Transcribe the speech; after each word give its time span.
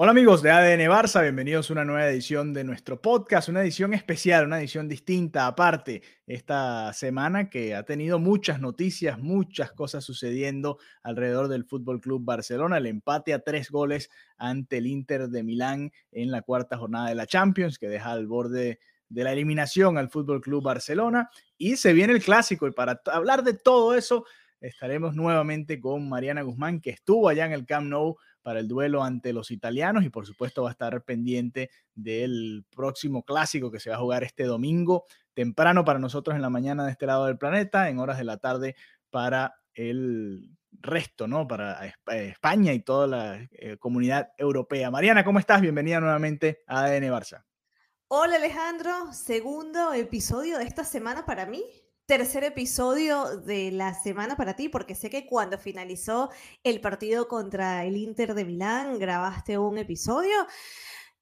Hola 0.00 0.12
amigos 0.12 0.42
de 0.42 0.52
ADN 0.52 0.88
Barça, 0.88 1.22
bienvenidos 1.22 1.68
a 1.68 1.72
una 1.72 1.84
nueva 1.84 2.08
edición 2.08 2.54
de 2.54 2.62
nuestro 2.62 3.02
podcast, 3.02 3.48
una 3.48 3.62
edición 3.62 3.94
especial, 3.94 4.46
una 4.46 4.60
edición 4.60 4.86
distinta, 4.88 5.48
aparte, 5.48 6.02
esta 6.24 6.92
semana 6.92 7.50
que 7.50 7.74
ha 7.74 7.82
tenido 7.82 8.20
muchas 8.20 8.60
noticias, 8.60 9.18
muchas 9.18 9.72
cosas 9.72 10.04
sucediendo 10.04 10.78
alrededor 11.02 11.48
del 11.48 11.64
Fútbol 11.64 12.00
Club 12.00 12.24
Barcelona, 12.24 12.78
el 12.78 12.86
empate 12.86 13.34
a 13.34 13.40
tres 13.40 13.72
goles 13.72 14.08
ante 14.36 14.78
el 14.78 14.86
Inter 14.86 15.30
de 15.30 15.42
Milán 15.42 15.90
en 16.12 16.30
la 16.30 16.42
cuarta 16.42 16.78
jornada 16.78 17.08
de 17.08 17.16
la 17.16 17.26
Champions, 17.26 17.76
que 17.76 17.88
deja 17.88 18.12
al 18.12 18.28
borde 18.28 18.78
de 19.08 19.24
la 19.24 19.32
eliminación 19.32 19.98
al 19.98 20.10
Fútbol 20.10 20.40
Club 20.40 20.62
Barcelona, 20.62 21.28
y 21.56 21.76
se 21.76 21.92
viene 21.92 22.12
el 22.12 22.22
clásico, 22.22 22.68
y 22.68 22.70
para 22.70 23.02
hablar 23.06 23.42
de 23.42 23.54
todo 23.54 23.96
eso, 23.96 24.24
estaremos 24.60 25.14
nuevamente 25.14 25.80
con 25.80 26.08
Mariana 26.08 26.42
Guzmán, 26.42 26.80
que 26.80 26.90
estuvo 26.90 27.28
allá 27.28 27.46
en 27.46 27.52
el 27.52 27.66
Camp 27.66 27.88
Nou 27.88 28.16
para 28.42 28.60
el 28.60 28.68
duelo 28.68 29.02
ante 29.02 29.32
los 29.32 29.50
italianos 29.50 30.04
y 30.04 30.10
por 30.10 30.26
supuesto 30.26 30.62
va 30.62 30.70
a 30.70 30.72
estar 30.72 31.02
pendiente 31.04 31.70
del 31.94 32.64
próximo 32.70 33.22
clásico 33.22 33.70
que 33.70 33.80
se 33.80 33.90
va 33.90 33.96
a 33.96 34.00
jugar 34.00 34.24
este 34.24 34.44
domingo 34.44 35.04
temprano 35.34 35.84
para 35.84 35.98
nosotros 35.98 36.34
en 36.34 36.42
la 36.42 36.50
mañana 36.50 36.84
de 36.84 36.92
este 36.92 37.06
lado 37.06 37.26
del 37.26 37.38
planeta, 37.38 37.88
en 37.88 37.98
horas 37.98 38.18
de 38.18 38.24
la 38.24 38.38
tarde 38.38 38.74
para 39.10 39.54
el 39.74 40.50
resto, 40.72 41.26
¿no? 41.26 41.46
Para 41.46 41.94
España 42.06 42.72
y 42.72 42.80
toda 42.80 43.06
la 43.06 43.48
eh, 43.52 43.76
comunidad 43.78 44.30
europea. 44.36 44.90
Mariana, 44.90 45.24
¿cómo 45.24 45.38
estás? 45.38 45.60
Bienvenida 45.60 46.00
nuevamente 46.00 46.62
a 46.66 46.84
ADN 46.84 47.04
Barça. 47.10 47.44
Hola 48.08 48.36
Alejandro, 48.36 49.12
segundo 49.12 49.92
episodio 49.92 50.56
de 50.58 50.64
esta 50.64 50.84
semana 50.84 51.26
para 51.26 51.44
mí 51.44 51.62
tercer 52.08 52.42
episodio 52.42 53.36
de 53.36 53.70
la 53.70 53.92
semana 53.92 54.34
para 54.34 54.56
ti, 54.56 54.70
porque 54.70 54.94
sé 54.94 55.10
que 55.10 55.26
cuando 55.26 55.58
finalizó 55.58 56.30
el 56.64 56.80
partido 56.80 57.28
contra 57.28 57.84
el 57.84 57.98
Inter 57.98 58.32
de 58.32 58.46
Milán, 58.46 58.98
grabaste 58.98 59.58
un 59.58 59.76
episodio. 59.76 60.46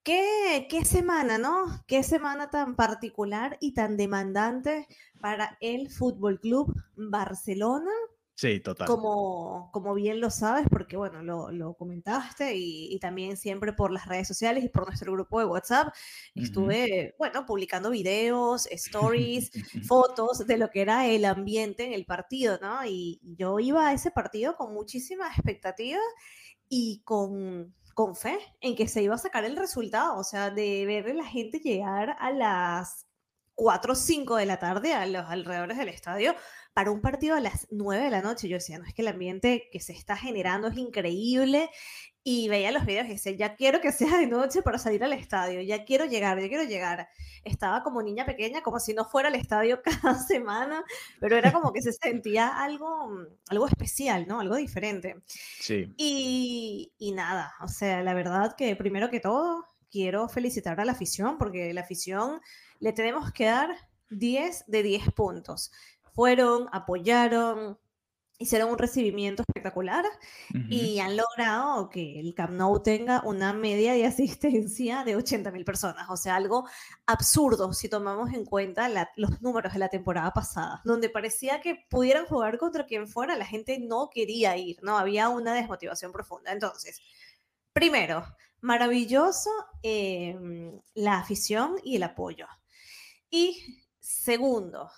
¿Qué, 0.04 0.68
semana, 0.84 1.38
no? 1.38 1.82
Qué 1.88 2.04
semana 2.04 2.50
tan 2.50 2.76
particular 2.76 3.58
y 3.60 3.74
tan 3.74 3.96
demandante 3.96 4.86
para 5.20 5.58
el 5.60 5.90
Fútbol 5.90 6.38
Club 6.38 6.72
Barcelona 6.94 7.90
Sí, 8.38 8.60
total. 8.60 8.86
Como, 8.86 9.70
como 9.72 9.94
bien 9.94 10.20
lo 10.20 10.28
sabes, 10.28 10.66
porque 10.70 10.98
bueno, 10.98 11.22
lo, 11.22 11.50
lo 11.50 11.72
comentaste 11.72 12.54
y, 12.54 12.92
y, 12.94 12.98
también 12.98 13.38
siempre 13.38 13.72
por 13.72 13.90
las 13.90 14.04
redes 14.04 14.28
sociales 14.28 14.62
y 14.62 14.68
por 14.68 14.86
nuestro 14.86 15.10
grupo 15.10 15.38
de 15.38 15.46
WhatsApp, 15.46 15.88
estuve, 16.34 17.14
bueno, 17.18 17.46
publicando 17.46 17.88
videos, 17.88 18.66
stories, 18.66 19.50
fotos 19.88 20.46
de 20.46 20.58
lo 20.58 20.68
que 20.68 20.82
era 20.82 21.06
el 21.06 21.24
ambiente 21.24 21.86
en 21.86 21.94
el 21.94 22.04
partido, 22.04 22.58
¿no? 22.60 22.84
Y 22.84 23.22
yo 23.22 23.58
iba 23.58 23.88
a 23.88 23.94
ese 23.94 24.10
partido 24.10 24.54
con 24.54 24.74
muchísima 24.74 25.28
expectativa 25.28 26.00
y 26.68 27.00
con, 27.04 27.74
con 27.94 28.16
fe 28.16 28.38
en 28.60 28.76
que 28.76 28.86
se 28.86 29.02
iba 29.02 29.14
a 29.14 29.18
sacar 29.18 29.46
el 29.46 29.56
resultado, 29.56 30.18
o 30.18 30.24
sea, 30.24 30.50
de 30.50 30.84
ver 30.84 31.08
a 31.08 31.14
la 31.14 31.24
gente 31.24 31.58
llegar 31.58 32.14
a 32.18 32.30
las 32.30 33.06
4 33.54 33.94
o 33.94 33.96
5 33.96 34.36
de 34.36 34.44
la 34.44 34.58
tarde 34.58 34.92
a 34.92 35.06
los 35.06 35.24
alrededores 35.24 35.78
del 35.78 35.88
estadio 35.88 36.34
para 36.76 36.90
un 36.90 37.00
partido 37.00 37.34
a 37.34 37.40
las 37.40 37.68
9 37.70 38.04
de 38.04 38.10
la 38.10 38.20
noche. 38.20 38.50
Yo 38.50 38.58
decía, 38.58 38.78
no, 38.78 38.84
es 38.84 38.92
que 38.92 39.00
el 39.00 39.08
ambiente 39.08 39.70
que 39.72 39.80
se 39.80 39.94
está 39.94 40.14
generando 40.14 40.68
es 40.68 40.76
increíble. 40.76 41.70
Y 42.22 42.50
veía 42.50 42.70
los 42.70 42.84
videos 42.84 43.06
y 43.06 43.12
decía, 43.12 43.32
ya 43.32 43.56
quiero 43.56 43.80
que 43.80 43.92
sea 43.92 44.18
de 44.18 44.26
noche 44.26 44.60
para 44.60 44.76
salir 44.76 45.02
al 45.02 45.14
estadio, 45.14 45.62
ya 45.62 45.86
quiero 45.86 46.04
llegar, 46.04 46.38
ya 46.38 46.48
quiero 46.48 46.64
llegar. 46.64 47.08
Estaba 47.44 47.82
como 47.82 48.02
niña 48.02 48.26
pequeña, 48.26 48.60
como 48.60 48.78
si 48.78 48.92
no 48.92 49.06
fuera 49.06 49.28
al 49.28 49.36
estadio 49.36 49.80
cada 50.02 50.18
semana, 50.18 50.84
pero 51.18 51.38
era 51.38 51.50
como 51.50 51.72
que 51.72 51.80
se 51.80 51.94
sentía 51.94 52.62
algo, 52.62 53.10
algo 53.48 53.66
especial, 53.68 54.26
¿no? 54.28 54.40
Algo 54.40 54.56
diferente. 54.56 55.16
Sí. 55.26 55.94
Y, 55.96 56.92
y 56.98 57.12
nada, 57.12 57.54
o 57.62 57.68
sea, 57.68 58.02
la 58.02 58.12
verdad 58.12 58.54
que 58.54 58.76
primero 58.76 59.08
que 59.08 59.20
todo, 59.20 59.64
quiero 59.90 60.28
felicitar 60.28 60.78
a 60.78 60.84
la 60.84 60.92
afición, 60.92 61.38
porque 61.38 61.72
la 61.72 61.80
afición 61.80 62.42
le 62.80 62.92
tenemos 62.92 63.32
que 63.32 63.46
dar 63.46 63.70
10 64.10 64.64
de 64.66 64.82
10 64.82 65.12
puntos 65.12 65.72
fueron, 66.16 66.68
apoyaron, 66.72 67.78
hicieron 68.38 68.70
un 68.70 68.78
recibimiento 68.78 69.42
espectacular 69.46 70.04
uh 70.04 70.56
-huh. 70.56 70.66
y 70.70 70.98
han 70.98 71.14
logrado 71.16 71.90
que 71.90 72.18
el 72.18 72.34
Camp 72.34 72.52
Nou 72.52 72.82
tenga 72.82 73.22
una 73.24 73.52
media 73.52 73.92
de 73.92 74.06
asistencia 74.06 75.04
de 75.04 75.14
80 75.14 75.50
mil 75.50 75.64
personas, 75.64 76.08
o 76.08 76.16
sea, 76.16 76.36
algo 76.36 76.66
absurdo 77.06 77.72
si 77.74 77.88
tomamos 77.90 78.32
en 78.32 78.46
cuenta 78.46 78.88
la, 78.88 79.10
los 79.16 79.42
números 79.42 79.74
de 79.74 79.78
la 79.78 79.88
temporada 79.88 80.32
pasada, 80.32 80.80
donde 80.84 81.10
parecía 81.10 81.60
que 81.60 81.84
pudieran 81.90 82.24
jugar 82.26 82.56
contra 82.58 82.86
quien 82.86 83.06
fuera, 83.06 83.36
la 83.36 83.46
gente 83.46 83.78
no 83.78 84.08
quería 84.10 84.56
ir, 84.56 84.78
¿no? 84.82 84.96
Había 84.98 85.28
una 85.28 85.52
desmotivación 85.52 86.12
profunda. 86.12 86.50
Entonces, 86.50 87.00
primero, 87.74 88.24
maravilloso 88.62 89.50
eh, 89.82 90.34
la 90.94 91.18
afición 91.18 91.76
y 91.84 91.96
el 91.96 92.04
apoyo. 92.04 92.46
Y 93.28 93.84
segundo, 94.00 94.90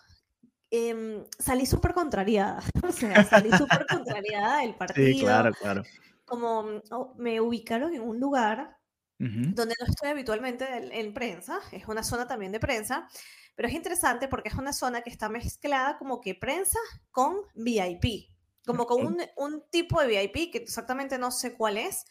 eh, 0.70 1.24
salí 1.38 1.66
súper 1.66 1.94
contrariada, 1.94 2.62
o 2.82 2.92
sea, 2.92 3.24
salí 3.24 3.50
súper 3.52 3.86
contrariada 3.86 4.60
del 4.60 4.74
partido. 4.74 5.08
Sí, 5.08 5.20
claro, 5.20 5.52
claro. 5.52 5.82
Como 6.24 6.82
oh, 6.90 7.14
me 7.16 7.40
ubicaron 7.40 7.94
en 7.94 8.02
un 8.02 8.20
lugar 8.20 8.76
Uh 9.20 9.24
-huh. 9.24 9.52
donde 9.52 9.74
no 9.80 9.86
estoy 9.86 10.10
habitualmente 10.10 10.64
en, 10.76 10.92
en, 10.92 11.12
prensa, 11.12 11.58
es 11.72 11.88
una 11.88 12.04
zona 12.04 12.28
también 12.28 12.52
de 12.52 12.60
prensa, 12.60 13.08
pero 13.56 13.66
es 13.66 13.74
interesante 13.74 14.28
porque 14.28 14.48
es 14.48 14.54
una 14.54 14.72
zona 14.72 15.02
que 15.02 15.10
está 15.10 15.28
mezclada 15.28 15.98
como 15.98 16.20
que 16.20 16.36
prensa 16.36 16.78
con 17.10 17.34
VIP, 17.56 18.28
como 18.64 18.86
con 18.86 19.04
un, 19.04 19.20
un 19.36 19.64
tipo 19.70 20.00
de 20.00 20.06
VIP 20.06 20.52
que 20.52 20.58
exactamente 20.58 21.18
no 21.18 21.32
sé 21.32 21.56
cuál 21.56 21.78
es, 21.78 22.04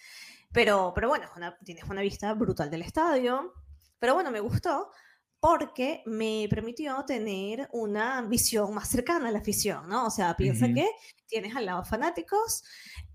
pero, 0.51 0.91
pero 0.93 1.07
bueno, 1.07 1.29
una, 1.37 1.57
tienes 1.59 1.85
una 1.85 2.01
vista 2.01 2.33
brutal 2.33 2.69
del 2.69 2.81
estadio, 2.81 3.53
pero 3.99 4.13
bueno, 4.13 4.29
me 4.29 4.41
gustó 4.41 4.91
porque 5.39 6.01
me 6.05 6.47
permitió 6.49 7.03
tener 7.05 7.69
una 7.71 8.21
visión 8.23 8.73
más 8.73 8.89
cercana 8.89 9.29
a 9.29 9.31
la 9.31 9.39
afición, 9.39 9.87
¿no? 9.87 10.07
O 10.07 10.09
sea, 10.09 10.35
piensa 10.35 10.65
uh 10.65 10.69
-huh. 10.69 10.75
que 10.75 10.89
tienes 11.27 11.55
al 11.55 11.65
lado 11.65 11.83
fanáticos 11.83 12.63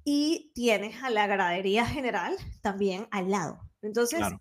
y 0.05 0.53
tienes 0.55 1.03
a 1.03 1.11
la 1.11 1.27
gradería 1.27 1.87
general 1.87 2.37
también 2.61 3.09
al 3.11 3.31
lado. 3.31 3.61
Entonces, 3.83 4.19
claro. 4.19 4.41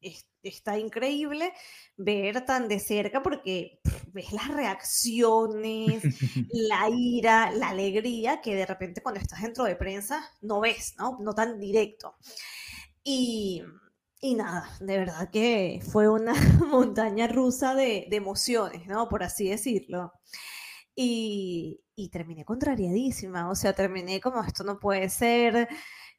es, 0.00 0.26
está 0.42 0.78
increíble 0.78 1.52
ver 1.96 2.44
tan 2.44 2.68
de 2.68 2.80
cerca 2.80 3.22
porque 3.22 3.80
pff, 3.84 4.04
ves 4.12 4.32
las 4.32 4.48
reacciones, 4.48 6.02
la 6.50 6.88
ira, 6.90 7.50
la 7.52 7.68
alegría 7.68 8.40
que 8.40 8.54
de 8.54 8.66
repente 8.66 9.02
cuando 9.02 9.20
estás 9.20 9.42
dentro 9.42 9.64
de 9.64 9.76
prensa 9.76 10.28
no 10.40 10.60
ves, 10.60 10.94
¿no? 10.98 11.18
No 11.20 11.34
tan 11.34 11.58
directo. 11.60 12.16
Y, 13.04 13.62
y 14.20 14.34
nada, 14.34 14.68
de 14.80 14.98
verdad 14.98 15.30
que 15.30 15.80
fue 15.90 16.08
una 16.08 16.34
montaña 16.70 17.26
rusa 17.26 17.74
de, 17.74 18.06
de 18.10 18.16
emociones, 18.16 18.86
¿no? 18.86 19.08
Por 19.08 19.22
así 19.22 19.48
decirlo. 19.48 20.12
Y, 20.94 21.80
y, 21.94 22.10
terminé 22.10 22.44
contrariadísima, 22.44 23.48
o 23.50 23.54
sea, 23.54 23.72
terminé 23.72 24.20
como 24.20 24.42
esto 24.44 24.64
no 24.64 24.78
puede 24.78 25.08
ser. 25.08 25.68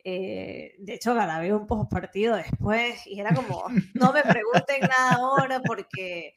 Eh, 0.03 0.73
de 0.79 0.93
hecho, 0.95 1.13
grabé 1.13 1.53
un 1.53 1.67
post 1.67 1.91
partido 1.91 2.35
después 2.35 3.05
y 3.05 3.19
era 3.19 3.35
como, 3.35 3.65
no 3.93 4.13
me 4.13 4.23
pregunten 4.23 4.81
nada 4.81 5.13
ahora 5.17 5.61
porque, 5.63 6.33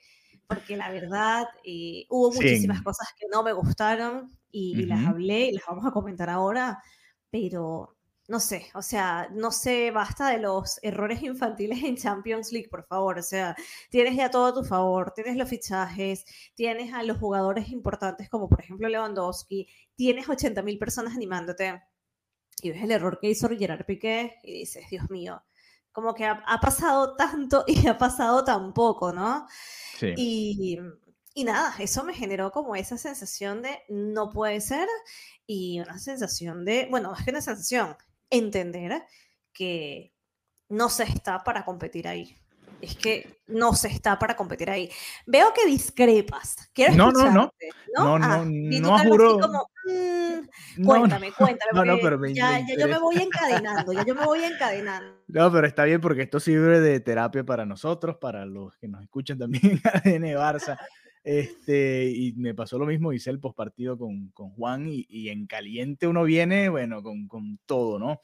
porque 0.46 0.76
la 0.76 0.90
verdad 0.90 1.46
eh, 1.64 2.04
hubo 2.10 2.30
muchísimas 2.32 2.78
sí. 2.78 2.84
cosas 2.84 3.08
que 3.18 3.26
no 3.32 3.42
me 3.42 3.54
gustaron 3.54 4.36
y, 4.50 4.74
uh 4.74 4.78
-huh. 4.78 4.82
y 4.82 4.86
las 4.86 5.06
hablé 5.06 5.46
y 5.46 5.52
las 5.52 5.64
vamos 5.66 5.86
a 5.86 5.92
comentar 5.92 6.28
ahora, 6.28 6.82
pero 7.30 7.96
no 8.26 8.40
sé, 8.40 8.68
o 8.74 8.80
sea, 8.80 9.28
no 9.32 9.50
sé, 9.50 9.90
basta 9.90 10.30
de 10.30 10.38
los 10.38 10.80
errores 10.82 11.22
infantiles 11.22 11.82
en 11.84 11.96
Champions 11.96 12.52
League, 12.52 12.68
por 12.68 12.84
favor. 12.86 13.18
O 13.18 13.22
sea, 13.22 13.54
tienes 13.90 14.16
ya 14.16 14.30
todo 14.30 14.46
a 14.46 14.54
tu 14.54 14.64
favor, 14.64 15.12
tienes 15.14 15.36
los 15.36 15.48
fichajes, 15.48 16.24
tienes 16.54 16.92
a 16.94 17.02
los 17.02 17.18
jugadores 17.18 17.68
importantes 17.68 18.28
como 18.30 18.48
por 18.48 18.60
ejemplo 18.60 18.88
Lewandowski, 18.88 19.68
tienes 19.94 20.28
80 20.28 20.62
mil 20.62 20.78
personas 20.78 21.14
animándote 21.14 21.82
y 22.62 22.70
ves 22.70 22.82
el 22.82 22.92
error 22.92 23.18
que 23.20 23.28
hizo 23.28 23.48
Gerard 23.48 23.84
Piqué 23.84 24.38
y 24.42 24.60
dices, 24.60 24.88
Dios 24.88 25.10
mío, 25.10 25.42
como 25.92 26.14
que 26.14 26.24
ha, 26.24 26.60
pasado 26.60 27.16
tanto 27.16 27.64
y 27.68 27.86
ha 27.86 27.98
pasado 27.98 28.44
tan 28.44 28.72
poco, 28.72 29.12
¿no? 29.12 29.46
Sí. 29.98 30.14
Y, 30.16 30.78
y 31.34 31.44
nada, 31.44 31.74
eso 31.78 32.04
me 32.04 32.14
generó 32.14 32.50
como 32.52 32.74
esa 32.74 32.96
sensación 32.96 33.60
de 33.60 33.82
no 33.88 34.30
puede 34.30 34.60
ser 34.60 34.88
y 35.46 35.80
una 35.80 35.98
sensación 35.98 36.64
de, 36.64 36.88
bueno, 36.90 37.10
más 37.10 37.24
que 37.24 37.30
una 37.30 37.42
sensación, 37.42 37.96
entender 38.36 39.04
que 39.52 40.12
no 40.68 40.88
se 40.88 41.04
está 41.04 41.42
para 41.44 41.64
competir 41.64 42.08
ahí. 42.08 42.36
Es 42.80 42.96
que 42.96 43.40
no 43.46 43.72
se 43.72 43.88
está 43.88 44.18
para 44.18 44.36
competir 44.36 44.68
ahí. 44.68 44.90
Veo 45.26 45.52
que 45.54 45.64
discrepas. 45.64 46.68
Quiero 46.74 46.94
no, 46.94 47.10
no, 47.12 47.24
no, 47.24 47.30
no. 47.30 47.52
No, 47.96 48.14
ah, 48.16 48.44
no, 48.44 48.98
juro. 48.98 49.38
Como, 49.38 49.70
mm, 49.86 50.84
cuéntame, 50.84 51.32
cuéntame. 51.32 51.98
pero 52.02 52.26
ya, 52.26 52.58
ya 52.60 52.76
yo 52.76 52.88
me 52.88 52.98
voy 52.98 53.16
encadenando, 53.16 53.92
ya 53.92 54.04
yo 54.04 54.14
me 54.14 54.26
voy 54.26 54.44
encadenando. 54.44 55.16
No, 55.28 55.50
pero 55.50 55.66
está 55.66 55.84
bien 55.84 56.00
porque 56.00 56.22
esto 56.22 56.40
sirve 56.40 56.80
de 56.80 57.00
terapia 57.00 57.44
para 57.44 57.64
nosotros, 57.64 58.16
para 58.20 58.44
los 58.44 58.76
que 58.76 58.88
nos 58.88 59.02
escuchan 59.02 59.38
también 59.38 59.80
en 60.04 60.22
ADN 60.24 60.36
Barça. 60.36 60.78
Este, 61.24 62.10
y 62.10 62.34
me 62.34 62.54
pasó 62.54 62.78
lo 62.78 62.84
mismo, 62.84 63.12
hice 63.14 63.30
el 63.30 63.40
postpartido 63.40 63.96
con, 63.96 64.28
con 64.28 64.50
Juan 64.50 64.86
y, 64.88 65.06
y, 65.08 65.30
en 65.30 65.46
caliente 65.46 66.06
uno 66.06 66.22
viene, 66.24 66.68
bueno, 66.68 67.02
con, 67.02 67.26
con 67.28 67.58
todo, 67.64 67.98
¿no? 67.98 68.20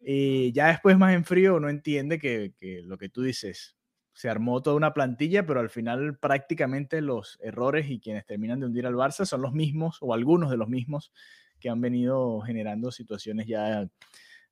Y 0.00 0.52
ya 0.52 0.68
después 0.68 0.96
más 0.96 1.14
en 1.14 1.24
frío 1.24 1.56
uno 1.56 1.68
entiende 1.68 2.18
que, 2.20 2.54
que, 2.60 2.80
lo 2.82 2.96
que 2.96 3.08
tú 3.08 3.22
dices, 3.22 3.76
se 4.12 4.28
armó 4.28 4.62
toda 4.62 4.76
una 4.76 4.94
plantilla, 4.94 5.44
pero 5.44 5.58
al 5.58 5.68
final 5.68 6.16
prácticamente 6.18 7.00
los 7.00 7.38
errores 7.42 7.90
y 7.90 7.98
quienes 7.98 8.24
terminan 8.24 8.60
de 8.60 8.66
hundir 8.66 8.86
al 8.86 8.94
Barça 8.94 9.24
son 9.24 9.42
los 9.42 9.52
mismos 9.52 9.98
o 10.00 10.14
algunos 10.14 10.50
de 10.50 10.56
los 10.56 10.68
mismos 10.68 11.12
que 11.58 11.70
han 11.70 11.80
venido 11.80 12.40
generando 12.42 12.92
situaciones 12.92 13.46
ya 13.48 13.88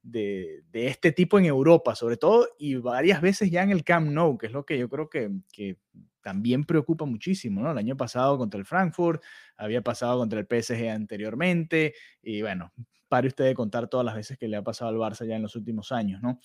de, 0.03 0.63
de, 0.71 0.89
este 0.89 1.13
tipo 1.13 1.39
en 1.39 1.45
Europa, 1.45 1.95
sobre 1.95 2.17
todo, 2.17 2.49
y 2.59 2.75
varias 2.77 3.21
veces 3.21 3.51
ya 3.51 3.63
en 3.63 3.71
el 3.71 3.85
Camp 3.85 4.11
Nou, 4.11 4.37
que 4.37 4.47
es 4.47 4.53
lo 4.53 4.65
que 4.65 4.79
yo 4.79 4.89
creo 4.89 5.09
que, 5.09 5.31
que 5.53 5.79
también 6.23 6.65
preocupa 6.65 7.05
muchísimo, 7.05 7.63
¿no? 7.63 7.71
El 7.71 7.79
año 7.79 7.97
pasado 7.97 8.39
contra 8.39 8.59
el 8.59 8.67
Frankfurt, 8.67 9.23
había 9.57 9.83
pasado 9.83 10.19
contra 10.19 10.41
el 10.41 10.47
PSG 10.47 10.89
anteriormente, 10.89 11.95
y 12.23 12.43
bueno, 12.43 12.73
pare 13.09 13.29
usted 13.29 13.45
de 13.45 13.55
contar 13.55 13.89
todas 13.89 14.07
las 14.07 14.15
veces 14.15 14.39
que 14.39 14.49
le 14.49 14.57
ha 14.57 14.63
pasado 14.63 14.91
al 14.91 14.97
Barça 14.97 15.27
ya 15.27 15.37
en 15.37 15.43
los 15.43 15.55
últimos 15.57 15.93
años, 15.93 16.23
¿no? 16.23 16.41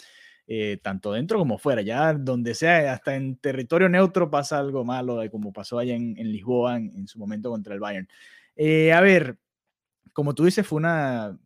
Eh, 0.49 0.79
tanto 0.81 1.11
dentro 1.11 1.37
como 1.39 1.57
fuera, 1.57 1.81
ya 1.81 2.13
donde 2.13 2.55
sea, 2.55 2.93
hasta 2.93 3.15
en 3.15 3.35
territorio 3.37 3.89
neutro 3.89 4.29
pasa 4.29 4.59
algo 4.59 4.85
malo, 4.85 5.19
como 5.29 5.51
pasó 5.51 5.77
allá 5.77 5.93
en, 5.93 6.15
Lisboa 6.15 6.77
en, 6.77 7.07
su 7.07 7.19
momento 7.19 7.49
contra 7.49 7.73
el 7.73 7.81
Bayern. 7.81 8.07
Eh, 8.55 8.93
a 8.93 9.01
ver, 9.01 9.37
como 10.13 10.33
tú 10.33 10.45
dices, 10.45 10.65
fue 10.65 10.77
una 10.77 11.37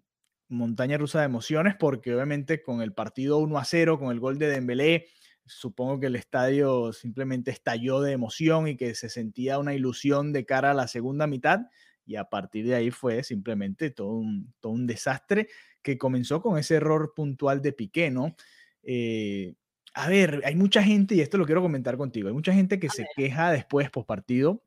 montaña 0.51 0.97
rusa 0.97 1.19
de 1.19 1.25
emociones, 1.25 1.75
porque 1.79 2.13
obviamente 2.13 2.61
con 2.61 2.81
el 2.81 2.93
partido 2.93 3.39
1 3.39 3.57
a 3.57 3.65
0, 3.65 3.97
con 3.97 4.11
el 4.11 4.19
gol 4.19 4.37
de 4.37 4.47
Dembélé, 4.47 5.07
supongo 5.45 5.99
que 5.99 6.07
el 6.07 6.15
estadio 6.15 6.93
simplemente 6.93 7.51
estalló 7.51 8.01
de 8.01 8.11
emoción 8.11 8.67
y 8.67 8.77
que 8.77 8.93
se 8.95 9.09
sentía 9.09 9.59
una 9.59 9.73
ilusión 9.73 10.33
de 10.33 10.45
cara 10.45 10.71
a 10.71 10.75
la 10.75 10.87
segunda 10.87 11.27
mitad 11.27 11.61
y 12.05 12.15
a 12.15 12.25
partir 12.25 12.67
de 12.67 12.75
ahí 12.75 12.91
fue 12.91 13.23
simplemente 13.23 13.89
todo 13.91 14.13
un, 14.13 14.53
todo 14.59 14.73
un 14.73 14.87
desastre 14.87 15.47
que 15.81 15.97
comenzó 15.97 16.41
con 16.41 16.57
ese 16.57 16.75
error 16.75 17.13
puntual 17.15 17.61
de 17.61 17.73
Piqué, 17.73 18.11
¿no? 18.11 18.35
Eh, 18.83 19.53
a 19.93 20.07
ver, 20.07 20.41
hay 20.45 20.55
mucha 20.55 20.83
gente, 20.83 21.15
y 21.15 21.21
esto 21.21 21.37
lo 21.37 21.45
quiero 21.45 21.61
comentar 21.61 21.97
contigo, 21.97 22.27
hay 22.27 22.33
mucha 22.33 22.53
gente 22.53 22.79
que 22.79 22.89
se 22.89 23.05
queja 23.15 23.51
después, 23.51 23.89
post 23.89 24.07
partido, 24.07 24.63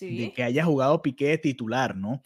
de 0.00 0.32
que 0.32 0.42
haya 0.42 0.64
jugado 0.64 1.02
Piqué 1.02 1.38
titular, 1.38 1.96
¿no? 1.96 2.22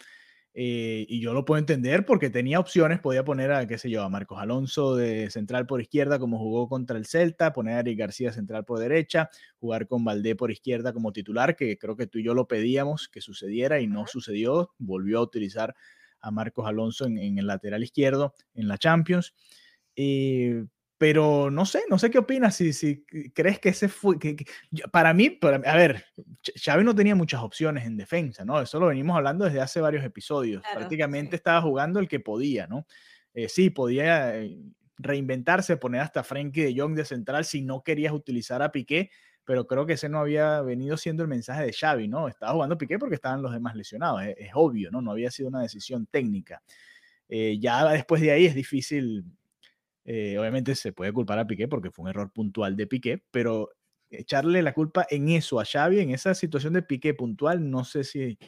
Eh, 0.61 1.07
y 1.09 1.21
yo 1.21 1.35
lo 1.35 1.45
puedo 1.45 1.61
entender 1.61 2.05
porque 2.05 2.31
tenía 2.31 2.59
opciones, 2.59 2.99
podía 2.99 3.25
poner 3.25 3.53
a, 3.53 3.69
qué 3.69 3.79
sé 3.79 3.91
yo, 3.91 4.03
a 4.03 4.09
Marcos 4.09 4.41
Alonso 4.41 4.97
de 4.97 5.31
central 5.31 5.69
por 5.69 5.81
izquierda 5.81 6.19
como 6.19 6.37
jugó 6.37 6.69
contra 6.69 6.99
el 6.99 7.07
Celta, 7.07 7.53
poner 7.53 7.77
a 7.77 7.79
Eric 7.79 7.97
García 7.97 8.33
central 8.33 8.65
por 8.65 8.81
derecha, 8.81 9.31
jugar 9.61 9.87
con 9.87 10.05
Valdé 10.05 10.35
por 10.35 10.51
izquierda 10.51 10.93
como 10.93 11.13
titular, 11.13 11.55
que 11.55 11.79
creo 11.79 11.95
que 11.95 12.09
tú 12.09 12.19
y 12.19 12.25
yo 12.25 12.35
lo 12.35 12.49
pedíamos 12.49 13.09
que 13.09 13.21
sucediera 13.21 13.81
y 13.81 13.87
no 13.87 14.09
sucedió, 14.09 14.75
volvió 14.79 15.21
a 15.21 15.23
utilizar 15.23 15.77
a 16.21 16.33
Marcos 16.33 16.67
Alonso 16.67 17.07
en, 17.07 17.39
el 17.39 17.47
lateral 17.47 17.85
izquierdo 17.85 18.35
en 18.55 18.67
la 18.67 18.79
Champions. 18.79 19.35
Eh, 19.95 20.65
pero 20.99 21.49
no 21.51 21.65
sé, 21.65 21.83
no 21.89 21.97
sé 21.97 22.11
qué 22.11 22.19
opinas, 22.19 22.57
si, 22.57 22.73
si 22.73 23.05
crees 23.33 23.61
que 23.61 23.69
ese 23.69 23.89
fue, 23.89 24.19
que, 24.19 24.45
para 24.91 25.15
mí, 25.15 25.39
a 25.43 25.77
ver, 25.77 26.05
Xavi 26.57 26.83
no 26.83 26.95
tenía 26.95 27.15
muchas 27.15 27.41
opciones 27.41 27.87
en 27.87 27.97
defensa, 27.97 28.45
¿no? 28.45 28.61
Eso 28.61 28.81
lo 28.81 28.89
venimos 28.89 29.17
hablando 29.17 29.45
desde 29.45 29.61
hace 29.61 29.81
varios 29.81 30.05
episodios, 30.05 30.63
prácticamente 30.75 31.37
estaba 31.37 31.63
jugando 31.63 32.01
el 32.01 32.09
que 32.09 32.19
podía, 32.19 32.67
¿no? 32.67 32.85
Eh, 33.33 33.49
sí, 33.49 33.71
podía 33.71 34.37
eh, 34.37 34.59
reinventarse, 34.97 35.77
poner 35.77 36.01
hasta 36.01 36.25
Frenkie 36.25 36.63
de 36.63 36.75
Jong 36.77 36.97
de 36.97 37.05
central 37.05 37.45
si 37.45 37.63
no 37.63 37.85
querías 37.85 38.13
utilizar 38.13 38.61
a 38.61 38.73
Piqué, 38.73 39.11
pero 39.45 39.69
creo 39.69 39.87
que 39.87 39.93
ese 39.93 40.09
no 40.09 40.19
había 40.19 40.61
venido 40.63 40.97
siendo 40.97 41.23
el 41.23 41.29
mensaje 41.29 41.65
de 41.65 41.73
Xavi, 41.73 42.09
¿no? 42.09 42.27
Estaba 42.27 42.53
jugando 42.53 42.77
Piqué 42.77 42.99
porque 42.99 43.15
estaban 43.15 43.41
los 43.41 43.53
demás 43.53 43.77
lesionados, 43.77 44.23
es, 44.25 44.51
obvio, 44.55 44.91
¿no? 44.91 45.01
No 45.01 45.13
había 45.13 45.31
sido 45.31 45.49
una 45.49 45.63
decisión 45.63 46.07
técnica. 46.07 46.61
Eh, 47.29 47.59
ya 47.61 47.89
después 47.93 48.21
de 48.21 48.33
ahí 48.33 48.47
es 48.47 48.55
difícil 48.55 49.25
eh, 50.11 50.39
obviamente 50.39 50.75
se 50.75 50.93
puede 50.95 51.13
culpar 51.13 51.39
a 51.39 51.47
Piqué 51.47 51.69
porque 51.69 51.91
fue 51.91 52.05
un 52.05 52.09
error 52.09 52.33
puntual 52.33 52.77
de 52.77 52.87
Piqué, 52.87 53.23
pero 53.31 53.69
echarle 54.11 54.63
la 54.63 54.73
culpa 54.73 55.07
en 55.11 55.29
eso 55.29 55.61
a 55.61 55.67
Xavi, 55.67 56.01
en 56.01 56.11
esa 56.13 56.35
situación 56.35 56.73
de 56.73 56.83
Piqué 56.83 57.13
puntual, 57.13 57.71
no 57.71 57.85
sé 57.85 58.05
si 58.05 58.39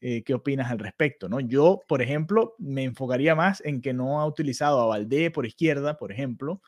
eh, 0.00 0.22
qué 0.24 0.34
opinas 0.34 0.70
al 0.70 0.78
respecto, 0.78 1.28
¿no? 1.28 1.40
Yo, 1.40 1.80
por 1.88 2.02
ejemplo, 2.02 2.54
me 2.58 2.84
enfocaría 2.84 3.34
más 3.34 3.62
en 3.64 3.82
que 3.82 3.92
no 3.92 4.20
ha 4.20 4.26
utilizado 4.26 4.80
a 4.80 4.86
Valdé 4.86 5.30
por 5.30 5.46
izquierda, 5.46 5.98
por 5.98 6.10
ejemplo, 6.10 6.62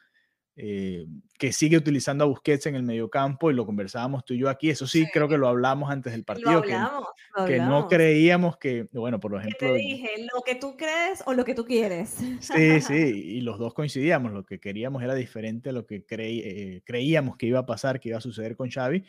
eh, 0.58 1.06
que 1.38 1.52
sigue 1.52 1.76
utilizando 1.76 2.24
a 2.24 2.26
Busquets 2.26 2.64
en 2.64 2.76
el 2.76 2.82
mediocampo 2.82 3.50
y 3.50 3.54
lo 3.54 3.66
conversábamos 3.66 4.24
tú 4.24 4.32
y 4.32 4.38
yo 4.38 4.48
aquí. 4.48 4.70
Eso 4.70 4.86
sí, 4.86 5.06
creo 5.12 5.28
que 5.28 5.36
lo 5.36 5.48
hablamos 5.48 5.90
antes 5.90 6.14
del 6.14 6.24
partido. 6.24 6.62
que, 6.62 7.58
no 7.58 7.88
creíamos 7.88 8.56
que, 8.56 8.88
bueno, 8.92 9.20
por 9.20 9.34
ejemplo. 9.34 9.58
te 9.58 9.74
dije? 9.74 10.08
Lo 10.34 10.40
que 10.42 10.54
tú 10.54 10.74
crees 10.76 11.22
o 11.26 11.34
lo 11.34 11.44
que 11.44 11.54
tú 11.54 11.66
quieres. 11.66 12.16
Sí, 12.40 12.80
sí, 12.80 12.94
y 12.94 13.40
los 13.42 13.58
dos 13.58 13.74
coincidíamos. 13.74 14.32
Lo 14.32 14.44
que 14.44 14.58
queríamos 14.58 15.02
era 15.02 15.14
diferente 15.14 15.68
a 15.68 15.72
lo 15.72 15.84
que 15.84 16.04
eh, 16.08 16.80
creíamos 16.84 17.36
que 17.36 17.46
iba 17.46 17.58
a 17.58 17.66
pasar, 17.66 18.00
que 18.00 18.08
iba 18.08 18.18
a 18.18 18.22
suceder 18.22 18.56
con 18.56 18.70
Xavi 18.70 19.04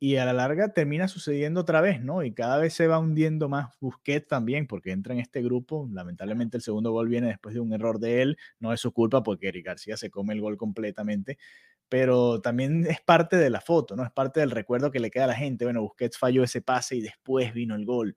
y 0.00 0.16
a 0.16 0.24
la 0.24 0.32
larga 0.32 0.72
termina 0.72 1.08
sucediendo 1.08 1.60
otra 1.60 1.80
vez, 1.80 2.00
¿no? 2.00 2.22
Y 2.22 2.32
cada 2.32 2.58
vez 2.58 2.74
se 2.74 2.86
va 2.86 2.98
hundiendo 2.98 3.48
más 3.48 3.70
Busquets 3.80 4.28
también, 4.28 4.66
porque 4.68 4.92
entra 4.92 5.12
en 5.12 5.20
este 5.20 5.42
grupo. 5.42 5.88
Lamentablemente 5.92 6.56
el 6.56 6.62
segundo 6.62 6.92
gol 6.92 7.08
viene 7.08 7.26
después 7.28 7.54
de 7.54 7.60
un 7.60 7.72
error 7.72 7.98
de 7.98 8.22
él, 8.22 8.38
no 8.60 8.72
es 8.72 8.80
su 8.80 8.92
culpa 8.92 9.22
porque 9.22 9.48
Eric 9.48 9.66
García 9.66 9.96
se 9.96 10.10
come 10.10 10.34
el 10.34 10.40
gol 10.40 10.56
completamente, 10.56 11.38
pero 11.88 12.40
también 12.40 12.86
es 12.86 13.00
parte 13.00 13.36
de 13.36 13.50
la 13.50 13.60
foto, 13.60 13.96
¿no? 13.96 14.04
Es 14.04 14.12
parte 14.12 14.40
del 14.40 14.52
recuerdo 14.52 14.92
que 14.92 15.00
le 15.00 15.10
queda 15.10 15.24
a 15.24 15.28
la 15.28 15.34
gente. 15.34 15.64
Bueno, 15.64 15.82
Busquets 15.82 16.16
falló 16.16 16.44
ese 16.44 16.62
pase 16.62 16.96
y 16.96 17.00
después 17.00 17.52
vino 17.52 17.74
el 17.74 17.84
gol. 17.84 18.16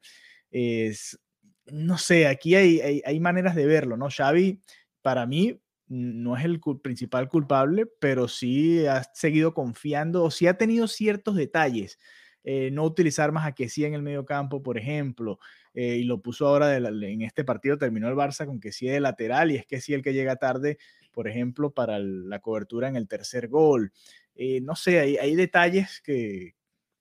Es, 0.51 1.19
no 1.65 1.97
sé, 1.97 2.27
aquí 2.27 2.55
hay, 2.55 2.79
hay, 2.81 3.01
hay 3.05 3.19
maneras 3.19 3.55
de 3.55 3.65
verlo, 3.65 3.97
¿no? 3.97 4.09
Xavi, 4.09 4.61
para 5.01 5.25
mí, 5.25 5.59
no 5.91 6.37
es 6.37 6.45
el 6.45 6.61
principal 6.81 7.27
culpable, 7.27 7.85
pero 7.85 8.29
sí 8.29 8.85
ha 8.85 9.03
seguido 9.13 9.53
confiando 9.53 10.23
o 10.23 10.31
sí 10.31 10.47
ha 10.47 10.57
tenido 10.57 10.87
ciertos 10.87 11.35
detalles. 11.35 11.99
Eh, 12.45 12.71
no 12.71 12.85
utilizar 12.85 13.33
más 13.33 13.45
a 13.45 13.51
que 13.51 13.67
sí 13.67 13.83
en 13.83 13.93
el 13.93 14.01
medio 14.01 14.25
campo, 14.25 14.63
por 14.63 14.77
ejemplo, 14.77 15.37
eh, 15.73 15.97
y 15.97 16.03
lo 16.05 16.21
puso 16.21 16.47
ahora 16.47 16.75
en 16.77 17.21
este 17.21 17.43
partido, 17.43 17.77
terminó 17.77 18.07
el 18.07 18.15
Barça 18.15 18.45
con 18.45 18.61
que 18.61 18.71
sí 18.71 18.87
de 18.87 19.01
lateral 19.01 19.51
y 19.51 19.57
es 19.57 19.65
que 19.65 19.81
sí 19.81 19.93
el 19.93 20.01
que 20.01 20.13
llega 20.13 20.37
tarde, 20.37 20.77
por 21.11 21.27
ejemplo, 21.27 21.71
para 21.71 21.99
la 21.99 22.39
cobertura 22.39 22.87
en 22.87 22.95
el 22.95 23.09
tercer 23.09 23.49
gol. 23.49 23.91
Eh, 24.33 24.61
no 24.61 24.77
sé, 24.77 25.01
hay, 25.01 25.17
hay, 25.17 25.35
detalles 25.35 26.01
que 26.01 26.55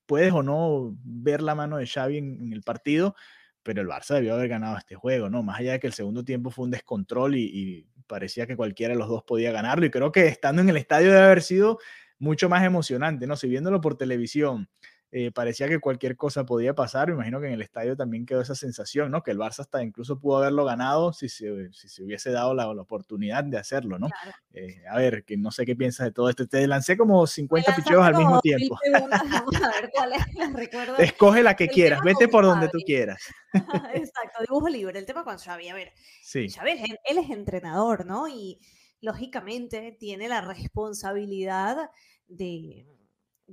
puedes 0.05 0.33
o 0.33 0.43
no 0.43 0.97
ver 1.05 1.43
la 1.43 1.55
mano 1.55 1.77
de 1.77 1.87
Xavi 1.87 2.19
en, 2.19 2.53
el 2.53 2.63
partido, 2.63 3.15
pero 3.63 3.83
el 3.83 3.89
Barça 3.89 4.15
debió 4.15 4.35
haber 4.35 4.49
ganado 4.49 4.77
este 4.79 4.95
juego, 4.95 5.29
¿no? 5.29 5.43
Más 5.43 5.61
allá 5.61 5.73
de 5.73 5.81
que 5.81 5.87
el 5.87 5.93
segundo 5.93 6.25
tiempo 6.25 6.51
fue 6.51 6.65
un 6.65 6.71
descontrol 6.71 7.37
y 7.37 7.87
parecía 8.07 8.47
que 8.47 8.57
cualquiera 8.57 8.93
de 8.93 8.99
los 8.99 9.09
dos 9.09 9.23
podía 9.23 9.53
ganarlo 9.53 9.87
y 9.87 9.91
creo 9.91 10.11
que 10.13 10.27
estando 10.27 10.61
en 10.61 10.69
el 10.69 10.77
estadio 10.77 11.13
debe 11.13 11.25
haber 11.25 11.43
sido 11.43 11.79
mucho 12.19 12.49
más 12.49 12.65
emocionante, 12.65 13.27
¿no? 13.27 13.37
Si 13.37 13.49
viéndolo 13.49 13.81
por 13.81 13.97
televisión 13.97 14.69
eh, 15.13 15.33
parecía 15.33 15.67
que 15.67 15.81
cualquier 15.81 16.17
cosa 16.17 16.47
podía 16.47 16.73
pasar, 16.75 17.09
me 17.09 17.15
imagino 17.15 17.41
que 17.41 17.49
en 17.49 17.55
el 17.55 17.63
estadio 17.63 17.97
también 17.97 18.25
quedó 18.25 18.43
esa 18.43 18.55
sensación, 18.55 19.11
¿no? 19.11 19.25
Que 19.25 19.33
el 19.33 19.39
Barça 19.39 19.61
hasta 19.61 19.83
incluso 19.83 20.21
pudo 20.21 20.37
haberlo 20.37 20.65
ganado 20.65 21.13
si 21.13 21.29
se, 21.29 21.73
si 21.73 21.89
se 21.89 22.05
hubiese 22.05 22.31
dado 22.31 22.55
la, 22.55 22.73
la, 22.73 22.83
oportunidad 22.83 23.43
de 23.43 23.59
hacerlo, 23.59 23.99
¿no? 23.99 24.09
Eh, 24.53 24.85
a 24.89 24.99
ver, 24.99 25.25
que 25.25 25.37
no 25.37 25.51
sé 25.51 25.67
qué 25.67 25.75
piensas 25.75 26.07
de 26.07 26.13
todo 26.13 26.29
esto. 26.29 26.47
Te 26.47 26.65
lancé 26.69 26.97
como 26.97 27.27
50 27.27 27.75
picheos 27.75 28.05
al 28.05 28.15
mismo 28.15 28.41
tiempo. 28.41 28.79
a 28.95 29.81
ver 29.81 29.91
cuál 29.93 30.13
es, 30.13 30.25
Escoge 30.99 31.43
la 31.43 31.57
que 31.57 31.67
quieras, 31.67 32.03
vete 32.05 32.29
por 32.29 32.45
donde 32.45 32.69
tú 32.69 32.79
quieras. 32.87 33.21
Exacto, 33.53 34.43
dibujo 34.47 34.69
libre. 34.69 34.97
El 34.97 35.07
tema 35.07 35.25
con 35.25 35.39
Xavi, 35.39 35.69
a 35.71 35.75
ver, 35.75 35.93
sí. 36.23 36.49
Xavi, 36.51 36.71
él 37.05 37.19
es 37.19 37.31
entrenador, 37.31 38.07
¿no? 38.07 38.29
Y 38.29 38.61
lógicamente 39.01 39.97
tiene 39.99 40.29
la 40.29 40.41
responsabilidad 40.41 41.91
de 42.29 42.87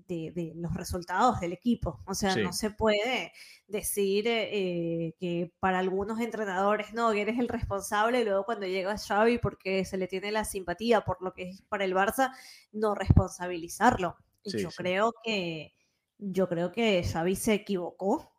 de, 0.07 0.53
los 0.55 0.73
resultados 0.73 1.39
del 1.39 1.53
equipo. 1.53 2.01
O 2.05 2.13
sea, 2.13 2.35
no 2.35 2.53
se 2.53 2.69
puede 2.71 3.31
decir 3.67 4.25
eh, 4.27 5.15
que 5.19 5.51
para 5.59 5.79
algunos 5.79 6.19
entrenadores, 6.19 6.93
no, 6.93 7.11
eres 7.11 7.39
el 7.39 7.47
responsable, 7.47 8.21
y 8.21 8.25
luego 8.25 8.45
cuando 8.45 8.67
llega 8.67 8.97
Xavi 8.97 9.39
porque 9.39 9.85
se 9.85 9.97
le 9.97 10.07
tiene 10.07 10.31
la 10.31 10.45
simpatía 10.45 11.01
por 11.01 11.21
lo 11.21 11.33
que 11.33 11.49
es 11.49 11.61
para 11.63 11.85
el 11.85 11.93
Barça, 11.93 12.31
no 12.71 12.95
responsabilizarlo. 12.95 14.17
yo 14.43 14.69
creo 14.69 15.13
que 15.23 15.73
yo 16.19 16.49
creo 16.49 16.71
que 16.71 17.03
Xavi 17.03 17.35
se 17.35 17.53
equivocó 17.53 18.33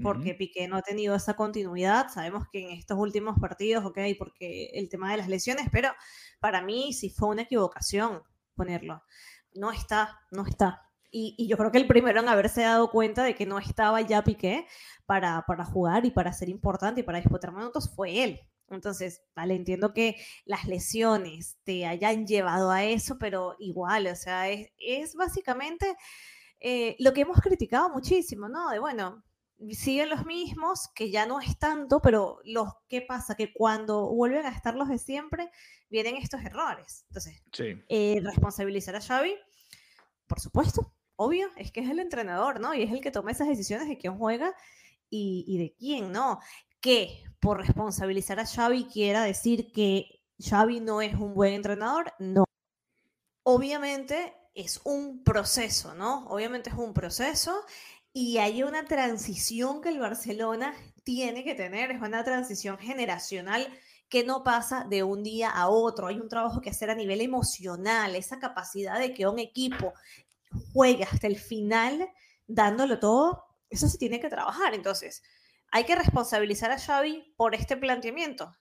porque 0.00 0.34
Piqué 0.34 0.68
no 0.68 0.76
ha 0.76 0.82
tenido 0.82 1.16
esa 1.16 1.34
continuidad. 1.34 2.08
Sabemos 2.08 2.44
que 2.52 2.62
en 2.62 2.70
estos 2.70 2.96
últimos 2.96 3.36
partidos, 3.40 3.84
ok, 3.84 3.98
porque 4.16 4.70
el 4.74 4.88
tema 4.88 5.10
de 5.10 5.16
las 5.16 5.28
lesiones, 5.28 5.66
pero 5.72 5.90
para 6.38 6.62
mí 6.62 6.92
sí 6.92 7.10
fue 7.10 7.28
una 7.28 7.42
equivocación 7.42 8.22
ponerlo. 8.54 9.02
No 9.54 9.72
está, 9.72 10.20
no 10.30 10.46
está. 10.46 10.87
Y, 11.10 11.46
yo 11.48 11.56
creo 11.56 11.72
que 11.72 11.78
el 11.78 11.86
primero 11.86 12.20
en 12.20 12.28
haberse 12.28 12.62
dado 12.62 12.90
cuenta 12.90 13.24
de 13.24 13.34
que 13.34 13.46
no 13.46 13.58
estaba 13.58 14.00
ya 14.02 14.22
Piqué 14.22 14.66
para, 15.06 15.44
para 15.46 15.64
jugar 15.64 16.04
y 16.04 16.10
para 16.10 16.32
ser 16.32 16.48
importante 16.48 17.00
y 17.00 17.04
para 17.04 17.18
disputar 17.18 17.52
minutos 17.52 17.90
fue 17.94 18.22
él. 18.24 18.40
Entonces, 18.70 19.22
vale, 19.34 19.54
entiendo 19.54 19.94
que 19.94 20.16
las 20.44 20.66
lesiones 20.66 21.58
te 21.64 21.86
hayan 21.86 22.26
llevado 22.26 22.70
a 22.70 22.84
eso, 22.84 23.16
pero 23.18 23.56
igual, 23.58 24.06
o 24.08 24.16
sea, 24.16 24.50
es, 24.50 24.70
es 24.78 25.14
básicamente 25.14 25.96
eh, 26.60 26.96
lo 26.98 27.12
que 27.12 27.22
hemos 27.22 27.40
criticado 27.40 27.88
muchísimo, 27.88 28.48
¿no? 28.48 28.70
De 28.70 28.78
bueno, 28.78 29.24
siguen 29.70 30.10
los 30.10 30.26
mismos, 30.26 30.88
que 30.94 31.10
ya 31.10 31.26
no 31.26 31.40
es 31.40 31.58
tanto, 31.58 32.00
pero 32.00 32.40
los, 32.44 32.68
¿qué 32.88 33.00
pasa? 33.00 33.34
Que 33.34 33.52
cuando 33.52 34.08
vuelven 34.08 34.46
a 34.46 34.50
estar 34.50 34.74
los 34.74 34.88
de 34.88 34.98
siempre, 34.98 35.50
vienen 35.88 36.16
estos 36.16 36.42
errores. 36.42 37.04
Entonces, 37.08 37.42
eh, 37.88 38.20
responsabilizar 38.22 38.96
a 38.96 39.00
Xavi, 39.00 39.34
por 40.26 40.40
supuesto, 40.40 40.92
obvio, 41.18 41.48
es 41.56 41.72
que 41.72 41.80
es 41.80 41.90
el 41.90 41.98
entrenador, 41.98 42.60
¿no? 42.60 42.74
Y 42.74 42.82
es 42.82 42.92
el 42.92 43.00
que 43.00 43.10
toma 43.10 43.32
esas 43.32 43.48
decisiones 43.48 43.88
de 43.88 43.98
quién 43.98 44.16
juega 44.16 44.54
y, 45.10 45.58
de 45.58 45.74
quién 45.76 46.12
no. 46.12 46.38
Que 46.80 47.24
por 47.40 47.58
responsabilizar 47.58 48.38
a 48.38 48.46
Xavi 48.46 48.84
quiera 48.84 49.24
decir 49.24 49.72
que 49.72 50.22
Xavi 50.38 50.80
no 50.80 51.02
es 51.02 51.14
un 51.14 51.34
buen 51.34 51.54
entrenador, 51.54 52.12
no. 52.20 52.44
Obviamente 53.42 54.34
es 54.54 54.80
un 54.84 55.24
proceso, 55.24 55.94
¿no? 55.94 56.26
Obviamente 56.28 56.70
es 56.70 56.76
un 56.76 56.94
proceso 56.94 57.52
y 58.12 58.38
hay 58.38 58.62
una 58.62 58.84
transición 58.84 59.80
que 59.80 59.88
el 59.88 59.98
Barcelona 59.98 60.72
tiene 61.02 61.42
que 61.42 61.54
tener, 61.54 61.90
es 61.90 62.00
una 62.00 62.22
transición 62.22 62.78
generacional 62.78 63.66
que 64.08 64.24
no 64.24 64.44
pasa 64.44 64.86
de 64.88 65.02
un 65.02 65.24
día 65.24 65.50
a 65.50 65.68
otro. 65.68 66.06
Hay 66.06 66.20
un 66.20 66.28
trabajo 66.28 66.60
que 66.60 66.70
hacer 66.70 66.90
a 66.90 66.94
nivel 66.94 67.20
emocional, 67.20 68.14
esa 68.14 68.38
capacidad 68.38 69.00
de 69.00 69.12
que 69.12 69.26
un 69.26 69.38
equipo 69.38 69.94
juegue 70.72 71.04
hasta 71.04 71.26
el 71.26 71.38
final 71.38 72.08
dándolo 72.46 72.98
todo, 72.98 73.44
eso 73.70 73.88
se 73.88 73.98
tiene 73.98 74.20
que 74.20 74.28
trabajar. 74.28 74.74
Entonces, 74.74 75.22
hay 75.70 75.84
que 75.84 75.94
responsabilizar 75.94 76.70
a 76.70 76.78
Xavi 76.78 77.34
por 77.36 77.54
este 77.54 77.76
planteamiento, 77.76 78.56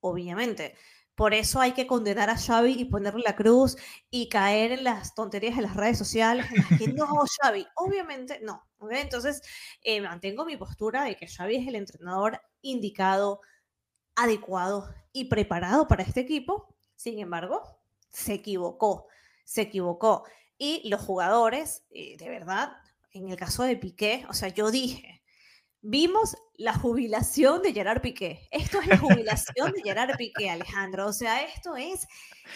obviamente. 0.00 0.74
Por 1.14 1.34
eso 1.34 1.60
hay 1.60 1.72
que 1.72 1.88
condenar 1.88 2.30
a 2.30 2.38
Xavi 2.38 2.74
y 2.78 2.84
ponerle 2.84 3.22
la 3.24 3.34
cruz 3.34 3.76
y 4.08 4.28
caer 4.28 4.70
en 4.70 4.84
las 4.84 5.16
tonterías 5.16 5.56
de 5.56 5.62
las 5.62 5.74
redes 5.74 5.98
sociales 5.98 6.46
en 6.50 6.58
las 6.58 6.78
que 6.78 6.92
no, 6.92 7.06
Xavi, 7.42 7.66
obviamente 7.74 8.38
no. 8.40 8.68
Entonces, 8.90 9.42
eh, 9.82 10.00
mantengo 10.00 10.44
mi 10.44 10.56
postura 10.56 11.02
de 11.02 11.16
que 11.16 11.26
Xavi 11.26 11.56
es 11.56 11.66
el 11.66 11.74
entrenador 11.74 12.40
indicado, 12.62 13.40
adecuado 14.14 14.94
y 15.12 15.24
preparado 15.24 15.88
para 15.88 16.04
este 16.04 16.20
equipo. 16.20 16.76
Sin 16.94 17.18
embargo, 17.18 17.62
se 18.10 18.34
equivocó, 18.34 19.08
se 19.44 19.62
equivocó. 19.62 20.24
Y 20.58 20.88
los 20.88 21.00
jugadores, 21.00 21.84
eh, 21.90 22.16
de 22.16 22.28
verdad, 22.28 22.72
en 23.12 23.28
el 23.28 23.36
caso 23.36 23.62
de 23.62 23.76
Piqué, 23.76 24.26
o 24.28 24.34
sea, 24.34 24.48
yo 24.48 24.70
dije, 24.70 25.22
vimos 25.80 26.36
la 26.56 26.74
jubilación 26.74 27.62
de 27.62 27.72
Gerard 27.72 28.00
Piqué. 28.00 28.48
Esto 28.50 28.80
es 28.80 28.88
la 28.88 28.98
jubilación 28.98 29.72
de 29.72 29.82
Gerard 29.82 30.16
Piqué, 30.16 30.50
Alejandro. 30.50 31.06
O 31.06 31.12
sea, 31.12 31.42
esto 31.42 31.76
es 31.76 32.06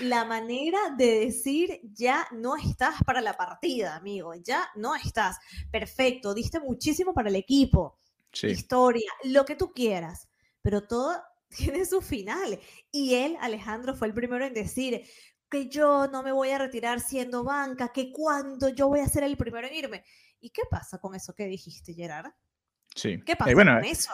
la 0.01 0.25
manera 0.25 0.79
de 0.97 1.21
decir 1.21 1.81
ya 1.95 2.27
no 2.33 2.57
estás 2.57 2.97
para 3.05 3.21
la 3.21 3.37
partida, 3.37 3.97
amigo. 3.97 4.35
Ya 4.35 4.69
no 4.75 4.95
estás. 4.95 5.39
Perfecto, 5.71 6.35
diste 6.35 6.61
muchísimo 6.61 7.15
para 7.15 7.29
el 7.29 7.37
equipo. 7.37 7.99
Historia, 8.43 9.11
lo 9.25 9.45
que 9.45 9.57
tú 9.57 9.73
quieras. 9.73 10.29
Pero 10.63 10.83
todo 10.83 11.17
tiene 11.49 11.85
su 11.85 12.01
final. 12.01 12.59
Y 12.91 13.15
él, 13.15 13.37
Alejandro, 13.41 13.95
fue 13.95 14.09
el 14.09 14.15
primero 14.15 14.45
en 14.45 14.55
decir 14.55 15.03
que 15.53 15.69
yo 15.69 16.09
no 16.09 16.23
me 16.23 16.33
voy 16.33 16.49
a 16.51 16.59
retirar 16.59 17.01
siendo 17.01 17.45
banca, 17.45 17.93
que 17.93 18.11
cuando 18.11 18.71
yo 18.71 18.89
voy 18.89 19.01
a 19.01 19.07
ser 19.07 19.23
el 19.23 19.37
primero 19.37 19.69
en 19.69 19.75
irme. 19.75 20.05
¿Y 20.41 20.49
qué 20.49 20.63
pasa 20.69 20.99
con 20.99 21.15
eso 21.15 21.35
que 21.35 21.45
dijiste, 21.45 21.93
Gerard? 21.93 22.33
¿Qué 23.25 23.37
pasa 23.37 23.53
con 23.53 23.85
eso? 23.85 24.13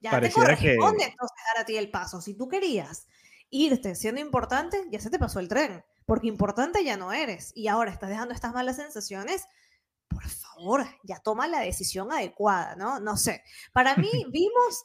Ya 0.00 0.20
te 0.20 0.32
corresponde 0.32 1.04
entonces 1.04 1.38
dar 1.54 1.62
a 1.62 1.64
ti 1.64 1.76
el 1.76 1.88
paso. 1.88 2.20
Si 2.20 2.36
tú 2.36 2.48
querías 2.48 3.06
irte 3.48 3.94
siendo 3.94 4.20
importante, 4.20 4.84
ya 4.90 4.98
se 4.98 5.08
te 5.08 5.20
pasó 5.20 5.38
el 5.38 5.46
tren, 5.46 5.84
porque 6.04 6.26
importante 6.26 6.84
ya 6.84 6.96
no 6.96 7.12
eres 7.12 7.52
y 7.54 7.68
ahora 7.68 7.92
estás 7.92 8.10
dejando 8.10 8.34
estas 8.34 8.52
malas 8.52 8.76
sensaciones. 8.76 9.44
Por 10.08 10.28
favor, 10.28 10.84
ya 11.04 11.20
toma 11.20 11.46
la 11.46 11.60
decisión 11.60 12.10
adecuada, 12.10 12.74
¿no? 12.74 12.98
No 12.98 13.16
sé. 13.16 13.44
Para 13.72 13.94
mí 13.96 14.10
vimos 14.32 14.82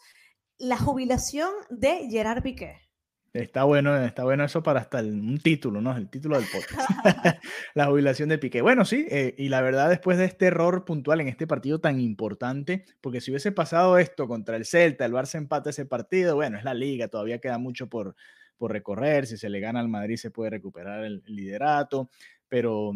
la 0.60 0.78
jubilación 0.78 1.52
de 1.72 2.08
Gerard 2.08 2.44
Piqué. 2.44 2.87
Está 3.34 3.66
bueno, 3.66 3.96
está 3.98 4.24
bueno 4.24 4.44
eso 4.46 4.64
para 4.64 4.80
hasta 4.80 5.00
un 5.00 5.38
título, 5.38 5.82
¿no? 5.82 5.96
El 5.96 6.10
título 6.10 6.40
del 6.40 6.48
podcast. 6.52 6.90
la 7.76 7.86
jubilación 7.88 8.30
de 8.30 8.38
Piqué. 8.38 8.62
Bueno, 8.62 8.86
sí, 8.86 9.06
eh, 9.10 9.36
y 9.38 9.50
la 9.50 9.62
verdad, 9.62 9.90
después 9.90 10.18
de 10.18 10.26
este 10.26 10.48
error 10.48 10.86
puntual 10.86 11.22
en 11.22 11.28
este 11.28 11.46
partido 11.46 11.80
tan 11.80 12.00
importante, 12.00 12.86
porque 13.02 13.22
si 13.22 13.32
hubiese 13.32 13.52
pasado 13.52 13.98
esto 13.98 14.28
contra 14.28 14.56
el 14.56 14.66
Celta, 14.66 15.06
el 15.06 15.14
Barça 15.14 15.36
empata 15.36 15.70
ese 15.70 15.86
partido, 15.86 16.36
bueno, 16.36 16.58
es 16.58 16.64
la 16.64 16.74
liga, 16.74 17.10
todavía 17.10 17.40
queda 17.40 17.58
mucho 17.58 17.88
por, 17.88 18.16
por 18.58 18.72
recorrer. 18.72 19.28
Si 19.28 19.38
se 19.38 19.50
le 19.50 19.60
gana 19.60 19.82
al 19.82 19.90
Madrid, 19.90 20.16
se 20.16 20.32
puede 20.32 20.50
recuperar 20.50 21.04
el, 21.04 21.22
el 21.28 21.36
liderato, 21.36 22.10
pero 22.48 22.94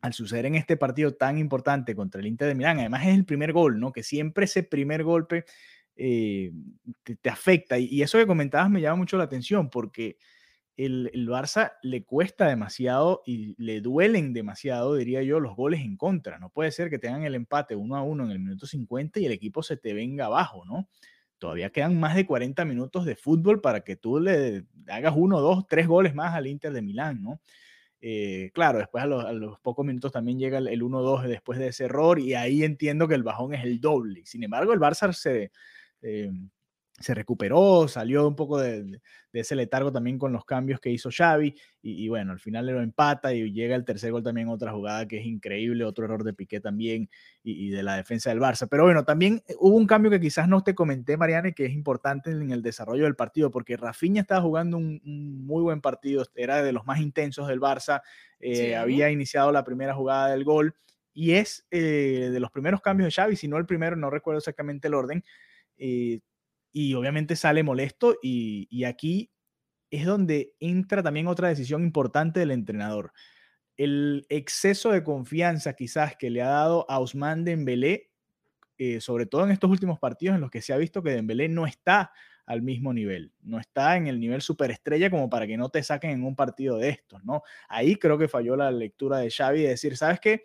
al 0.00 0.12
suceder 0.12 0.46
en 0.46 0.54
este 0.54 0.76
partido 0.76 1.14
tan 1.14 1.36
importante 1.38 1.94
contra 1.96 2.20
el 2.20 2.28
Inter 2.28 2.48
de 2.48 2.54
Milán, 2.54 2.78
además 2.78 3.06
es 3.06 3.14
el 3.14 3.24
primer 3.24 3.52
gol, 3.52 3.80
¿no? 3.80 3.92
Que 3.92 4.02
siempre 4.02 4.44
ese 4.44 4.62
primer 4.62 5.02
golpe 5.02 5.44
eh, 5.96 6.52
te, 7.22 7.30
afecta. 7.30 7.78
Y, 7.78 8.02
eso 8.02 8.18
que 8.18 8.26
comentabas 8.26 8.70
me 8.70 8.80
llama 8.80 8.96
mucho 8.96 9.16
la 9.16 9.24
atención 9.24 9.70
porque 9.70 10.18
el, 10.76 11.10
el, 11.14 11.28
Barça 11.28 11.72
le 11.82 12.04
cuesta 12.04 12.48
demasiado 12.48 13.22
y 13.24 13.54
le 13.62 13.80
duelen 13.80 14.34
demasiado, 14.34 14.94
diría 14.94 15.22
yo, 15.22 15.40
los 15.40 15.56
goles 15.56 15.80
en 15.80 15.96
contra. 15.96 16.38
No 16.38 16.50
puede 16.50 16.70
ser 16.70 16.90
que 16.90 16.98
tengan 16.98 17.24
el 17.24 17.34
empate 17.34 17.74
uno 17.76 17.96
a 17.96 18.02
uno 18.02 18.24
en 18.24 18.30
el 18.30 18.38
minuto 18.38 18.66
50 18.66 19.20
y 19.20 19.26
el 19.26 19.32
equipo 19.32 19.62
se 19.62 19.76
te 19.76 19.94
venga 19.94 20.26
abajo, 20.26 20.64
¿no? 20.66 20.88
Todavía 21.38 21.70
quedan 21.70 21.98
más 21.98 22.14
de 22.14 22.26
40 22.26 22.64
minutos 22.64 23.04
de 23.04 23.16
fútbol 23.16 23.60
para 23.60 23.82
que 23.82 23.96
tú 23.96 24.20
le 24.20 24.64
hagas 24.88 25.14
uno, 25.16 25.40
dos, 25.40 25.66
tres 25.66 25.86
goles 25.86 26.14
más 26.14 26.34
al 26.34 26.46
Inter 26.46 26.72
de 26.72 26.82
Milán, 26.82 27.22
¿no? 27.22 27.40
Eh, 28.00 28.50
claro, 28.54 28.78
después 28.78 29.02
a 29.02 29.06
los, 29.06 29.58
pocos 29.60 29.84
minutos 29.84 30.12
también 30.12 30.38
llega 30.38 30.58
el, 30.58 30.68
el 30.68 30.82
1-2 30.82 31.26
después 31.26 31.58
de 31.58 31.68
ese 31.68 31.84
error 31.84 32.18
y 32.18 32.34
ahí 32.34 32.62
entiendo 32.62 33.08
que 33.08 33.14
el 33.14 33.22
bajón 33.22 33.54
es 33.54 33.64
el 33.64 33.80
doble. 33.80 34.24
Sin 34.26 34.44
embargo, 34.44 34.72
el 34.72 34.80
Barça 34.80 35.12
se, 35.12 35.50
eh, 36.06 36.30
se 36.98 37.14
recuperó, 37.14 37.88
salió 37.88 38.26
un 38.26 38.36
poco 38.36 38.58
de, 38.58 39.00
ese 39.32 39.54
letargo 39.54 39.92
también 39.92 40.18
con 40.18 40.32
los 40.32 40.46
cambios 40.46 40.80
que 40.80 40.90
hizo 40.90 41.10
Xavi 41.14 41.54
y, 41.82 42.08
bueno, 42.08 42.32
al 42.32 42.40
final 42.40 42.64
lo 42.66 42.80
empata 42.80 43.34
y 43.34 43.52
llega 43.52 43.76
el 43.76 43.84
tercer 43.84 44.12
gol 44.12 44.22
también, 44.22 44.48
otra 44.48 44.72
jugada 44.72 45.06
que 45.06 45.18
es 45.18 45.26
increíble, 45.26 45.84
otro 45.84 46.06
error 46.06 46.24
de 46.24 46.32
Piqué 46.32 46.58
también 46.58 47.10
y, 47.42 47.68
de 47.68 47.82
la 47.82 47.96
defensa 47.96 48.30
del 48.30 48.40
Barça. 48.40 48.66
Pero 48.70 48.84
bueno, 48.84 49.04
también 49.04 49.42
eh, 49.46 49.54
hubo 49.58 49.76
un 49.76 49.86
cambio 49.86 50.10
que 50.10 50.20
quizás 50.20 50.48
no 50.48 50.62
te 50.62 50.74
comenté, 50.74 51.18
Mariane, 51.18 51.52
que 51.52 51.66
es 51.66 51.72
importante 51.72 52.30
en 52.30 52.50
el 52.50 52.62
desarrollo 52.62 53.04
del 53.04 53.14
partido, 53.14 53.50
porque 53.50 53.76
Rafinha 53.76 54.22
estaba 54.22 54.40
jugando 54.40 54.78
un, 54.78 55.00
muy 55.44 55.62
buen 55.62 55.82
partido, 55.82 56.24
era 56.34 56.62
de 56.62 56.72
los 56.72 56.86
más 56.86 57.00
intensos 57.00 57.46
del 57.46 57.60
Barça, 57.60 58.00
eh, 58.40 58.74
había 58.74 59.10
iniciado 59.10 59.52
la 59.52 59.64
primera 59.64 59.94
jugada 59.94 60.30
del 60.30 60.44
gol 60.44 60.74
y 61.12 61.32
es 61.32 61.66
de 61.70 62.38
los 62.40 62.50
primeros 62.50 62.80
cambios 62.80 63.06
de 63.06 63.12
Xavi, 63.12 63.36
si 63.36 63.48
no 63.48 63.58
el 63.58 63.66
primero, 63.66 63.96
no 63.96 64.10
recuerdo 64.10 64.38
exactamente 64.38 64.88
el 64.88 64.94
orden, 64.94 65.24
eh, 65.78 66.20
y 66.72 66.94
obviamente 66.94 67.36
sale 67.36 67.62
molesto 67.62 68.16
y, 68.22 68.84
aquí 68.84 69.30
es 69.90 70.04
donde 70.04 70.52
entra 70.60 71.02
también 71.02 71.26
otra 71.26 71.48
decisión 71.48 71.82
importante 71.82 72.40
del 72.40 72.50
entrenador. 72.50 73.12
El 73.76 74.26
exceso 74.28 74.90
de 74.90 75.02
confianza 75.02 75.74
quizás 75.74 76.16
que 76.16 76.30
le 76.30 76.42
ha 76.42 76.48
dado 76.48 76.84
a 76.90 76.98
Ousmane 76.98 77.44
Dembélé, 77.44 78.10
eh, 78.78 79.00
sobre 79.00 79.26
todo 79.26 79.44
en 79.44 79.52
estos 79.52 79.70
últimos 79.70 79.98
partidos 79.98 80.34
en 80.34 80.42
los 80.42 80.50
que 80.50 80.60
se 80.60 80.72
ha 80.72 80.76
visto 80.76 81.02
que 81.02 81.10
Dembélé 81.10 81.48
no 81.48 81.66
está 81.66 82.12
al 82.44 82.62
mismo 82.62 82.92
nivel, 82.92 83.32
no 83.42 83.58
está 83.58 83.96
en 83.96 84.06
el 84.06 84.20
nivel 84.20 84.40
superestrella 84.40 85.10
como 85.10 85.28
para 85.28 85.46
que 85.46 85.56
no 85.56 85.68
te 85.68 85.82
saquen 85.82 86.10
en 86.10 86.24
un 86.24 86.36
partido 86.36 86.78
de 86.78 86.90
estos, 86.90 87.24
¿no? 87.24 87.42
Ahí 87.68 87.96
creo 87.96 88.18
que 88.18 88.28
falló 88.28 88.54
la 88.54 88.70
lectura 88.70 89.18
de 89.18 89.30
Xavi 89.30 89.62
de 89.62 89.68
decir, 89.70 89.96
¿sabes 89.96 90.20
qué? 90.20 90.44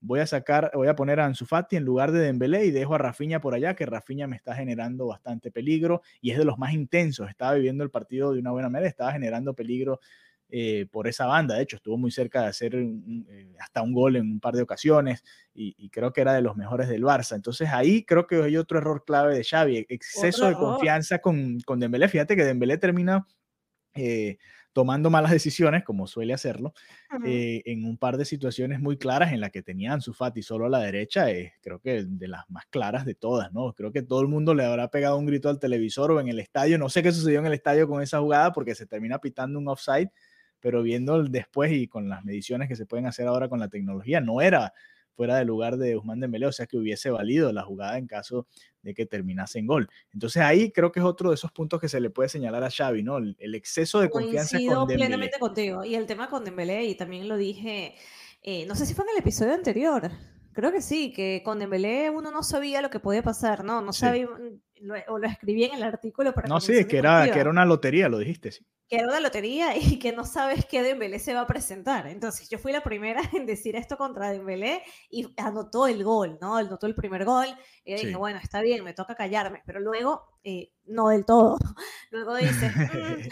Voy 0.00 0.20
a 0.20 0.26
sacar, 0.26 0.70
voy 0.74 0.88
a 0.88 0.96
poner 0.96 1.20
a 1.20 1.26
Ansu 1.26 1.46
Fati 1.46 1.76
en 1.76 1.84
lugar 1.84 2.12
de 2.12 2.20
Dembélé 2.20 2.64
y 2.64 2.70
dejo 2.70 2.94
a 2.94 2.98
Rafinha 2.98 3.40
por 3.40 3.54
allá, 3.54 3.74
que 3.74 3.86
Rafinha 3.86 4.26
me 4.26 4.36
está 4.36 4.54
generando 4.54 5.06
bastante 5.06 5.50
peligro 5.50 6.02
y 6.20 6.30
es 6.30 6.38
de 6.38 6.44
los 6.44 6.58
más 6.58 6.72
intensos. 6.72 7.28
Estaba 7.28 7.54
viviendo 7.54 7.84
el 7.84 7.90
partido 7.90 8.32
de 8.32 8.40
una 8.40 8.50
buena 8.50 8.68
manera, 8.68 8.88
estaba 8.88 9.12
generando 9.12 9.54
peligro 9.54 10.00
eh, 10.48 10.86
por 10.90 11.06
esa 11.06 11.26
banda. 11.26 11.54
De 11.54 11.62
hecho, 11.62 11.76
estuvo 11.76 11.96
muy 11.96 12.10
cerca 12.10 12.42
de 12.42 12.48
hacer 12.48 12.74
eh, 12.74 13.54
hasta 13.60 13.82
un 13.82 13.92
gol 13.92 14.16
en 14.16 14.22
un 14.22 14.40
par 14.40 14.54
de 14.54 14.62
ocasiones 14.62 15.22
y, 15.54 15.90
creo 15.90 16.12
que 16.12 16.22
era 16.22 16.32
de 16.32 16.42
los 16.42 16.56
mejores 16.56 16.88
del 16.88 17.02
Barça. 17.02 17.36
Entonces 17.36 17.68
ahí 17.70 18.04
creo 18.04 18.26
que 18.26 18.42
hay 18.42 18.56
otro 18.56 18.78
error 18.78 19.04
clave 19.04 19.36
de 19.36 19.44
Xavi, 19.44 19.86
exceso 19.88 20.48
de 20.48 20.54
confianza 20.54 21.18
con, 21.18 21.60
con 21.60 21.78
Dembélé. 21.78 22.08
Fíjate 22.08 22.34
que 22.34 22.44
Dembélé 22.44 22.78
termina 22.78 23.26
eh, 23.94 24.38
tomando 24.72 25.10
malas 25.10 25.32
decisiones, 25.32 25.82
como 25.84 26.06
suele 26.06 26.32
hacerlo, 26.32 26.74
en 27.24 27.84
un 27.84 27.96
par 27.96 28.16
de 28.16 28.24
situaciones 28.24 28.80
muy 28.80 28.96
claras 28.96 29.32
en 29.32 29.40
las 29.40 29.50
que 29.50 29.62
tenían 29.62 30.00
su 30.00 30.14
Fati 30.14 30.42
solo 30.42 30.66
a 30.66 30.68
la 30.68 30.78
derecha, 30.78 31.30
es 31.30 31.52
creo 31.60 31.80
que 31.80 32.04
de 32.06 32.28
las 32.28 32.48
más 32.48 32.66
claras 32.66 33.04
de 33.04 33.14
todas, 33.14 33.52
¿no? 33.52 33.72
Creo 33.72 33.90
que 33.90 34.02
todo 34.02 34.20
el 34.20 34.28
mundo 34.28 34.54
le 34.54 34.64
habrá 34.64 34.88
pegado 34.88 35.16
un 35.18 35.26
grito 35.26 35.48
al 35.48 35.58
televisor 35.58 36.12
o 36.12 36.20
en 36.20 36.28
el 36.28 36.38
estadio, 36.38 36.78
no 36.78 36.88
sé 36.88 37.02
qué 37.02 37.10
sucedió 37.10 37.40
en 37.40 37.46
el 37.46 37.52
estadio 37.54 37.88
con 37.88 38.00
esa 38.02 38.20
jugada 38.20 38.52
porque 38.52 38.74
se 38.74 38.86
termina 38.86 39.18
pitando 39.18 39.58
un 39.58 39.68
offside, 39.68 40.10
pero 40.60 40.82
viendo 40.82 41.22
después 41.24 41.72
y 41.72 41.88
con 41.88 42.08
las 42.08 42.24
mediciones 42.24 42.68
que 42.68 42.76
se 42.76 42.86
pueden 42.86 43.06
hacer 43.06 43.26
ahora 43.26 43.48
con 43.48 43.58
la 43.58 43.68
tecnología, 43.68 44.20
no 44.20 44.40
era 44.40 44.72
fuera 45.20 45.36
del 45.36 45.48
lugar 45.48 45.76
de 45.76 45.98
Usman 45.98 46.18
Dembélé, 46.18 46.46
o 46.46 46.52
sea 46.52 46.64
que 46.64 46.78
hubiese 46.78 47.10
valido 47.10 47.52
la 47.52 47.62
jugada 47.62 47.98
en 47.98 48.06
caso 48.06 48.46
de 48.80 48.94
que 48.94 49.04
terminase 49.04 49.58
en 49.58 49.66
gol. 49.66 49.86
Entonces 50.14 50.40
ahí 50.40 50.72
creo 50.72 50.90
que 50.92 51.00
es 51.00 51.04
otro 51.04 51.28
de 51.28 51.34
esos 51.34 51.52
puntos 51.52 51.78
que 51.78 51.90
se 51.90 52.00
le 52.00 52.08
puede 52.08 52.30
señalar 52.30 52.64
a 52.64 52.70
Xavi, 52.70 53.02
¿no? 53.02 53.18
El, 53.18 53.54
exceso 53.54 54.00
de 54.00 54.08
confianza 54.08 54.56
con 54.56 54.88
Dembélé. 54.88 54.96
plenamente 55.00 55.38
contigo. 55.38 55.84
Y 55.84 55.94
el 55.94 56.06
tema 56.06 56.30
con 56.30 56.42
Dembélé, 56.42 56.86
y 56.86 56.94
también 56.94 57.28
lo 57.28 57.36
dije, 57.36 57.96
eh, 58.42 58.64
no 58.64 58.74
sé 58.74 58.86
si 58.86 58.94
fue 58.94 59.04
en 59.04 59.10
el 59.10 59.18
episodio 59.18 59.52
anterior, 59.52 60.10
creo 60.52 60.72
que 60.72 60.82
sí, 60.82 61.12
que 61.12 61.42
con 61.44 61.58
Dembélé 61.58 62.10
uno 62.10 62.30
no 62.30 62.42
sabía 62.42 62.82
lo 62.82 62.90
que 62.90 63.00
podía 63.00 63.22
pasar, 63.22 63.64
¿no? 63.64 63.80
No 63.80 63.92
sabía, 63.92 64.28
o 65.08 65.18
lo 65.18 65.26
escribí 65.26 65.64
en 65.64 65.74
el 65.74 65.82
artículo 65.82 66.32
para... 66.32 66.48
No, 66.48 66.60
sí, 66.60 66.84
que 66.86 66.98
era, 66.98 67.30
que 67.30 67.38
era 67.38 67.50
una 67.50 67.64
lotería, 67.64 68.08
lo 68.08 68.18
dijiste, 68.18 68.52
sí 68.52 68.66
que 68.90 68.96
era 68.96 69.06
una 69.06 69.20
lotería 69.20 69.76
y 69.76 69.98
que 69.98 70.12
no 70.12 70.24
sabes 70.26 70.66
qué 70.66 70.82
Dembélé 70.82 71.20
se 71.20 71.32
va 71.32 71.42
a 71.42 71.46
presentar. 71.46 72.08
Entonces 72.08 72.50
yo 72.50 72.58
fui 72.58 72.72
la 72.72 72.82
primera 72.82 73.22
en 73.32 73.46
decir 73.46 73.76
esto 73.76 73.96
contra 73.96 74.32
Dembélé 74.32 74.82
y 75.08 75.32
anotó 75.38 75.86
el 75.86 76.02
gol, 76.02 76.36
¿no? 76.40 76.56
Anotó 76.56 76.86
el 76.86 76.94
primer 76.94 77.24
gol 77.24 77.46
y 77.84 77.94
dije, 77.94 78.16
bueno, 78.16 78.40
está 78.42 78.60
bien, 78.60 78.84
me 78.84 78.92
toca 78.92 79.14
callarme, 79.14 79.62
pero 79.64 79.80
luego 79.80 80.24
eh, 80.42 80.72
no 80.84 81.08
del 81.08 81.24
todo. 81.24 81.56
luego 82.10 82.34
dice, 82.36 82.68
mm", 82.68 83.28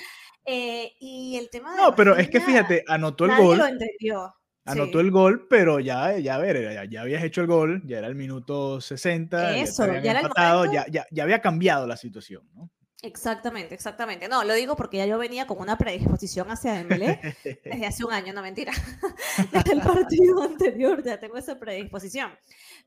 eh, 0.46 0.92
y 1.00 1.37
el 1.37 1.50
tema 1.50 1.72
de... 1.72 1.82
No, 1.82 1.94
pero 1.94 2.16
es 2.16 2.30
que 2.30 2.40
fíjate, 2.40 2.84
anotó 2.87 3.25
el 3.25 3.37
gol. 3.37 3.58
Lo 3.58 3.66
entendió. 3.66 4.34
Anotó 4.70 5.00
el 5.00 5.10
gol, 5.10 5.46
pero 5.48 5.80
ya, 5.80 6.18
ya, 6.18 6.34
a 6.34 6.38
ver, 6.38 6.88
ya, 6.90 7.00
habías 7.00 7.22
hecho 7.22 7.40
el 7.40 7.46
gol, 7.46 7.82
ya 7.84 7.98
era 7.98 8.06
el 8.06 8.14
minuto 8.14 8.80
60, 8.80 9.56
Eso, 9.56 9.87
ya, 9.87 10.00
ya, 10.00 10.10
era 10.10 10.20
el 10.20 10.72
ya, 10.72 10.87
ya, 10.88 11.06
ya 11.10 11.22
había 11.22 11.40
cambiado 11.40 11.87
la 11.87 11.96
situación, 11.96 12.48
¿no? 12.54 12.70
Exactamente, 13.00 13.75
exactamente. 13.75 14.28
No, 14.28 14.42
lo 14.42 14.54
digo 14.54 14.75
porque 14.75 14.96
ya 14.96 15.06
yo 15.06 15.18
venía 15.18 15.46
con 15.46 15.60
una 15.60 15.78
predisposición 15.78 16.50
hacia 16.50 16.72
Dembélé 16.72 17.20
desde 17.64 17.87
hace 17.87 18.04
un 18.04 18.12
año, 18.12 18.32
no 18.32 18.42
mentira. 18.42 18.72
Desde 19.52 19.72
el 19.72 19.80
partido 19.80 20.42
anterior 20.42 21.02
ya 21.04 21.20
tengo 21.20 21.37
esa 21.37 21.56
predisposición. 21.58 22.32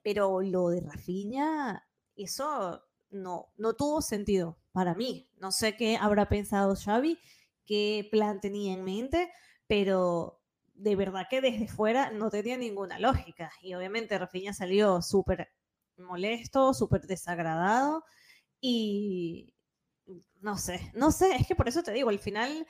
Pero 0.04 0.42
lo 0.42 0.68
de 0.70 0.82
Rafinha, 0.82 1.88
eso 2.18 2.84
no, 3.10 3.54
no 3.56 3.74
tuvo 3.74 4.02
sentido 4.02 4.58
para 4.74 4.96
mí. 4.96 5.30
No 5.38 5.54
sé 5.54 5.78
qué 5.78 5.96
habrá 5.96 6.28
pensado 6.28 6.76
Xavi, 6.76 7.18
qué 7.66 8.06
plan 8.12 8.42
tenía 8.42 8.74
en 8.74 8.84
mente, 8.84 9.32
pero 9.66 10.41
de 10.82 10.96
verdad 10.96 11.28
que 11.30 11.42
desde 11.42 11.68
fuera 11.68 12.10
no 12.12 12.30
tenía 12.30 12.58
ninguna 12.58 13.00
lógica. 13.00 13.52
Y 13.62 13.74
obviamente 13.76 14.18
Rafinha 14.18 14.54
salió 14.54 15.02
súper 15.02 15.50
molesto, 15.98 16.74
súper 16.74 17.02
desagradado 17.02 18.04
y, 18.60 19.54
no 20.42 20.58
sé, 20.58 20.92
no 20.96 21.12
sé, 21.12 21.36
es 21.36 21.48
que 21.48 21.56
por 21.56 21.68
eso 21.68 21.84
te 21.84 21.92
digo, 21.92 22.10
al 22.10 22.20
final 22.20 22.68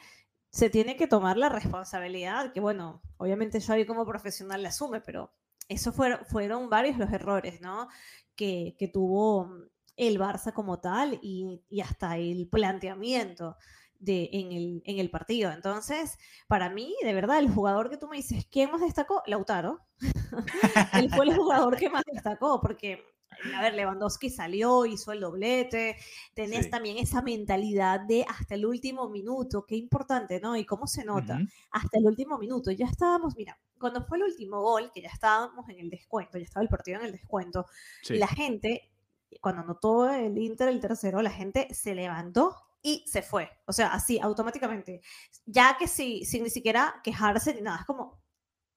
se 0.50 0.70
tiene 0.70 0.98
que 0.98 1.08
tomar 1.08 1.38
la 1.38 1.48
responsabilidad, 1.50 2.52
que 2.52 2.60
bueno, 2.60 3.02
obviamente 3.18 3.60
yo 3.62 3.74
ahí 3.74 3.86
como 3.86 4.06
profesional 4.06 4.62
la 4.62 4.70
asume, 4.70 5.00
pero 5.00 5.34
eso 5.70 5.94
fueron, 5.94 6.26
fueron 6.26 6.70
varios 6.70 6.98
los 6.98 7.12
errores, 7.12 7.62
¿no? 7.62 7.88
Que, 8.36 8.76
que 8.78 8.90
tuvo 8.90 9.50
el 9.96 10.20
Barça 10.20 10.54
como 10.54 10.82
tal 10.82 11.20
y, 11.22 11.64
y, 11.70 11.80
hasta 11.80 12.18
el 12.18 12.50
planteamiento 12.50 13.56
de, 14.02 14.30
en, 14.34 14.52
el, 14.52 14.84
en 14.86 15.00
el 15.00 15.10
partido. 15.10 15.52
Entonces, 15.52 16.18
para 16.48 16.70
mí, 16.70 16.94
de 17.04 17.14
verdad, 17.14 17.40
el 17.40 17.50
jugador 17.50 17.90
que 17.90 17.98
tú 17.98 18.08
me 18.08 18.18
dices, 18.18 18.46
¿quién 18.52 18.72
más 18.72 18.82
destacó? 18.82 19.24
Lautaro. 19.28 19.80
Él 20.94 21.10
fue 21.14 21.26
el 21.26 21.36
jugador 21.36 21.78
que 21.78 21.90
más 21.90 22.04
destacó, 22.12 22.60
porque 22.60 23.04
a 23.56 23.62
ver, 23.62 23.74
Lewandowski 23.74 24.30
salió, 24.30 24.86
hizo 24.86 25.12
el 25.12 25.22
doblete, 25.22 25.96
tenés 26.34 26.70
también 26.70 26.98
esa 26.98 27.22
mentalidad 27.22 28.02
de 28.02 28.26
hasta 28.28 28.56
el 28.56 28.66
último 28.66 29.10
minuto, 29.10 29.66
qué 29.66 29.76
importante, 29.76 30.40
¿no? 30.40 30.56
Y 30.56 30.66
cómo 30.66 30.86
se 30.86 31.06
nota, 31.06 31.40
hasta 31.72 31.98
el 31.98 32.06
último 32.06 32.38
minuto, 32.38 32.72
ya 32.72 32.86
estábamos, 32.86 33.36
mira, 33.36 33.58
cuando 33.80 34.06
fue 34.06 34.18
el 34.18 34.26
último 34.26 34.62
gol, 34.62 34.92
que 34.94 35.02
ya 35.02 35.10
estábamos 35.10 35.68
en 35.70 35.80
el 35.80 35.90
descuento, 35.90 36.38
ya 36.38 36.44
estaba 36.44 36.64
el 36.64 36.70
partido 36.70 37.00
en 37.00 37.06
el 37.06 37.12
descuento, 37.14 37.66
la 38.10 38.28
gente, 38.28 38.92
cuando 39.40 39.62
anotó 39.62 40.12
el 40.12 40.38
Inter 40.38 40.68
el 40.68 40.80
tercero, 40.80 41.22
la 41.22 41.32
gente 41.32 41.74
se 41.74 41.96
levantó 41.96 42.56
y 42.82 43.06
se 43.08 43.22
fue, 43.22 43.50
o 43.66 43.74
sea, 43.74 43.94
así, 43.94 44.20
automáticamente, 44.20 45.02
ya 45.46 45.78
que 45.78 45.88
sí, 45.88 46.26
sin 46.26 46.44
ni 46.44 46.50
siquiera 46.50 47.00
quejarse 47.04 47.54
ni 47.54 47.62
nada, 47.62 47.80
es 47.80 47.86
como 47.86 48.22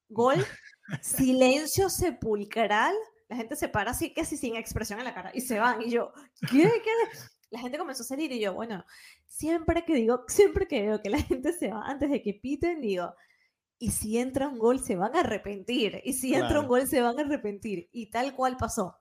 gol, 0.09 0.37
silencio 1.03 1.89
sepulcral 1.89 2.95
la 3.29 3.37
gente 3.37 3.57
se 3.57 3.69
para 3.69 3.93
así, 3.93 4.13
casi 4.13 4.37
sin 4.37 4.57
expresión 4.57 4.99
en 4.99 5.07
la 5.07 5.15
cara 5.15 5.31
y 5.35 5.41
se 5.41 5.59
van. 5.59 5.83
Y 5.83 5.91
yo, 5.91 6.13
¿qué? 6.51 6.63
¿Qué? 6.63 6.91
La 7.51 7.61
gente 7.61 7.79
comenzó 7.79 8.03
a 8.03 8.07
salir 8.07 8.33
y 8.33 8.41
yo, 8.41 8.55
bueno, 8.55 8.85
siempre 9.27 9.85
que 9.85 9.95
digo, 9.95 10.25
siempre 10.29 10.67
que 10.67 10.83
veo 10.83 11.01
que 11.01 11.11
la 11.11 11.23
gente 11.23 11.53
se 11.53 11.71
va 11.71 11.83
antes 11.85 12.11
de 12.11 12.23
que 12.23 12.35
piten, 12.35 12.81
digo, 12.81 13.15
y 13.79 13.91
si 13.91 14.19
entra 14.19 14.49
un 14.49 14.59
gol 14.59 14.81
se 14.81 14.97
van 14.97 15.15
a 15.15 15.21
arrepentir, 15.21 16.01
y 16.05 16.15
si 16.15 16.35
entra 16.35 16.61
un 16.61 16.69
gol 16.69 16.87
se 16.87 17.01
van 17.01 17.19
a 17.19 17.23
arrepentir, 17.23 17.89
y 17.93 18.11
tal 18.11 18.35
cual 18.35 18.57
pasó. 18.57 18.97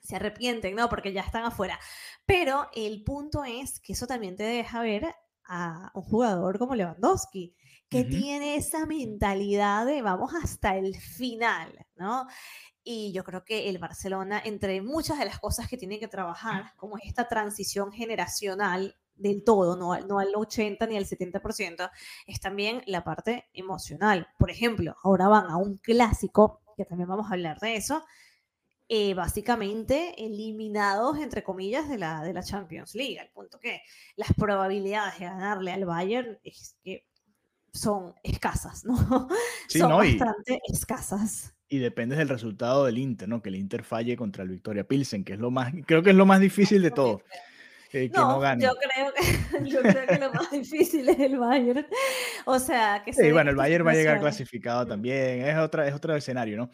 Se 0.00 0.16
arrepienten, 0.16 0.74
¿no? 0.74 0.88
Porque 0.88 1.12
ya 1.12 1.22
están 1.22 1.44
afuera. 1.44 1.78
Pero 2.26 2.68
el 2.74 3.02
punto 3.04 3.44
es 3.44 3.80
que 3.80 3.92
eso 3.92 4.06
también 4.06 4.36
te 4.36 4.44
deja 4.44 4.82
ver 4.82 5.14
a 5.48 5.90
un 5.94 6.02
jugador 6.02 6.58
como 6.58 6.74
Lewandowski, 6.74 7.54
que 7.88 8.04
tiene 8.04 8.56
esa 8.56 8.84
mentalidad 8.84 9.86
de 9.86 10.02
vamos 10.02 10.32
hasta 10.34 10.76
el 10.76 10.94
final, 10.94 11.86
¿no? 11.96 12.26
Y 12.84 13.12
yo 13.12 13.24
creo 13.24 13.44
que 13.44 13.68
el 13.68 13.78
Barcelona, 13.78 14.40
entre 14.44 14.80
muchas 14.82 15.18
de 15.18 15.24
las 15.24 15.38
cosas 15.38 15.68
que 15.68 15.78
tiene 15.78 15.98
que 15.98 16.08
trabajar, 16.08 16.74
como 16.76 16.98
es 16.98 17.04
esta 17.06 17.28
transición 17.28 17.92
generacional 17.92 18.96
del 19.14 19.42
todo, 19.42 19.76
no, 19.76 19.98
no 20.06 20.18
al 20.18 20.34
80 20.34 20.86
ni 20.86 20.96
al 20.96 21.06
70%, 21.06 21.90
es 22.26 22.40
también 22.40 22.82
la 22.86 23.04
parte 23.04 23.48
emocional. 23.52 24.28
Por 24.38 24.50
ejemplo, 24.50 24.96
ahora 25.02 25.28
van 25.28 25.50
a 25.50 25.56
un 25.56 25.78
clásico, 25.78 26.62
que 26.76 26.84
también 26.84 27.08
vamos 27.08 27.26
a 27.30 27.34
hablar 27.34 27.58
de 27.58 27.76
eso, 27.76 28.04
eh, 28.88 29.14
básicamente 29.14 30.14
eliminados, 30.16 31.18
entre 31.18 31.42
comillas, 31.42 31.88
de 31.88 31.98
la, 31.98 32.22
de 32.22 32.32
la 32.32 32.42
Champions 32.42 32.94
League, 32.94 33.18
al 33.20 33.28
punto 33.28 33.58
que 33.60 33.82
las 34.16 34.32
probabilidades 34.34 35.18
de 35.18 35.26
ganarle 35.26 35.72
al 35.72 35.84
Bayern 35.84 36.38
es 36.42 36.76
que 36.82 37.06
son 37.72 38.14
escasas, 38.22 38.84
¿no? 38.84 38.96
son 39.68 39.90
bastante 39.90 40.60
escasas 40.68 41.54
y 41.68 41.78
depende 41.78 42.16
del 42.16 42.28
resultado 42.28 42.86
del 42.86 42.98
Inter, 42.98 43.28
¿no? 43.28 43.42
Que 43.42 43.50
el 43.50 43.56
Inter 43.56 43.84
falle 43.84 44.16
contra 44.16 44.42
el 44.42 44.48
Victoria 44.48 44.84
Pilsen, 44.84 45.24
que 45.24 45.34
es 45.34 45.38
lo 45.38 45.50
más, 45.50 45.72
creo 45.86 46.02
que 46.02 46.10
es 46.10 46.16
lo 46.16 46.24
más 46.24 46.40
difícil 46.40 46.82
de 46.82 46.90
todo. 46.90 47.22
Eh, 47.92 48.10
que 48.10 48.18
no, 48.18 48.38
gane. 48.38 48.64
Yo 48.64 48.72
creo 48.74 49.12
que, 49.14 49.70
yo 49.70 49.80
creo 49.80 50.06
que 50.06 50.18
lo 50.18 50.32
más 50.32 50.50
difícil 50.50 51.08
es 51.08 51.18
el 51.18 51.38
Bayern. 51.38 51.86
O 52.44 52.58
sea, 52.58 53.02
que 53.04 53.12
Sí, 53.12 53.32
bueno, 53.32 53.50
el 53.50 53.56
Bayern 53.56 53.86
va 53.86 53.92
a 53.92 53.94
llegar 53.94 54.20
clasificado 54.20 54.86
también. 54.86 55.42
Es, 55.46 55.56
otra, 55.56 55.88
es 55.88 55.94
otro 55.94 56.14
escenario, 56.14 56.56
¿no? 56.56 56.70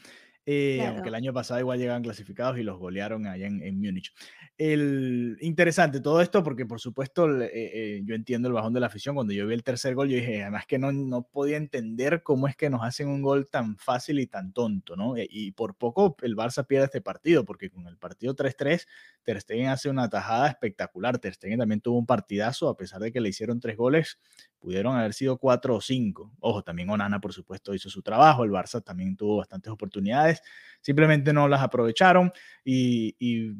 Eh, 0.46 0.84
aunque 0.86 1.08
el 1.08 1.14
año 1.14 1.32
pasado 1.32 1.60
igual 1.60 1.78
llegaban 1.78 2.02
clasificados 2.02 2.58
y 2.58 2.62
los 2.62 2.78
golearon 2.78 3.26
allá 3.26 3.46
en, 3.46 3.62
en 3.62 3.80
Múnich 3.80 4.12
el, 4.56 5.36
interesante 5.40 6.00
todo 6.00 6.20
esto 6.20 6.44
porque 6.44 6.64
por 6.64 6.80
supuesto 6.80 7.28
eh, 7.42 7.50
eh, 7.52 8.02
yo 8.04 8.14
entiendo 8.14 8.46
el 8.48 8.54
bajón 8.54 8.72
de 8.72 8.80
la 8.80 8.86
afición. 8.86 9.14
Cuando 9.16 9.32
yo 9.32 9.46
vi 9.46 9.54
el 9.54 9.64
tercer 9.64 9.94
gol 9.94 10.08
yo 10.08 10.16
dije, 10.16 10.42
además 10.42 10.66
que 10.66 10.78
no, 10.78 10.92
no 10.92 11.22
podía 11.22 11.56
entender 11.56 12.22
cómo 12.22 12.46
es 12.46 12.56
que 12.56 12.70
nos 12.70 12.82
hacen 12.82 13.08
un 13.08 13.22
gol 13.22 13.48
tan 13.48 13.76
fácil 13.78 14.20
y 14.20 14.26
tan 14.26 14.52
tonto, 14.52 14.94
¿no? 14.96 15.16
E, 15.16 15.26
y, 15.28 15.52
por 15.52 15.74
poco 15.76 16.16
el 16.22 16.36
Barça 16.36 16.66
pierde 16.66 16.86
este 16.86 17.00
partido 17.00 17.44
porque 17.44 17.70
con 17.70 17.86
el 17.88 17.96
partido 17.96 18.34
3-3 18.34 18.86
Ter 19.24 19.40
Stegen 19.40 19.68
hace 19.68 19.88
una 19.88 20.08
tajada 20.08 20.48
espectacular. 20.48 21.18
Ter 21.18 21.34
Stegen 21.34 21.58
también 21.58 21.80
tuvo 21.80 21.98
un 21.98 22.06
partidazo 22.06 22.68
a 22.68 22.76
pesar 22.76 23.00
de 23.00 23.10
que 23.10 23.20
le 23.20 23.30
hicieron 23.30 23.58
tres 23.58 23.76
goles, 23.76 24.18
pudieron 24.60 24.96
haber 24.96 25.14
sido 25.14 25.38
cuatro 25.38 25.74
o 25.76 25.80
cinco. 25.80 26.32
Ojo, 26.38 26.62
también 26.62 26.90
Onana 26.90 27.20
por 27.20 27.32
supuesto 27.32 27.74
hizo 27.74 27.90
su 27.90 28.02
trabajo, 28.02 28.44
el 28.44 28.50
Barça 28.50 28.82
también 28.84 29.16
tuvo 29.16 29.38
bastantes 29.38 29.72
oportunidades, 29.72 30.33
simplemente 30.80 31.32
no 31.32 31.48
las 31.48 31.62
aprovecharon 31.62 32.32
y, 32.64 33.16
y 33.18 33.54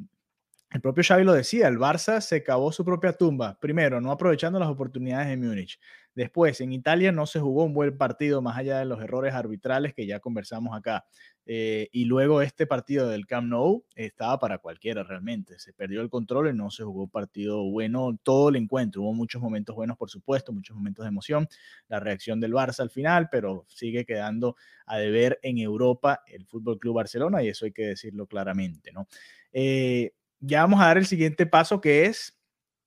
el 0.74 0.80
propio 0.80 1.04
Xavi 1.04 1.22
lo 1.22 1.32
decía, 1.32 1.68
el 1.68 1.78
Barça 1.78 2.20
se 2.20 2.42
cavó 2.42 2.72
su 2.72 2.84
propia 2.84 3.12
tumba. 3.12 3.56
Primero, 3.60 4.00
no 4.00 4.10
aprovechando 4.10 4.58
las 4.58 4.68
oportunidades 4.68 5.28
de 5.28 5.36
Múnich. 5.36 5.78
Después, 6.16 6.60
en 6.60 6.72
Italia 6.72 7.12
no 7.12 7.26
se 7.26 7.38
jugó 7.38 7.62
un 7.62 7.74
buen 7.74 7.96
partido 7.96 8.42
más 8.42 8.58
allá 8.58 8.80
de 8.80 8.84
los 8.84 9.00
errores 9.00 9.34
arbitrales 9.34 9.94
que 9.94 10.04
ya 10.04 10.18
conversamos 10.18 10.76
acá. 10.76 11.06
Eh, 11.46 11.90
y 11.92 12.06
luego 12.06 12.40
este 12.40 12.66
partido 12.66 13.08
del 13.08 13.26
Camp 13.26 13.48
Nou 13.48 13.84
estaba 13.94 14.38
para 14.38 14.58
cualquiera 14.58 15.02
realmente. 15.02 15.58
Se 15.58 15.72
perdió 15.72 16.00
el 16.00 16.08
control 16.08 16.48
y 16.48 16.54
no 16.54 16.70
se 16.70 16.84
jugó 16.84 17.02
un 17.04 17.10
partido 17.10 17.62
bueno 17.70 18.18
todo 18.22 18.48
el 18.48 18.56
encuentro. 18.56 19.02
Hubo 19.02 19.12
muchos 19.12 19.42
momentos 19.42 19.76
buenos, 19.76 19.96
por 19.98 20.08
supuesto, 20.08 20.52
muchos 20.52 20.76
momentos 20.76 21.04
de 21.04 21.08
emoción. 21.08 21.48
La 21.88 22.00
reacción 22.00 22.40
del 22.40 22.52
Barça 22.52 22.80
al 22.80 22.90
final, 22.90 23.28
pero 23.30 23.66
sigue 23.68 24.06
quedando 24.06 24.56
a 24.86 24.98
deber 24.98 25.38
en 25.42 25.58
Europa 25.58 26.22
el 26.26 26.46
Fútbol 26.46 26.78
Club 26.78 26.96
Barcelona 26.96 27.42
y 27.42 27.48
eso 27.48 27.66
hay 27.66 27.72
que 27.72 27.86
decirlo 27.86 28.26
claramente, 28.26 28.92
¿no? 28.92 29.08
Eh, 29.52 30.12
ya 30.40 30.62
vamos 30.62 30.80
a 30.80 30.86
dar 30.86 30.98
el 30.98 31.06
siguiente 31.06 31.46
paso 31.46 31.80
que 31.80 32.06
es 32.06 32.38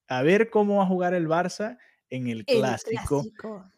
a 0.07 0.21
ver 0.21 0.49
cómo 0.49 0.77
va 0.77 0.83
a 0.83 0.87
jugar 0.87 1.13
el 1.13 1.27
Barça 1.27 1.77
en 2.09 2.27
el 2.27 2.45
clásico, 2.45 3.25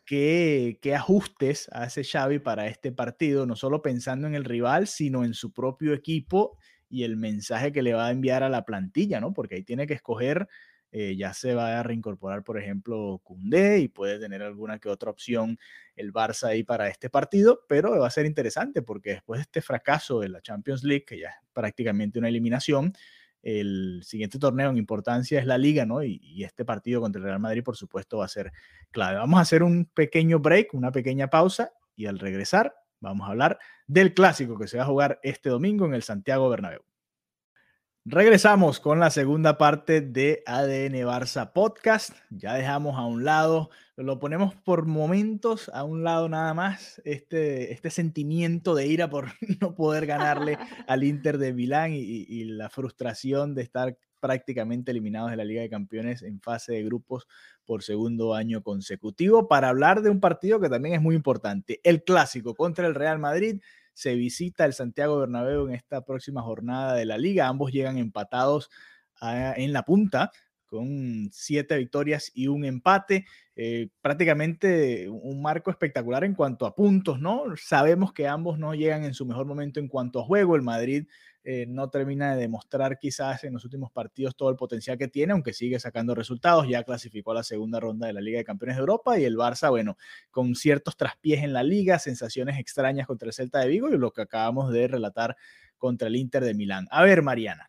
¿qué, 0.10 0.95
ajustes 0.95 1.69
hace 1.72 2.04
Xavi 2.04 2.39
para 2.39 2.65
este 2.65 2.91
partido, 2.91 3.45
no 3.45 3.56
solo 3.56 3.84
pensando 3.84 4.26
en 4.26 4.34
el 4.34 4.43
rival, 4.43 4.88
sino 4.88 5.24
en 5.24 5.36
su 5.36 5.54
propio 5.54 5.93
equipo 5.93 6.58
y 6.89 7.04
el 7.04 7.15
mensaje 7.15 7.72
que 7.72 7.84
le 7.84 7.93
va 7.93 8.08
a 8.08 8.12
enviar 8.12 8.41
a 8.41 8.50
la 8.50 8.65
plantilla, 8.65 9.19
¿no? 9.19 9.34
Porque 9.34 9.56
ahí 9.56 9.63
tiene 9.63 9.86
que 9.86 9.93
escoger, 9.93 10.48
eh, 10.91 11.15
ya 11.15 11.34
se 11.36 11.54
va 11.54 11.80
a 11.80 11.84
reincorporar, 11.84 12.43
por 12.43 12.58
ejemplo, 12.58 13.22
Cundé 13.24 13.82
y 13.82 13.88
puede 13.88 14.17
tener 14.19 14.41
alguna 14.41 14.80
que 14.80 14.89
otra 14.89 15.12
opción 15.12 15.60
el 15.95 16.12
Barça 16.12 16.45
ahí 16.48 16.63
para 16.63 16.88
este 16.88 17.12
partido, 17.12 17.62
pero 17.67 17.91
va 18.00 18.08
a 18.08 18.12
ser 18.12 18.26
interesante 18.26 18.82
porque 18.82 19.12
después 19.12 19.38
de 19.38 19.43
este 19.43 19.62
fracaso 19.62 20.22
de 20.22 20.30
la 20.30 20.41
Champions 20.41 20.84
League, 20.84 21.06
que 21.06 21.19
ya 21.19 21.28
es 21.30 21.36
prácticamente 21.54 22.17
una 22.17 22.30
eliminación, 22.30 22.93
el 23.41 24.02
siguiente 24.04 24.39
torneo 24.39 24.69
en 24.69 24.78
importancia 24.78 25.39
es 25.39 25.45
la 25.45 25.58
liga, 25.58 25.86
¿no? 25.86 26.04
Y, 26.04 26.43
este 26.43 26.65
partido 26.65 27.02
contra 27.02 27.19
el 27.19 27.25
Real 27.25 27.39
Madrid, 27.39 27.63
por 27.63 27.75
supuesto, 27.75 28.17
va 28.17 28.25
a 28.25 28.30
ser 28.30 28.52
clave. 28.91 29.17
Vamos 29.17 29.39
a 29.39 29.41
hacer 29.41 29.63
un 29.63 29.86
pequeño 29.86 30.39
break, 30.39 30.73
una 30.73 30.91
pequeña 30.91 31.30
pausa 31.30 31.71
y 31.95 32.06
al 32.06 32.19
regresar 32.19 32.73
vamos 33.02 33.28
a 33.28 33.32
hablar 33.32 33.60
del 33.88 34.13
clásico 34.13 34.58
que 34.58 34.67
se 34.67 34.78
va 34.78 34.84
a 34.84 34.88
jugar 34.88 35.19
este 35.23 35.49
domingo 35.49 35.86
en 35.86 35.93
el 35.93 36.04
Santiago 36.04 36.49
Bernabéu. 36.49 36.82
Regresamos 38.05 38.79
con 38.79 38.99
la 38.99 39.09
segunda 39.09 39.57
parte 39.57 39.99
de 39.99 40.41
ADN 40.45 41.05
Barça 41.05 41.51
Podcast. 41.51 42.13
Ya 42.29 42.53
dejamos 42.53 42.97
a 42.97 43.05
un 43.05 43.25
lado, 43.25 43.69
lo 43.97 44.19
ponemos 44.19 44.55
por 44.55 44.85
momentos 44.85 45.69
a 45.73 45.83
un 45.83 46.05
lado 46.05 46.29
nada 46.29 46.53
más, 46.53 47.01
este, 47.03 47.73
este 47.73 47.89
sentimiento 47.89 48.73
de 48.73 48.88
ira 48.88 49.09
por 49.09 49.27
no 49.62 49.75
poder 49.75 50.05
ganarle 50.05 50.57
al 50.88 51.03
Inter 51.03 51.38
de 51.38 51.53
Milán 51.53 51.91
y, 51.93 51.99
y 51.99 52.45
la 52.45 52.69
frustración 52.69 53.53
de 53.53 53.63
estar 53.63 53.97
prácticamente 54.21 54.91
eliminados 54.91 55.31
de 55.31 55.38
la 55.38 55.45
Liga 55.45 55.62
de 55.62 55.69
Campeones 55.69 56.23
en 56.23 56.39
fase 56.39 56.73
de 56.73 56.83
grupos 56.83 57.27
por 57.65 57.83
segundo 57.83 58.33
año 58.33 58.63
consecutivo 58.63 59.47
para 59.49 59.69
hablar 59.69 60.01
de 60.01 60.09
un 60.09 60.21
partido 60.21 60.59
que 60.62 60.69
también 60.69 60.95
es 60.95 61.01
muy 61.01 61.15
importante, 61.15 61.81
el 61.83 62.03
clásico 62.03 62.55
contra 62.55 62.88
el 62.88 62.95
Real 62.95 63.19
Madrid 63.19 63.62
se 63.99 64.15
visita 64.15 64.63
el 64.63 64.71
Santiago 64.71 65.19
Bernabéu 65.19 65.67
en 65.67 65.73
esta 65.75 66.05
próxima 66.05 66.41
jornada 66.41 66.93
de 66.93 67.03
la 67.03 67.17
liga. 67.17 67.49
Ambos 67.49 67.73
llegan 67.73 67.97
empatados 67.97 68.69
ah, 69.19 69.53
en 69.57 69.73
la 69.73 69.83
punta 69.83 70.31
con 70.69 71.29
siete 71.32 71.77
victorias 71.77 72.32
y 72.34 72.47
un 72.47 72.63
empate. 72.63 73.25
Eh, 73.55 73.89
prácticamente 74.01 75.10
un 75.10 75.41
marco 75.41 75.71
espectacular 75.71 76.23
en 76.23 76.36
cuanto 76.36 76.65
a 76.65 76.75
puntos, 76.75 77.19
¿no? 77.19 77.43
Sabemos 77.58 78.13
que 78.13 78.27
ambos 78.27 78.58
no 78.60 78.73
llegan 78.73 79.03
en 79.03 79.13
su 79.13 79.25
mejor 79.25 79.45
momento 79.45 79.79
en 79.79 79.88
cuanto 79.88 80.19
a 80.21 80.23
juego. 80.23 80.55
El 80.55 80.62
Madrid 80.62 81.08
eh, 81.43 81.65
no 81.67 81.89
termina 81.89 82.36
de 82.36 82.41
demostrar 82.41 82.99
quizás 82.99 83.43
en 83.43 83.53
los 83.53 83.65
últimos 83.65 83.91
partidos 83.91 84.36
todo 84.36 84.49
el 84.49 84.55
potencial 84.55 84.97
que 84.97 85.08
tiene, 85.08 85.34
aunque 85.34 85.53
sigue 85.53 85.79
sacando 85.79 86.13
resultados, 86.13 86.67
ya 86.67 86.84
clasificó 86.84 87.32
a 87.32 87.36
la 87.36 87.43
segunda 87.43 87.79
ronda 87.79 88.08
de 88.08 88.13
la 88.13 88.21
Liga 88.21 88.38
de 88.38 88.43
Campeones 88.43 88.75
de 88.75 88.82
Europa 88.82 89.17
y 89.17 89.23
el 89.23 89.36
Barça, 89.36 89.69
bueno, 89.69 89.97
con 90.32 90.53
ciertos 90.55 90.95
traspiés 90.95 91.43
en 91.43 91.53
la 91.53 91.63
liga, 91.63 91.97
sensaciones 91.97 92.60
extrañas 92.60 93.08
contra 93.08 93.27
el 93.27 93.34
Celta 93.34 93.60
de 93.60 93.67
Vigo 93.69 93.89
y 93.89 93.97
lo 93.97 94.12
que 94.12 94.21
acabamos 94.21 94.71
de 94.71 94.88
relatar 94.88 95.38
contra 95.77 96.08
el 96.10 96.17
Inter 96.17 96.43
de 96.43 96.53
Milán. 96.53 96.88
A 96.91 97.03
ver, 97.03 97.23
Mariana. 97.23 97.68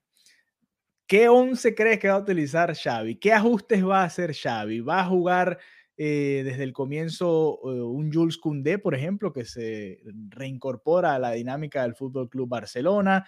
¿Qué 1.10 1.28
11 1.28 1.74
crees 1.74 1.98
que 1.98 2.06
va 2.06 2.14
a 2.14 2.20
utilizar 2.20 2.72
Xavi? 2.72 3.16
¿Qué 3.16 3.32
ajustes 3.32 3.84
va 3.84 4.02
a 4.02 4.04
hacer 4.04 4.32
Xavi? 4.32 4.78
¿Va 4.78 5.00
a 5.00 5.06
jugar 5.06 5.58
eh, 5.96 6.42
desde 6.44 6.62
el 6.62 6.72
comienzo 6.72 7.58
eh, 7.64 7.82
un 7.82 8.12
Jules 8.12 8.38
Koundé, 8.38 8.78
por 8.78 8.94
ejemplo, 8.94 9.32
que 9.32 9.44
se 9.44 10.04
reincorpora 10.28 11.16
a 11.16 11.18
la 11.18 11.32
dinámica 11.32 11.82
del 11.82 11.96
Fútbol 11.96 12.30
Club 12.30 12.48
Barcelona? 12.48 13.26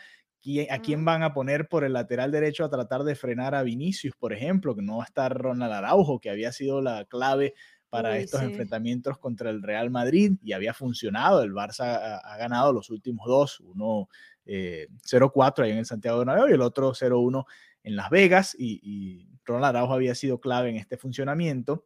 ¿A 0.70 0.78
quién 0.78 1.04
van 1.04 1.24
a 1.24 1.34
poner 1.34 1.66
por 1.66 1.82
el 1.82 1.94
lateral 1.94 2.30
derecho 2.30 2.64
a 2.64 2.70
tratar 2.70 3.02
de 3.02 3.16
frenar 3.16 3.56
a 3.56 3.64
Vinicius, 3.64 4.14
por 4.14 4.32
ejemplo? 4.32 4.76
Que 4.76 4.82
no 4.82 4.98
va 4.98 5.02
a 5.02 5.06
estar 5.06 5.36
Ronald 5.36 5.72
Araujo, 5.72 6.20
que 6.20 6.30
había 6.30 6.52
sido 6.52 6.80
la 6.82 7.04
clave 7.06 7.54
para 7.90 8.16
estos 8.16 8.42
enfrentamientos 8.42 9.18
contra 9.18 9.50
el 9.50 9.60
Real 9.60 9.90
Madrid 9.90 10.34
y 10.44 10.52
había 10.52 10.72
funcionado. 10.72 11.42
El 11.42 11.52
Barça 11.52 12.20
ha, 12.22 12.36
ganado 12.36 12.72
los 12.72 12.90
últimos 12.90 13.26
dos, 13.26 13.58
uno 13.58 14.08
0-4 14.46 15.58
eh, 15.58 15.62
ahí 15.64 15.70
en 15.72 15.78
el 15.78 15.86
Santiago 15.86 16.18
de 16.18 16.24
Bernabéu 16.24 16.48
y 16.48 16.54
el 16.54 16.62
otro 16.62 16.92
0-1 16.92 17.44
en 17.82 17.96
Las 17.96 18.10
Vegas 18.10 18.56
y, 18.58 18.80
y 18.82 19.28
Ronald 19.44 19.76
Araujo 19.76 19.94
había 19.94 20.14
sido 20.14 20.40
clave 20.40 20.70
en 20.70 20.76
este 20.76 20.96
funcionamiento. 20.96 21.84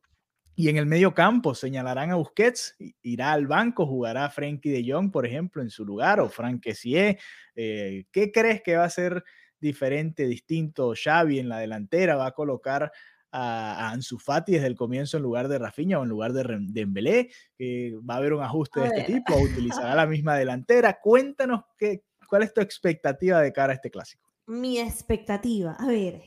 Y 0.59 0.71
en 0.71 0.79
el 0.79 0.87
medio 0.87 1.13
campo 1.13 1.55
señalarán 1.55 2.11
a 2.11 2.15
Busquets, 2.15 2.77
irá 3.03 3.33
al 3.33 3.47
banco, 3.47 3.87
jugará 3.87 4.31
Frenkie 4.31 4.71
de 4.71 4.91
Jong, 4.91 5.11
por 5.11 5.27
ejemplo, 5.27 5.61
en 5.61 5.69
su 5.69 5.85
lugar, 5.85 6.19
o 6.19 6.31
Frank 6.31 6.63
Kessie. 6.63 7.19
Eh, 7.55 8.07
¿Qué 8.11 8.33
crees 8.33 8.63
que 8.63 8.77
va 8.77 8.85
a 8.85 8.91
ser 8.91 9.23
diferente, 9.61 10.27
distinto 10.27 10.95
Xavi 10.97 11.41
en 11.41 11.51
la 11.51 11.59
delantera? 11.59 12.17
¿Va 12.17 12.29
a 12.29 12.33
colocar 12.33 12.91
a, 13.31 13.91
Ansu 13.91 14.19
Fati 14.19 14.53
desde 14.53 14.69
el 14.69 14.77
comienzo 14.77 15.19
en 15.19 15.25
lugar 15.25 15.49
de 15.49 15.59
Rafinha 15.59 16.01
o 16.01 16.05
en 16.05 16.09
lugar 16.09 16.33
de 16.33 16.45
Dembélé? 16.59 17.31
Eh, 17.59 17.93
¿Va 18.09 18.15
a 18.15 18.17
haber 18.17 18.33
un 18.33 18.43
ajuste 18.43 18.81
de 18.81 18.87
este 18.87 19.03
tipo? 19.13 19.35
¿O 19.35 19.43
utilizará 19.43 19.95
la 19.95 20.07
misma 20.07 20.37
delantera? 20.37 20.99
Cuéntanos 21.03 21.65
qué, 21.77 22.05
cuál 22.27 22.45
es 22.45 22.55
tu 22.55 22.63
expectativa 22.63 23.43
de 23.43 23.53
cara 23.53 23.73
a 23.73 23.77
este 23.77 23.91
clásico. 23.91 24.26
Mi 24.47 24.79
expectativa, 24.79 25.73
a 25.73 25.87
ver, 25.87 26.23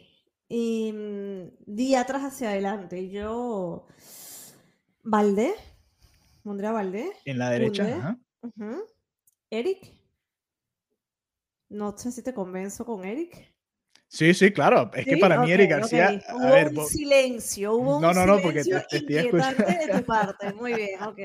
eh, 0.49 1.51
día 1.65 2.01
atrás 2.01 2.23
hacia 2.23 2.49
adelante, 2.49 3.09
yo 3.09 3.87
Valdé. 5.03 5.53
Mondrea 6.43 6.71
Valdé. 6.71 7.11
En 7.25 7.39
la 7.39 7.49
derecha. 7.49 8.17
Eric. 9.49 9.97
No 11.69 11.97
sé 11.97 12.11
si 12.11 12.23
te 12.23 12.33
convenzo 12.33 12.85
con 12.85 13.05
Eric. 13.05 13.53
Sí, 14.11 14.33
sí, 14.33 14.51
claro. 14.51 14.89
Es 14.95 15.05
que 15.05 15.17
para 15.17 15.39
mí 15.39 15.51
Eric 15.51 15.69
García. 15.69 16.19
Hubo 16.33 16.81
un 16.81 16.87
silencio, 16.87 17.75
hubo 17.75 18.01
no, 18.01 18.11
no, 18.11 18.25
no, 18.25 18.41
porque 18.41 18.63
te, 18.63 18.75
estoy 18.75 19.17
escuchando. 19.17 19.63
de 19.63 19.99
tu 19.99 20.03
parte. 20.05 20.51
Muy 20.53 20.73
bien, 20.73 21.01
ok. 21.03 21.19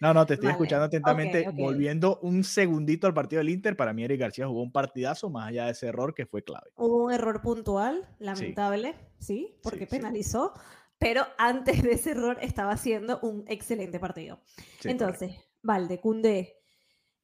No, 0.00 0.14
no, 0.14 0.24
te 0.24 0.34
estoy 0.34 0.50
escuchando 0.50 0.84
atentamente. 0.84 1.50
Volviendo 1.52 2.20
un 2.22 2.44
segundito 2.44 3.08
al 3.08 3.14
partido 3.14 3.40
del 3.40 3.48
Inter, 3.48 3.76
para 3.76 3.92
mí 3.92 4.04
Eric 4.04 4.20
García 4.20 4.46
jugó 4.46 4.62
un 4.62 4.70
partidazo, 4.70 5.28
más 5.30 5.48
allá 5.48 5.64
de 5.64 5.72
ese 5.72 5.88
error 5.88 6.14
que 6.14 6.26
fue 6.26 6.44
clave. 6.44 6.70
Hubo 6.76 7.06
un 7.06 7.12
error 7.12 7.42
puntual, 7.42 8.08
lamentable, 8.20 8.94
sí, 9.18 9.56
porque 9.62 9.88
penalizó 9.88 10.54
pero 10.98 11.24
antes 11.38 11.82
de 11.82 11.92
ese 11.92 12.10
error 12.10 12.38
estaba 12.40 12.72
haciendo 12.72 13.20
un 13.20 13.44
excelente 13.46 14.00
partido. 14.00 14.40
Entonces, 14.82 15.32
Valde, 15.62 16.00
Cundé, 16.00 16.56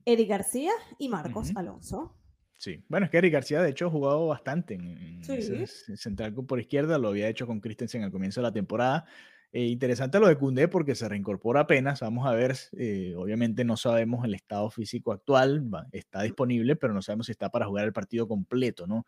Eric 0.05 0.29
García 0.29 0.72
y 0.98 1.09
Marcos 1.09 1.50
Alonso. 1.57 2.16
Sí, 2.64 2.83
bueno, 2.88 3.05
es 3.05 3.11
que 3.11 3.18
Eric 3.18 3.35
García 3.35 3.61
de 3.61 3.68
hecho 3.68 3.88
ha 3.88 3.90
jugado 3.90 4.27
bastante 4.27 4.72
en, 4.72 5.22
central 5.98 6.33
por 6.33 6.59
izquierda, 6.59 6.96
lo 6.96 7.09
había 7.09 7.29
hecho 7.29 7.46
con 7.46 7.61
Christensen 7.61 8.05
al 8.05 8.11
comienzo 8.11 8.40
de 8.40 8.46
la 8.46 8.53
temporada. 8.53 9.05
Eh, 9.53 9.66
interesante 9.66 10.18
lo 10.18 10.29
de 10.29 10.37
Cundé 10.38 10.66
porque 10.66 10.94
se 10.94 11.07
reincorpora 11.07 11.61
apenas. 11.61 12.00
Vamos 12.00 12.27
a 12.27 12.33
ver, 12.33 12.57
eh, 12.79 13.12
obviamente 13.18 13.66
no 13.66 13.77
sabemos 13.77 14.24
el 14.24 14.35
estado 14.35 14.70
físico 14.70 15.12
actual, 15.12 15.62
está 15.92 16.22
disponible, 16.22 16.74
pero 16.74 16.94
no 16.94 17.03
sabemos 17.03 17.27
si 17.27 17.33
está 17.33 17.50
para 17.50 17.66
jugar 17.66 17.85
el 17.85 17.92
partido 17.92 18.27
completo, 18.27 18.87
¿no? 18.87 19.05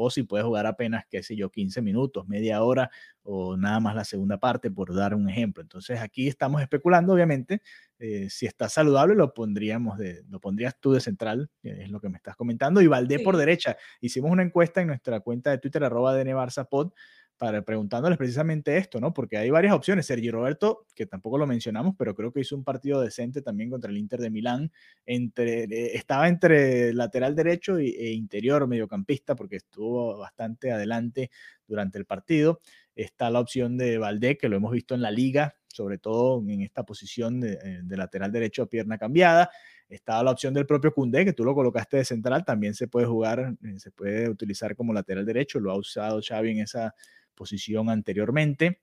O 0.00 0.10
si 0.10 0.22
puede 0.22 0.44
jugar 0.44 0.64
apenas, 0.66 1.04
qué 1.10 1.24
sé 1.24 1.34
yo, 1.34 1.50
15 1.50 1.82
minutos, 1.82 2.28
media 2.28 2.62
hora 2.62 2.88
o 3.24 3.56
nada 3.56 3.80
más 3.80 3.96
la 3.96 4.04
segunda 4.04 4.38
parte, 4.38 4.70
por 4.70 4.94
dar 4.94 5.12
un 5.12 5.28
ejemplo. 5.28 5.60
Entonces 5.60 6.00
aquí 6.00 6.28
estamos 6.28 6.62
especulando, 6.62 7.12
obviamente, 7.12 7.62
eh, 7.98 8.30
si 8.30 8.46
está 8.46 8.68
saludable 8.68 9.16
lo 9.16 9.34
pondríamos 9.34 9.98
de, 9.98 10.22
lo 10.28 10.38
pondrías 10.38 10.78
tú 10.78 10.92
de 10.92 11.00
central, 11.00 11.50
es 11.64 11.90
lo 11.90 12.00
que 12.00 12.08
me 12.08 12.16
estás 12.16 12.36
comentando, 12.36 12.80
y 12.80 12.86
Valdé 12.86 13.18
por 13.18 13.36
derecha. 13.36 13.76
Hicimos 14.00 14.30
una 14.30 14.44
encuesta 14.44 14.80
en 14.80 14.86
nuestra 14.86 15.18
cuenta 15.18 15.50
de 15.50 15.58
Twitter, 15.58 15.82
arroba 15.82 16.14
de 16.14 16.24
Pod, 16.70 16.92
para 17.38 17.62
preguntándoles 17.62 18.18
precisamente 18.18 18.76
esto, 18.76 19.00
¿no? 19.00 19.14
Porque 19.14 19.38
hay 19.38 19.48
varias 19.48 19.72
opciones. 19.72 20.06
Sergio 20.06 20.32
Roberto, 20.32 20.86
que 20.94 21.06
tampoco 21.06 21.38
lo 21.38 21.46
mencionamos, 21.46 21.94
pero 21.96 22.14
creo 22.14 22.32
que 22.32 22.40
hizo 22.40 22.56
un 22.56 22.64
partido 22.64 23.00
decente 23.00 23.42
también 23.42 23.70
contra 23.70 23.90
el 23.90 23.96
Inter 23.96 24.20
de 24.20 24.30
Milán. 24.30 24.72
Entre, 25.06 25.64
eh, 25.64 25.96
estaba 25.96 26.28
entre 26.28 26.92
lateral 26.92 27.36
derecho 27.36 27.78
e 27.78 28.10
interior 28.10 28.66
mediocampista, 28.66 29.36
porque 29.36 29.56
estuvo 29.56 30.18
bastante 30.18 30.72
adelante 30.72 31.30
durante 31.66 31.96
el 31.98 32.06
partido. 32.06 32.60
Está 32.96 33.30
la 33.30 33.38
opción 33.38 33.78
de 33.78 33.98
Valdé, 33.98 34.36
que 34.36 34.48
lo 34.48 34.56
hemos 34.56 34.72
visto 34.72 34.96
en 34.96 35.02
la 35.02 35.12
liga, 35.12 35.54
sobre 35.68 35.98
todo 35.98 36.42
en 36.48 36.62
esta 36.62 36.82
posición 36.82 37.40
de, 37.40 37.52
eh, 37.62 37.82
lateral 37.96 38.32
derecho, 38.32 38.66
pierna 38.66 38.98
cambiada. 38.98 39.50
Está 39.88 40.20
la 40.24 40.32
opción 40.32 40.52
del 40.52 40.66
propio 40.66 40.92
Cundé, 40.92 41.24
que 41.24 41.32
tú 41.32 41.44
lo 41.44 41.54
colocaste 41.54 41.98
de 41.98 42.04
central, 42.04 42.44
también 42.44 42.74
se 42.74 42.88
puede 42.88 43.06
jugar, 43.06 43.54
eh, 43.62 43.78
se 43.78 43.92
puede 43.92 44.28
utilizar 44.28 44.74
como 44.74 44.92
lateral 44.92 45.24
derecho, 45.24 45.60
lo 45.60 45.70
ha 45.70 45.76
usado 45.76 46.20
Xavi 46.20 46.50
en 46.50 46.58
esa 46.60 46.94
posición 47.38 47.88
anteriormente. 47.88 48.82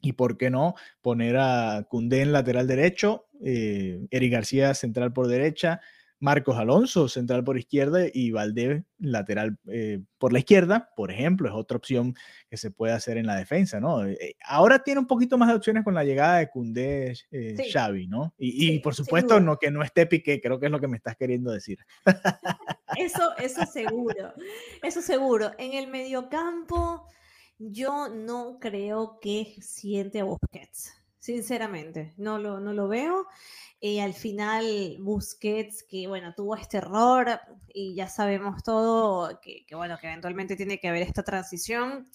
Y 0.00 0.12
por 0.12 0.36
qué 0.36 0.50
no 0.50 0.74
poner 1.00 1.36
a 1.38 1.86
Cundé 1.88 2.20
en 2.20 2.32
lateral 2.32 2.66
derecho, 2.66 3.28
eh, 3.42 4.06
Eric 4.10 4.32
García 4.32 4.74
central 4.74 5.14
por 5.14 5.28
derecha, 5.28 5.80
Marcos 6.24 6.56
Alonso, 6.56 7.06
central 7.06 7.44
por 7.44 7.58
izquierda, 7.58 8.06
y 8.10 8.30
Valdés, 8.30 8.82
lateral 8.98 9.58
eh, 9.68 10.00
por 10.16 10.32
la 10.32 10.38
izquierda, 10.38 10.90
por 10.96 11.10
ejemplo, 11.10 11.48
es 11.48 11.54
otra 11.54 11.76
opción 11.76 12.14
que 12.48 12.56
se 12.56 12.70
puede 12.70 12.94
hacer 12.94 13.18
en 13.18 13.26
la 13.26 13.36
defensa, 13.36 13.78
¿no? 13.78 14.06
Eh, 14.06 14.16
eh, 14.18 14.34
ahora 14.42 14.78
tiene 14.78 15.00
un 15.00 15.06
poquito 15.06 15.36
más 15.36 15.50
de 15.50 15.56
opciones 15.56 15.84
con 15.84 15.92
la 15.92 16.02
llegada 16.02 16.38
de 16.38 16.48
Cundé, 16.48 17.14
Xavi, 17.70 18.06
¿no? 18.06 18.32
Y, 18.38 18.78
por 18.78 18.94
supuesto, 18.94 19.38
no, 19.38 19.58
que 19.58 19.70
no 19.70 19.82
esté 19.82 20.06
Piqué, 20.06 20.40
creo 20.40 20.58
que 20.58 20.66
es 20.66 20.72
lo 20.72 20.80
que 20.80 20.88
me 20.88 20.96
estás 20.96 21.14
queriendo 21.14 21.50
decir. 21.50 21.78
Eso, 22.96 23.36
eso 23.38 23.66
seguro, 23.66 24.32
eso 24.82 25.02
seguro. 25.02 25.50
En 25.58 25.74
el 25.74 25.88
mediocampo, 25.88 27.06
yo 27.72 28.08
no 28.08 28.58
creo 28.60 29.18
que 29.20 29.56
siente 29.60 30.20
a 30.20 30.24
Busquets 30.24 31.04
sinceramente. 31.24 32.12
No 32.18 32.38
lo, 32.38 32.60
no 32.60 32.74
lo 32.74 32.86
veo. 32.86 33.26
Y 33.80 33.98
al 34.00 34.12
final 34.12 34.98
Busquets, 35.00 35.82
que 35.82 36.06
bueno, 36.06 36.34
tuvo 36.34 36.54
este 36.54 36.76
error 36.78 37.40
y 37.72 37.94
ya 37.94 38.08
sabemos 38.08 38.62
todo, 38.62 39.40
que, 39.40 39.64
bueno, 39.72 39.96
que 39.98 40.06
eventualmente 40.06 40.54
tiene 40.54 40.78
que 40.78 40.88
haber 40.88 41.02
esta 41.02 41.22
transición, 41.22 42.10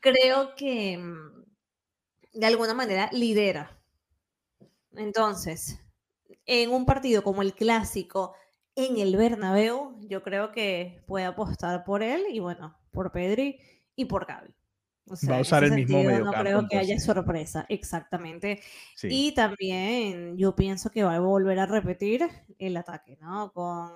creo 0.00 0.54
que 0.54 0.96
mm, 0.98 1.44
de 2.38 2.46
alguna 2.46 2.74
manera 2.74 3.08
lidera. 3.12 3.80
Entonces, 4.94 5.80
en 6.46 6.70
un 6.70 6.86
partido 6.86 7.22
como 7.22 7.42
el 7.42 7.54
clásico 7.54 8.34
en 8.76 8.98
el 8.98 9.16
Bernabéu, 9.16 9.96
yo 10.08 10.22
creo 10.22 10.52
que 10.52 11.02
puede 11.06 11.24
apostar 11.24 11.84
por 11.84 12.02
él 12.02 12.24
y 12.30 12.38
bueno, 12.38 12.76
por 12.90 13.12
Pedri 13.12 13.60
y 13.94 14.06
por 14.06 14.26
Gaby 14.26 14.59
va 15.28 15.36
a 15.36 15.40
usar 15.40 15.64
el 15.64 15.72
mismo 15.72 16.02
medio 16.02 16.24
No 16.24 16.32
creo 16.32 16.66
que 16.68 16.78
haya 16.78 16.98
sorpresa, 16.98 17.66
exactamente. 17.68 18.60
Y 19.02 19.32
también 19.32 20.36
yo 20.36 20.54
pienso 20.54 20.90
que 20.90 21.02
va 21.02 21.16
a 21.16 21.20
volver 21.20 21.58
a 21.58 21.66
repetir 21.66 22.28
el 22.58 22.76
ataque, 22.76 23.16
¿no? 23.20 23.52
Con 23.52 23.90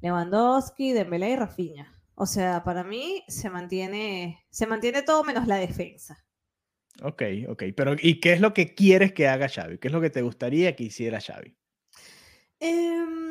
Lewandowski, 0.00 0.92
Dembélé 0.92 1.30
y 1.30 1.36
Rafinha. 1.36 1.94
O 2.14 2.26
sea, 2.26 2.62
para 2.62 2.84
mí 2.84 3.24
se 3.28 3.50
mantiene, 3.50 4.44
se 4.50 4.66
mantiene 4.66 5.02
todo 5.02 5.24
menos 5.24 5.46
la 5.46 5.56
defensa. 5.56 6.24
Ok, 7.02 7.22
ok. 7.48 7.64
Pero 7.76 7.96
¿y 8.00 8.20
qué 8.20 8.34
es 8.34 8.40
lo 8.40 8.54
que 8.54 8.74
quieres 8.74 9.12
que 9.12 9.26
haga 9.26 9.48
Xavi? 9.48 9.78
¿Qué 9.78 9.88
es 9.88 9.92
lo 9.92 10.00
que 10.00 10.10
te 10.10 10.22
gustaría 10.22 10.76
que 10.76 10.84
hiciera 10.84 11.20
Xavi? 11.20 11.56
Em, 12.60 13.23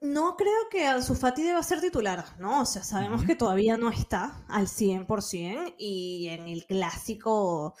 no 0.00 0.36
creo 0.36 0.68
que 0.70 0.86
Ansu 0.86 1.14
Fati 1.14 1.42
deba 1.42 1.62
ser 1.62 1.80
titular, 1.80 2.24
¿no? 2.38 2.62
O 2.62 2.66
sea, 2.66 2.82
sabemos 2.82 3.24
que 3.24 3.34
todavía 3.36 3.76
no 3.76 3.90
está 3.90 4.44
al 4.48 4.66
100% 4.66 5.74
y 5.78 6.28
en 6.28 6.48
el 6.48 6.64
clásico 6.66 7.74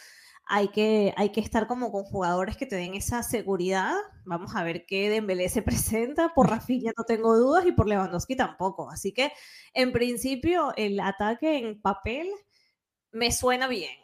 hay 0.44 0.68
que, 0.68 1.14
hay 1.16 1.30
que 1.30 1.40
estar 1.40 1.66
como 1.66 1.90
con 1.90 2.04
jugadores 2.04 2.56
que 2.56 2.66
te 2.66 2.76
den 2.76 2.94
esa 2.94 3.22
seguridad. 3.22 3.94
Vamos 4.24 4.54
a 4.54 4.64
ver 4.64 4.84
qué 4.86 5.08
Dembélé 5.08 5.48
se 5.48 5.62
presenta. 5.62 6.34
Por 6.34 6.50
Rafinha 6.50 6.92
no 6.96 7.04
tengo 7.04 7.36
dudas 7.36 7.64
y 7.66 7.72
por 7.72 7.88
Lewandowski 7.88 8.36
tampoco. 8.36 8.90
Así 8.90 9.12
que, 9.12 9.32
en 9.72 9.92
principio, 9.92 10.72
el 10.76 11.00
ataque 11.00 11.58
en 11.58 11.80
papel 11.80 12.28
me 13.12 13.32
suena 13.32 13.66
bien. 13.66 13.96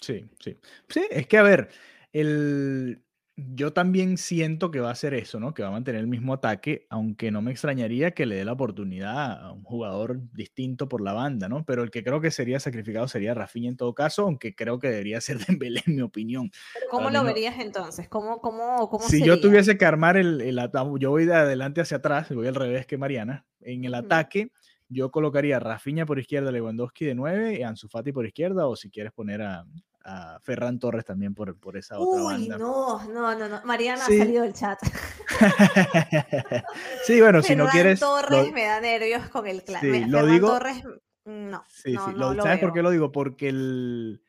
Sí, 0.00 0.28
sí. 0.40 0.58
Sí, 0.88 1.06
es 1.10 1.26
que, 1.28 1.38
a 1.38 1.42
ver, 1.42 1.70
el, 2.12 3.04
yo 3.36 3.72
también 3.72 4.18
siento 4.18 4.70
que 4.70 4.80
va 4.80 4.90
a 4.90 4.94
ser 4.94 5.14
eso, 5.14 5.40
¿no? 5.40 5.54
Que 5.54 5.62
va 5.62 5.68
a 5.68 5.72
mantener 5.72 6.00
el 6.00 6.06
mismo 6.06 6.34
ataque, 6.34 6.86
aunque 6.90 7.30
no 7.30 7.40
me 7.40 7.50
extrañaría 7.50 8.10
que 8.10 8.26
le 8.26 8.36
dé 8.36 8.44
la 8.44 8.52
oportunidad 8.52 9.42
a 9.42 9.52
un 9.52 9.62
jugador 9.62 10.20
distinto 10.32 10.88
por 10.88 11.00
la 11.00 11.14
banda, 11.14 11.48
¿no? 11.48 11.64
Pero 11.64 11.82
el 11.82 11.90
que 11.90 12.04
creo 12.04 12.20
que 12.20 12.30
sería 12.30 12.60
sacrificado 12.60 13.08
sería 13.08 13.32
Rafinha 13.32 13.70
en 13.70 13.76
todo 13.76 13.94
caso, 13.94 14.24
aunque 14.24 14.54
creo 14.54 14.78
que 14.78 14.88
debería 14.88 15.20
ser 15.20 15.38
Dembélé 15.46 15.82
en 15.86 15.96
mi 15.96 16.02
opinión. 16.02 16.50
¿Cómo 16.90 17.10
lo 17.10 17.24
verías 17.24 17.58
entonces? 17.58 18.08
¿Cómo, 18.08 18.40
cómo, 18.40 18.88
cómo 18.90 19.08
si 19.08 19.24
yo 19.24 19.40
tuviese 19.40 19.78
que 19.78 19.86
armar 19.86 20.16
el, 20.16 20.40
el 20.40 20.60
yo 20.98 21.10
voy 21.10 21.24
de 21.24 21.34
adelante 21.34 21.80
hacia 21.80 21.98
atrás, 21.98 22.28
voy 22.34 22.46
al 22.46 22.54
revés 22.54 22.86
que 22.86 22.98
Mariana. 22.98 23.46
En 23.60 23.84
el 23.84 23.94
ataque 23.94 24.52
yo 24.88 25.10
colocaría 25.10 25.56
a 25.56 25.60
Rafinha 25.60 26.04
por 26.04 26.18
izquierda, 26.18 26.52
Lewandowski 26.52 27.06
de 27.06 27.14
9 27.14 27.58
y 27.58 27.62
Ansu 27.62 27.88
Fati 27.88 28.12
por 28.12 28.26
izquierda, 28.26 28.66
o 28.66 28.76
si 28.76 28.90
quieres 28.90 29.12
poner 29.12 29.40
a, 29.40 29.64
a 30.04 30.38
Ferran 30.40 30.78
Torres 30.78 31.04
también 31.04 31.34
por, 31.34 31.56
por 31.58 31.76
esa 31.76 31.98
otra 31.98 32.22
Uy, 32.22 32.32
banda. 32.32 32.58
No, 32.58 33.04
no, 33.08 33.38
no, 33.38 33.48
no. 33.48 33.60
Mariana 33.64 34.04
ha 34.04 34.06
salido 34.06 34.42
del 34.42 34.54
chat. 34.54 34.78
sí, 37.06 37.20
bueno, 37.20 37.42
si 37.42 37.56
no 37.56 37.68
quieres. 37.68 38.00
Torres 38.00 38.52
me 38.52 38.64
da 38.64 38.80
nervios 38.80 39.28
con 39.28 39.46
el 39.46 39.62
clan. 39.62 39.80
Sí, 39.80 40.04
lo 40.06 40.26
digo. 40.26 40.48
Torres, 40.48 40.82
no. 41.24 41.64
Sí, 41.68 41.92
sí. 41.92 41.96
¿Sabes 41.96 42.58
por 42.58 42.72
qué 42.72 42.82
lo 42.82 42.90
digo? 42.90 43.12
Porque 43.12 43.48
el, 43.48 44.22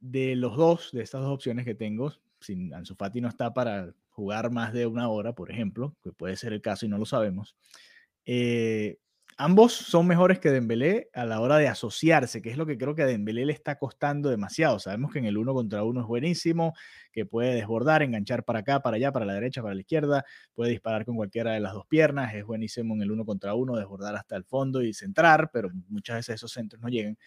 de 0.00 0.36
los 0.36 0.56
dos, 0.56 0.90
de 0.92 1.02
estas 1.02 1.22
dos 1.22 1.32
opciones 1.32 1.64
que 1.64 1.74
tengo, 1.74 2.12
sin 2.40 2.72
Ansu 2.74 2.94
Fati 2.94 3.20
no 3.20 3.28
está 3.28 3.52
para 3.52 3.92
jugar 4.10 4.50
más 4.50 4.72
de 4.72 4.86
una 4.86 5.08
hora, 5.08 5.34
por 5.34 5.50
ejemplo, 5.50 5.94
que 6.02 6.12
puede 6.12 6.36
ser 6.36 6.52
el 6.52 6.62
caso 6.62 6.86
y 6.86 6.88
no 6.88 6.98
lo 6.98 7.04
sabemos. 7.04 7.56
Eh, 8.24 8.98
Ambos 9.38 9.74
son 9.74 10.06
mejores 10.06 10.38
que 10.38 10.50
Dembélé 10.50 11.10
a 11.12 11.26
la 11.26 11.42
hora 11.42 11.58
de 11.58 11.68
asociarse, 11.68 12.40
que 12.40 12.48
es 12.48 12.56
lo 12.56 12.64
que 12.64 12.78
creo 12.78 12.94
que 12.94 13.02
a 13.02 13.06
Dembélé 13.06 13.44
le 13.44 13.52
está 13.52 13.78
costando 13.78 14.30
demasiado. 14.30 14.78
Sabemos 14.78 15.12
que 15.12 15.18
en 15.18 15.26
el 15.26 15.36
uno 15.36 15.52
contra 15.52 15.84
uno 15.84 16.00
es 16.00 16.06
buenísimo, 16.06 16.72
que 17.12 17.26
puede 17.26 17.54
desbordar, 17.54 18.02
enganchar 18.02 18.44
para 18.44 18.60
acá, 18.60 18.80
para 18.80 18.96
allá, 18.96 19.12
para 19.12 19.26
la 19.26 19.34
derecha, 19.34 19.60
para 19.60 19.74
la 19.74 19.82
izquierda, 19.82 20.24
puede 20.54 20.70
disparar 20.70 21.04
con 21.04 21.16
cualquiera 21.16 21.52
de 21.52 21.60
las 21.60 21.74
dos 21.74 21.86
piernas, 21.86 22.34
es 22.34 22.46
buenísimo 22.46 22.94
en 22.94 23.02
el 23.02 23.10
uno 23.10 23.26
contra 23.26 23.52
uno, 23.52 23.76
desbordar 23.76 24.16
hasta 24.16 24.36
el 24.36 24.44
fondo 24.44 24.80
y 24.82 24.94
centrar, 24.94 25.50
pero 25.52 25.68
muchas 25.88 26.16
veces 26.16 26.36
esos 26.36 26.52
centros 26.52 26.80
no 26.80 26.88
llegan. 26.88 27.18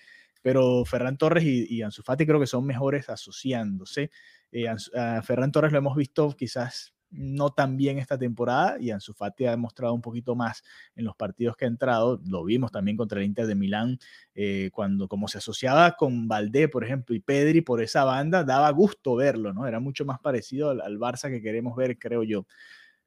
Pero 0.42 0.86
Ferran 0.86 1.16
Torres 1.16 1.44
y, 1.44 1.68
y 1.70 1.84
Ansu 1.84 2.02
Fati 2.02 2.26
creo 2.26 2.40
que 2.40 2.48
son 2.48 2.66
mejores 2.66 3.08
asociándose. 3.10 4.10
Eh, 4.52 4.68
a 4.68 5.22
Ferran 5.22 5.52
Torres 5.52 5.72
lo 5.72 5.78
hemos 5.78 5.96
visto 5.96 6.36
quizás 6.36 6.96
no 7.12 7.52
tan 7.52 7.78
bien 7.78 7.98
esta 7.98 8.18
temporada 8.18 8.78
y 8.80 8.92
Ansu 8.92 9.14
Fati 9.14 9.46
ha 9.46 9.52
demostrado 9.52 9.94
un 9.94 10.02
poquito 10.02 10.36
más 10.36 10.64
en 10.96 11.06
los 11.06 11.16
partidos 11.16 11.56
que 11.56 11.66
ha 11.66 11.68
entrado. 11.68 12.20
Lo 12.26 12.44
vimos 12.44 12.72
también 12.72 12.98
contra 12.98 13.20
el 13.20 13.26
Inter 13.26 13.48
de 13.48 13.56
Milán, 13.56 14.00
eh, 14.36 14.70
cuando 14.74 15.08
como 15.08 15.28
se 15.28 15.40
asociaba 15.40 15.96
con 15.96 16.28
Valdé, 16.28 16.68
por 16.68 16.84
ejemplo, 16.84 17.16
y 17.16 17.20
Pedri 17.20 17.62
por 17.62 17.82
esa 17.82 18.04
banda, 18.04 18.44
daba 18.44 18.70
gusto 18.72 19.16
verlo, 19.16 19.54
¿no? 19.54 19.68
Era 19.68 19.80
mucho 19.80 20.06
más 20.06 20.20
parecido 20.20 20.70
al, 20.70 21.00
Barça 21.00 21.30
que 21.30 21.42
queremos 21.42 21.76
ver, 21.76 21.98
creo 21.98 22.24
yo. 22.24 22.46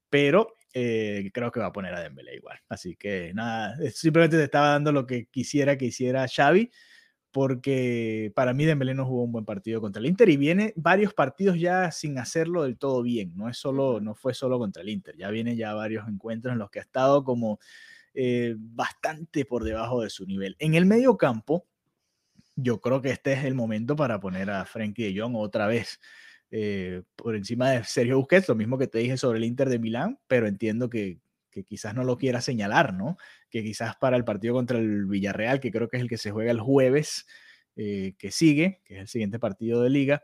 Pero 0.09 0.55
eh, 0.75 1.31
creo 1.33 1.53
que 1.53 1.61
va 1.61 1.67
a 1.67 1.73
poner 1.73 1.95
a 1.95 2.01
Dembélé 2.01 2.37
igual. 2.37 2.59
Así 2.69 2.97
que 2.97 3.33
nada, 3.35 3.77
simplemente 3.93 4.37
te 4.37 4.45
estaba 4.45 4.69
dando 4.69 4.93
lo 4.93 5.07
que 5.07 5.27
quisiera 5.27 5.77
que 5.77 5.87
hiciera 5.87 6.27
Xavi 6.27 6.71
porque 7.33 8.31
para 8.35 8.53
mí 8.53 8.65
Dembélé 8.65 8.95
no 8.95 9.07
jugó 9.07 9.25
un 9.25 9.33
buen 9.33 9.45
partido 9.45 9.81
contra 9.81 10.01
el 10.01 10.07
Inter 10.07 10.29
y 10.29 10.37
viene 10.37 10.75
varios 10.77 11.15
partidos 11.15 11.59
ya 11.59 11.91
sin 11.91 12.19
hacerlo 12.19 12.63
del 12.63 12.77
todo 12.79 13.03
bien, 13.03 13.33
no 13.37 13.49
es 13.49 13.57
solo 13.57 14.01
no 14.01 14.15
fue 14.15 14.35
solo 14.35 14.59
contra 14.59 14.83
el 14.83 14.91
Inter, 14.91 15.17
ya 15.17 15.31
viene 15.31 15.57
ya 15.57 15.75
varios 15.75 16.07
encuentros 16.09 16.53
en 16.53 16.59
los 16.59 16.71
que 16.71 16.79
ha 16.79 16.83
estado 16.83 17.25
como 17.25 17.59
eh, 18.15 18.55
bastante 18.59 19.47
por 19.47 19.65
debajo 19.65 20.03
de 20.03 20.11
su 20.11 20.27
nivel. 20.27 20.55
En 20.59 20.75
el 20.75 20.85
medio 20.85 21.17
campo, 21.17 21.67
yo 22.55 22.81
creo 22.81 23.01
que 23.01 23.11
este 23.11 23.33
es 23.33 23.45
el 23.45 23.55
momento 23.55 23.97
para 23.97 24.21
poner 24.21 24.51
a 24.51 24.67
Frenkie 24.67 25.13
de 25.13 25.21
Jong 25.21 25.35
otra 25.37 25.67
vez 25.67 25.99
eh, 26.51 27.03
por 27.17 27.35
encima 27.35 27.71
de 27.71 27.85
Sergio 27.85 28.19
Busquets, 28.19 28.49
lo 28.49 28.55
mismo 28.55 28.77
que 28.77 28.87
te 28.87 28.99
dije 28.99 29.17
sobre 29.17 29.39
el 29.39 29.45
Inter 29.45 29.71
de 29.71 29.79
Milán, 29.79 30.19
pero 30.27 30.47
entiendo 30.47 30.91
que, 30.91 31.19
que 31.53 31.63
quizás 31.65 31.95
no 31.95 32.03
lo 32.03 32.19
quiera 32.19 32.41
señalar, 32.41 32.95
¿no? 32.95 33.17
Que 33.51 33.63
quizás 33.63 33.95
para 33.97 34.17
el 34.17 34.25
partido 34.25 34.55
contra 34.55 34.79
el 34.79 35.07
Villarreal, 35.07 35.61
que 35.61 35.71
creo 35.71 35.89
que 35.89 35.99
es 35.99 36.03
el 36.03 36.09
que 36.09 36.19
se 36.19 36.33
juega 36.33 36.51
el 36.51 36.61
jueves, 36.61 37.27
eh, 37.77 38.15
que 38.19 38.33
sigue, 38.33 38.81
que 38.85 38.95
es 38.97 39.01
el 39.03 39.09
siguiente 39.09 39.39
partido 39.39 39.83
de 39.83 39.91
liga, 39.91 40.23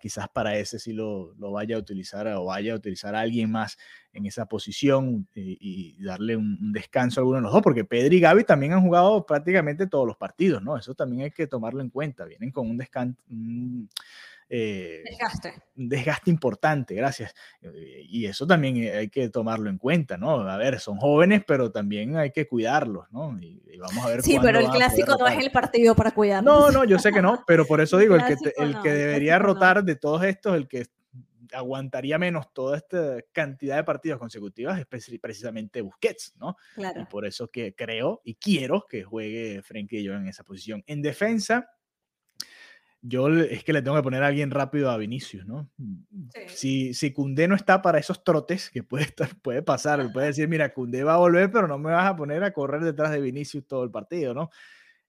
quizás 0.00 0.28
para 0.28 0.58
ese 0.58 0.78
sí 0.78 0.92
lo, 0.92 1.34
vaya 1.38 1.76
a 1.76 1.78
utilizar 1.78 2.26
o 2.28 2.46
vaya 2.46 2.72
a 2.72 2.76
utilizar 2.76 3.14
a 3.14 3.20
alguien 3.20 3.50
más 3.50 3.78
en 4.12 4.26
esa 4.26 4.46
posición 4.46 5.28
y, 5.34 6.02
darle 6.02 6.36
un, 6.36 6.72
descanso 6.72 7.20
a 7.20 7.22
alguno 7.22 7.36
de 7.36 7.42
los 7.42 7.52
dos, 7.52 7.62
porque 7.62 7.84
Pedri 7.84 8.16
y 8.16 8.20
Gaby 8.20 8.44
también 8.44 8.72
han 8.72 8.82
jugado 8.82 9.24
prácticamente 9.24 9.86
todos 9.86 10.06
los 10.06 10.16
partidos, 10.16 10.62
¿no? 10.62 10.76
Eso 10.76 10.94
también 10.94 11.22
hay 11.22 11.30
que 11.30 11.46
tomarlo 11.46 11.82
en 11.82 11.90
cuenta, 11.90 12.24
vienen 12.24 12.50
con 12.50 12.68
un 12.68 12.78
descanso. 12.78 13.22
Eh, 14.48 15.02
desgaste. 15.04 15.54
Desgaste 15.74 16.30
importante, 16.30 16.94
gracias. 16.94 17.34
Eh, 17.60 18.02
y 18.08 18.26
eso 18.26 18.46
también 18.46 18.76
eh, 18.76 18.96
hay 18.96 19.08
que 19.08 19.28
tomarlo 19.28 19.68
en 19.68 19.78
cuenta, 19.78 20.16
¿no? 20.16 20.48
A 20.48 20.56
ver, 20.56 20.78
son 20.78 20.98
jóvenes, 20.98 21.42
pero 21.46 21.72
también 21.72 22.16
hay 22.16 22.30
que 22.30 22.46
cuidarlos, 22.46 23.10
¿no? 23.10 23.36
Y, 23.40 23.62
vamos 23.78 24.04
a 24.04 24.08
ver. 24.08 24.22
Sí, 24.22 24.38
pero 24.40 24.58
el 24.60 24.68
clásico 24.68 25.16
no 25.18 25.26
es 25.26 25.38
el 25.38 25.50
partido 25.50 25.94
para 25.94 26.12
cuidarlos. 26.12 26.44
No, 26.44 26.70
no, 26.70 26.84
yo 26.84 26.98
sé 26.98 27.12
que 27.12 27.20
no, 27.20 27.42
pero 27.46 27.66
por 27.66 27.80
eso 27.80 27.98
digo, 27.98 28.14
el, 28.14 28.24
que, 28.24 28.36
el 28.56 28.80
que 28.80 28.90
debería 28.90 29.38
rotar 29.38 29.84
de 29.84 29.96
todos 29.96 30.22
estos, 30.24 30.56
el 30.56 30.68
que 30.68 30.86
aguantaría 31.52 32.18
menos 32.18 32.52
toda 32.52 32.76
esta 32.76 33.18
cantidad 33.32 33.76
de 33.76 33.84
partidos 33.84 34.18
consecutivos 34.18 34.78
es 34.78 34.86
precisamente 34.86 35.80
Busquets, 35.80 36.34
¿no? 36.38 36.56
Claro. 36.74 37.02
Y 37.02 37.04
por 37.06 37.26
eso 37.26 37.48
que 37.48 37.74
creo 37.74 38.20
y 38.24 38.34
quiero 38.34 38.86
que 38.88 39.02
juegue 39.02 39.62
Frenkie 39.62 40.02
yo 40.02 40.14
en 40.14 40.28
esa 40.28 40.44
posición. 40.44 40.82
En 40.86 41.02
defensa, 41.02 41.70
yo 43.02 43.28
es 43.28 43.62
que 43.62 43.72
le 43.72 43.82
tengo 43.82 43.96
que 43.96 44.02
poner 44.02 44.22
a 44.22 44.28
alguien 44.28 44.50
rápido 44.50 44.90
a 44.90 44.96
Vinicius, 44.96 45.46
¿no? 45.46 45.70
Si, 46.48 46.94
si 46.94 47.12
Cundé 47.12 47.46
no 47.46 47.54
está 47.54 47.82
para 47.82 47.98
esos 47.98 48.24
trotes, 48.24 48.70
que 48.70 48.82
puede, 48.82 49.04
estar, 49.04 49.28
puede 49.42 49.62
pasar, 49.62 50.10
puede 50.12 50.28
decir, 50.28 50.48
mira, 50.48 50.72
Cundé 50.72 51.04
va 51.04 51.14
a 51.14 51.18
volver, 51.18 51.50
pero 51.50 51.68
no 51.68 51.78
me 51.78 51.92
vas 51.92 52.06
a 52.06 52.16
poner 52.16 52.42
a 52.42 52.52
correr 52.52 52.82
detrás 52.82 53.10
de 53.12 53.20
Vinicius 53.20 53.66
todo 53.66 53.84
el 53.84 53.90
partido, 53.90 54.34
¿no? 54.34 54.50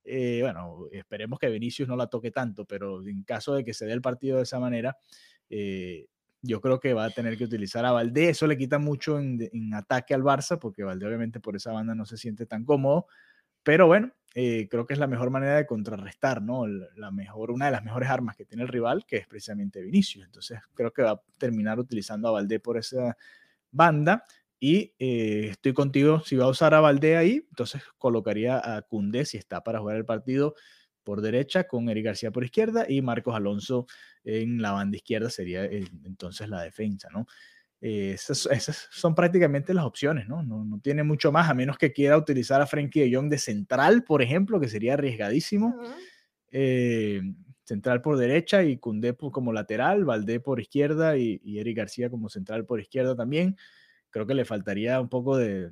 Eh, 0.03 0.39
bueno, 0.41 0.87
esperemos 0.91 1.39
que 1.39 1.49
Vinicius 1.49 1.87
no 1.87 1.95
la 1.95 2.07
toque 2.07 2.31
tanto, 2.31 2.65
pero 2.65 3.05
en 3.05 3.23
caso 3.23 3.55
de 3.55 3.63
que 3.63 3.73
se 3.73 3.85
dé 3.85 3.93
el 3.93 4.01
partido 4.01 4.37
de 4.37 4.43
esa 4.43 4.59
manera, 4.59 4.97
eh, 5.49 6.07
yo 6.41 6.61
creo 6.61 6.79
que 6.79 6.93
va 6.93 7.05
a 7.05 7.09
tener 7.09 7.37
que 7.37 7.43
utilizar 7.43 7.83
a 7.85 7.91
Valdé. 7.91 8.29
Eso 8.29 8.47
le 8.47 8.57
quita 8.57 8.79
mucho 8.79 9.19
en, 9.19 9.49
en, 9.51 9.73
ataque 9.73 10.13
al 10.13 10.23
Barça, 10.23 10.59
porque 10.59 10.83
Valdé 10.83 11.07
obviamente 11.07 11.39
por 11.39 11.55
esa 11.55 11.73
banda 11.73 11.95
no 11.95 12.05
se 12.05 12.15
siente 12.15 12.45
tan 12.45 12.63
cómodo. 12.63 13.07
Pero 13.63 13.87
bueno, 13.87 14.13
eh, 14.35 14.67
creo 14.69 14.85
que 14.85 14.93
es 14.93 14.99
la 14.99 15.07
mejor 15.07 15.29
manera 15.29 15.57
de 15.57 15.65
contrarrestar, 15.65 16.41
¿no? 16.41 16.67
La 16.67 17.11
mejor, 17.11 17.51
una 17.51 17.65
de 17.65 17.71
las 17.71 17.83
mejores 17.83 18.09
armas 18.09 18.35
que 18.35 18.45
tiene 18.45 18.63
el 18.63 18.69
rival, 18.69 19.05
que 19.05 19.17
es 19.17 19.27
precisamente 19.27 19.81
Vinicius. 19.81 20.25
Entonces 20.25 20.59
creo 20.73 20.91
que 20.91 21.01
va 21.01 21.11
a 21.11 21.21
terminar 21.37 21.79
utilizando 21.79 22.27
a 22.27 22.31
Valdé 22.31 22.59
por 22.59 22.77
esa 22.77 23.17
banda. 23.71 24.23
Y 24.59 24.93
eh, 24.99 25.49
estoy 25.51 25.73
contigo, 25.73 26.21
si 26.21 26.35
va 26.35 26.45
a 26.45 26.49
usar 26.49 26.73
a 26.73 26.79
Valdé 26.79 27.17
ahí, 27.17 27.45
entonces 27.49 27.81
colocaría 27.97 28.77
a 28.77 28.81
Cundé 28.81 29.25
si 29.25 29.37
está 29.37 29.63
para 29.63 29.79
jugar 29.79 29.97
el 29.97 30.05
partido 30.05 30.55
por 31.03 31.21
derecha, 31.21 31.65
con 31.65 31.87
Eric 31.89 32.05
García 32.05 32.31
por 32.31 32.43
izquierda 32.43 32.85
y 32.89 33.01
Marcos 33.01 33.33
Alonso 33.33 33.85
en 34.23 34.61
la 34.61 34.71
banda 34.71 34.97
izquierda 34.97 35.29
sería 35.29 35.63
entonces 35.63 36.49
la 36.49 36.61
defensa, 36.61 37.07
¿no? 37.13 37.27
Eh, 37.79 38.13
esas, 38.13 38.87
son 38.91 39.13
prácticamente 39.13 39.73
las 39.73 39.85
opciones, 39.85 40.27
¿no? 40.27 40.41
¿no? 40.41 40.65
¿no? 40.65 40.79
tiene 40.79 41.03
mucho 41.03 41.31
más, 41.31 41.49
a 41.49 41.53
menos 41.53 41.77
que 41.77 41.93
quiera 41.93 42.17
utilizar 42.17 42.59
a 42.61 42.65
Frankie 42.65 43.01
de 43.01 43.15
Jong 43.15 43.29
de 43.29 43.37
central, 43.37 44.03
por 44.03 44.21
ejemplo, 44.21 44.59
que 44.59 44.67
sería 44.67 44.93
arriesgadísimo. 44.93 45.75
Eh, 46.51 47.21
central 47.63 48.01
por 48.01 48.17
derecha 48.17 48.63
y 48.63 48.77
Cundé 48.77 49.13
como 49.15 49.51
lateral, 49.51 50.05
Valdé 50.05 50.39
por 50.39 50.59
izquierda 50.59 51.17
y, 51.17 51.39
y, 51.43 51.59
Eric 51.59 51.77
García 51.77 52.09
como 52.09 52.29
central 52.29 52.65
por 52.65 52.79
izquierda 52.79 53.15
también. 53.15 53.57
Creo 54.09 54.25
que 54.25 54.33
le 54.33 54.45
faltaría 54.45 54.99
un 55.01 55.09
poco 55.09 55.37
de, 55.37 55.69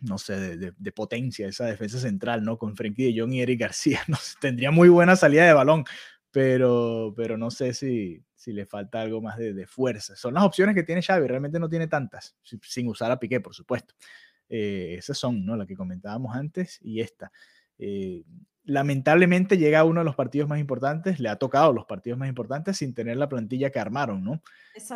no 0.00 0.18
sé, 0.18 0.56
de, 0.56 0.72
de, 0.76 0.92
potencia 0.92 1.46
esa 1.46 1.66
defensa 1.66 1.98
central, 1.98 2.42
¿no? 2.42 2.56
Con 2.58 2.74
Frankie 2.74 3.12
de 3.12 3.20
Jong 3.20 3.34
y 3.34 3.42
Eric 3.42 3.60
García. 3.60 4.00
No, 4.08 4.16
tendría 4.40 4.70
muy 4.70 4.88
buena 4.88 5.14
salida 5.14 5.46
de 5.46 5.52
balón, 5.52 5.84
pero, 6.30 7.12
pero 7.16 7.36
no 7.36 7.50
sé 7.50 7.74
si, 7.74 8.24
si 8.40 8.54
le 8.54 8.64
falta 8.64 9.02
algo 9.02 9.20
más 9.20 9.36
de, 9.36 9.52
de, 9.52 9.66
fuerza. 9.66 10.16
Son 10.16 10.32
las 10.32 10.44
opciones 10.44 10.74
que 10.74 10.82
tiene 10.82 11.02
Xavi, 11.02 11.26
realmente 11.26 11.60
no 11.60 11.68
tiene 11.68 11.88
tantas, 11.88 12.38
sin 12.42 12.88
usar 12.88 13.10
a 13.12 13.20
Piqué, 13.20 13.38
por 13.38 13.54
supuesto. 13.54 13.94
Eh, 14.48 14.94
esas 14.96 15.18
son, 15.18 15.44
¿no? 15.44 15.56
Las 15.56 15.66
que 15.66 15.76
comentábamos 15.76 16.34
antes 16.34 16.78
y 16.80 17.02
esta. 17.02 17.30
Eh, 17.76 18.24
lamentablemente 18.64 19.58
llega 19.58 19.80
a 19.80 19.84
uno 19.84 20.00
de 20.00 20.06
los 20.06 20.16
partidos 20.16 20.48
más 20.48 20.58
importantes, 20.58 21.20
le 21.20 21.28
ha 21.28 21.36
tocado 21.36 21.74
los 21.74 21.84
partidos 21.84 22.18
más 22.18 22.30
importantes 22.30 22.78
sin 22.78 22.94
tener 22.94 23.18
la 23.18 23.28
plantilla 23.28 23.68
que 23.68 23.78
armaron, 23.78 24.24
¿no? 24.24 24.42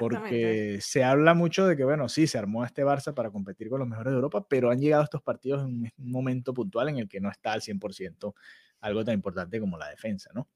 Porque 0.00 0.78
se 0.80 1.04
habla 1.04 1.34
mucho 1.34 1.66
de 1.66 1.76
que, 1.76 1.84
bueno, 1.84 2.08
sí, 2.08 2.26
se 2.26 2.38
armó 2.38 2.64
este 2.64 2.82
Barça 2.82 3.12
para 3.12 3.30
competir 3.30 3.68
con 3.68 3.78
los 3.78 3.88
mejores 3.88 4.12
de 4.12 4.16
Europa, 4.16 4.46
pero 4.48 4.70
han 4.70 4.80
llegado 4.80 5.02
estos 5.02 5.20
partidos 5.20 5.68
en 5.68 5.92
un 5.98 6.10
momento 6.10 6.54
puntual 6.54 6.88
en 6.88 6.96
el 6.96 7.08
que 7.10 7.20
no 7.20 7.30
está 7.30 7.52
al 7.52 7.60
100% 7.60 8.32
algo 8.80 9.04
tan 9.04 9.14
importante 9.14 9.60
como 9.60 9.76
la 9.76 9.90
defensa, 9.90 10.30
¿no? 10.34 10.48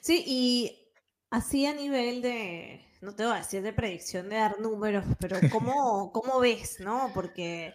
Sí, 0.00 0.22
y 0.26 0.89
así 1.30 1.66
a 1.66 1.74
nivel 1.74 2.22
de, 2.22 2.80
no 3.00 3.14
te 3.14 3.24
voy 3.24 3.34
a 3.34 3.38
decir 3.38 3.62
de 3.62 3.72
predicción 3.72 4.28
de 4.28 4.36
dar 4.36 4.60
números, 4.60 5.04
pero 5.18 5.36
¿cómo, 5.52 6.12
cómo 6.12 6.40
ves, 6.40 6.80
no? 6.80 7.10
Porque 7.14 7.74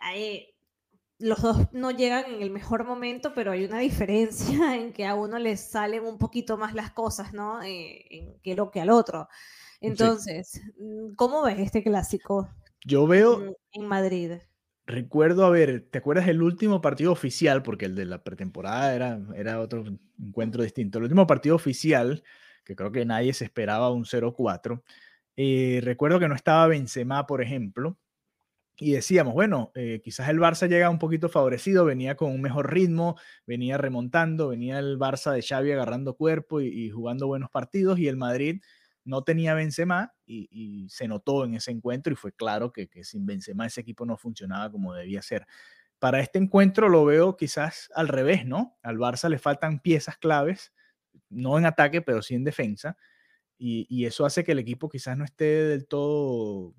hay, 0.00 0.54
los 1.18 1.42
dos 1.42 1.72
no 1.72 1.90
llegan 1.90 2.32
en 2.32 2.42
el 2.42 2.50
mejor 2.50 2.84
momento, 2.84 3.32
pero 3.34 3.52
hay 3.52 3.64
una 3.64 3.78
diferencia 3.78 4.76
en 4.76 4.92
que 4.92 5.06
a 5.06 5.14
uno 5.14 5.38
le 5.38 5.56
salen 5.56 6.04
un 6.04 6.18
poquito 6.18 6.56
más 6.56 6.74
las 6.74 6.92
cosas, 6.92 7.32
¿no? 7.32 7.62
Eh, 7.62 8.38
que 8.42 8.54
lo 8.54 8.70
que 8.70 8.80
al 8.80 8.90
otro. 8.90 9.28
Entonces, 9.80 10.48
sí. 10.52 10.60
Mm, 10.78 11.14
¿cómo 11.14 11.42
ves 11.42 11.58
este 11.58 11.82
clásico? 11.82 12.48
Yo 12.86 13.06
veo... 13.06 13.42
En, 13.42 13.56
en 13.72 13.86
Madrid. 13.86 14.32
Recuerdo, 14.86 15.46
a 15.46 15.50
ver, 15.50 15.88
¿te 15.90 15.98
acuerdas 15.98 16.28
el 16.28 16.42
último 16.42 16.82
partido 16.82 17.10
oficial? 17.10 17.62
Porque 17.62 17.86
el 17.86 17.94
de 17.94 18.04
la 18.04 18.22
pretemporada 18.22 18.94
era, 18.94 19.18
era 19.34 19.60
otro 19.60 19.84
encuentro 20.18 20.62
distinto. 20.62 20.98
El 20.98 21.04
último 21.04 21.26
partido 21.26 21.56
oficial, 21.56 22.22
que 22.64 22.76
creo 22.76 22.92
que 22.92 23.04
nadie 23.04 23.32
se 23.34 23.44
esperaba 23.44 23.90
un 23.90 24.04
0-4. 24.04 24.82
Eh, 25.36 25.80
recuerdo 25.82 26.18
que 26.20 26.28
no 26.28 26.34
estaba 26.34 26.66
Benzema, 26.68 27.26
por 27.26 27.42
ejemplo, 27.42 27.98
y 28.76 28.92
decíamos, 28.92 29.34
bueno, 29.34 29.70
eh, 29.74 30.00
quizás 30.02 30.28
el 30.28 30.40
Barça 30.40 30.68
llega 30.68 30.90
un 30.90 30.98
poquito 30.98 31.28
favorecido, 31.28 31.84
venía 31.84 32.16
con 32.16 32.32
un 32.32 32.40
mejor 32.40 32.72
ritmo, 32.72 33.16
venía 33.46 33.78
remontando, 33.78 34.48
venía 34.48 34.78
el 34.80 34.98
Barça 34.98 35.32
de 35.32 35.42
Xavi 35.42 35.72
agarrando 35.72 36.16
cuerpo 36.16 36.60
y, 36.60 36.90
jugando 36.90 37.28
buenos 37.28 37.50
partidos 37.50 37.98
y 38.00 38.08
el 38.08 38.16
Madrid 38.16 38.60
no 39.04 39.22
tenía 39.22 39.54
Benzema 39.54 40.14
y, 40.26 40.48
y, 40.50 40.88
se 40.88 41.06
notó 41.06 41.44
en 41.44 41.54
ese 41.54 41.70
encuentro 41.70 42.12
y 42.12 42.16
fue 42.16 42.32
claro 42.32 42.72
que, 42.72 42.88
que, 42.88 43.04
sin 43.04 43.26
Benzema 43.26 43.66
ese 43.66 43.82
equipo 43.82 44.06
no 44.06 44.16
funcionaba 44.16 44.70
como 44.72 44.94
debía 44.94 45.22
ser. 45.22 45.46
Para 46.00 46.20
este 46.20 46.38
encuentro 46.38 46.88
lo 46.88 47.04
veo 47.04 47.36
quizás 47.36 47.90
al 47.94 48.08
revés, 48.08 48.44
¿no? 48.44 48.76
Al 48.82 48.98
Barça 48.98 49.28
le 49.28 49.38
faltan 49.38 49.78
piezas 49.78 50.16
claves, 50.16 50.72
no 51.30 51.58
en 51.58 51.66
ataque, 51.66 52.02
pero 52.02 52.22
sí 52.22 52.34
en 52.34 52.44
defensa, 52.44 52.96
y, 53.58 53.86
y 53.88 54.06
eso 54.06 54.26
hace 54.26 54.44
que 54.44 54.52
el 54.52 54.58
equipo 54.58 54.88
quizás 54.88 55.16
no 55.16 55.24
esté 55.24 55.44
del 55.44 55.86
todo 55.86 56.74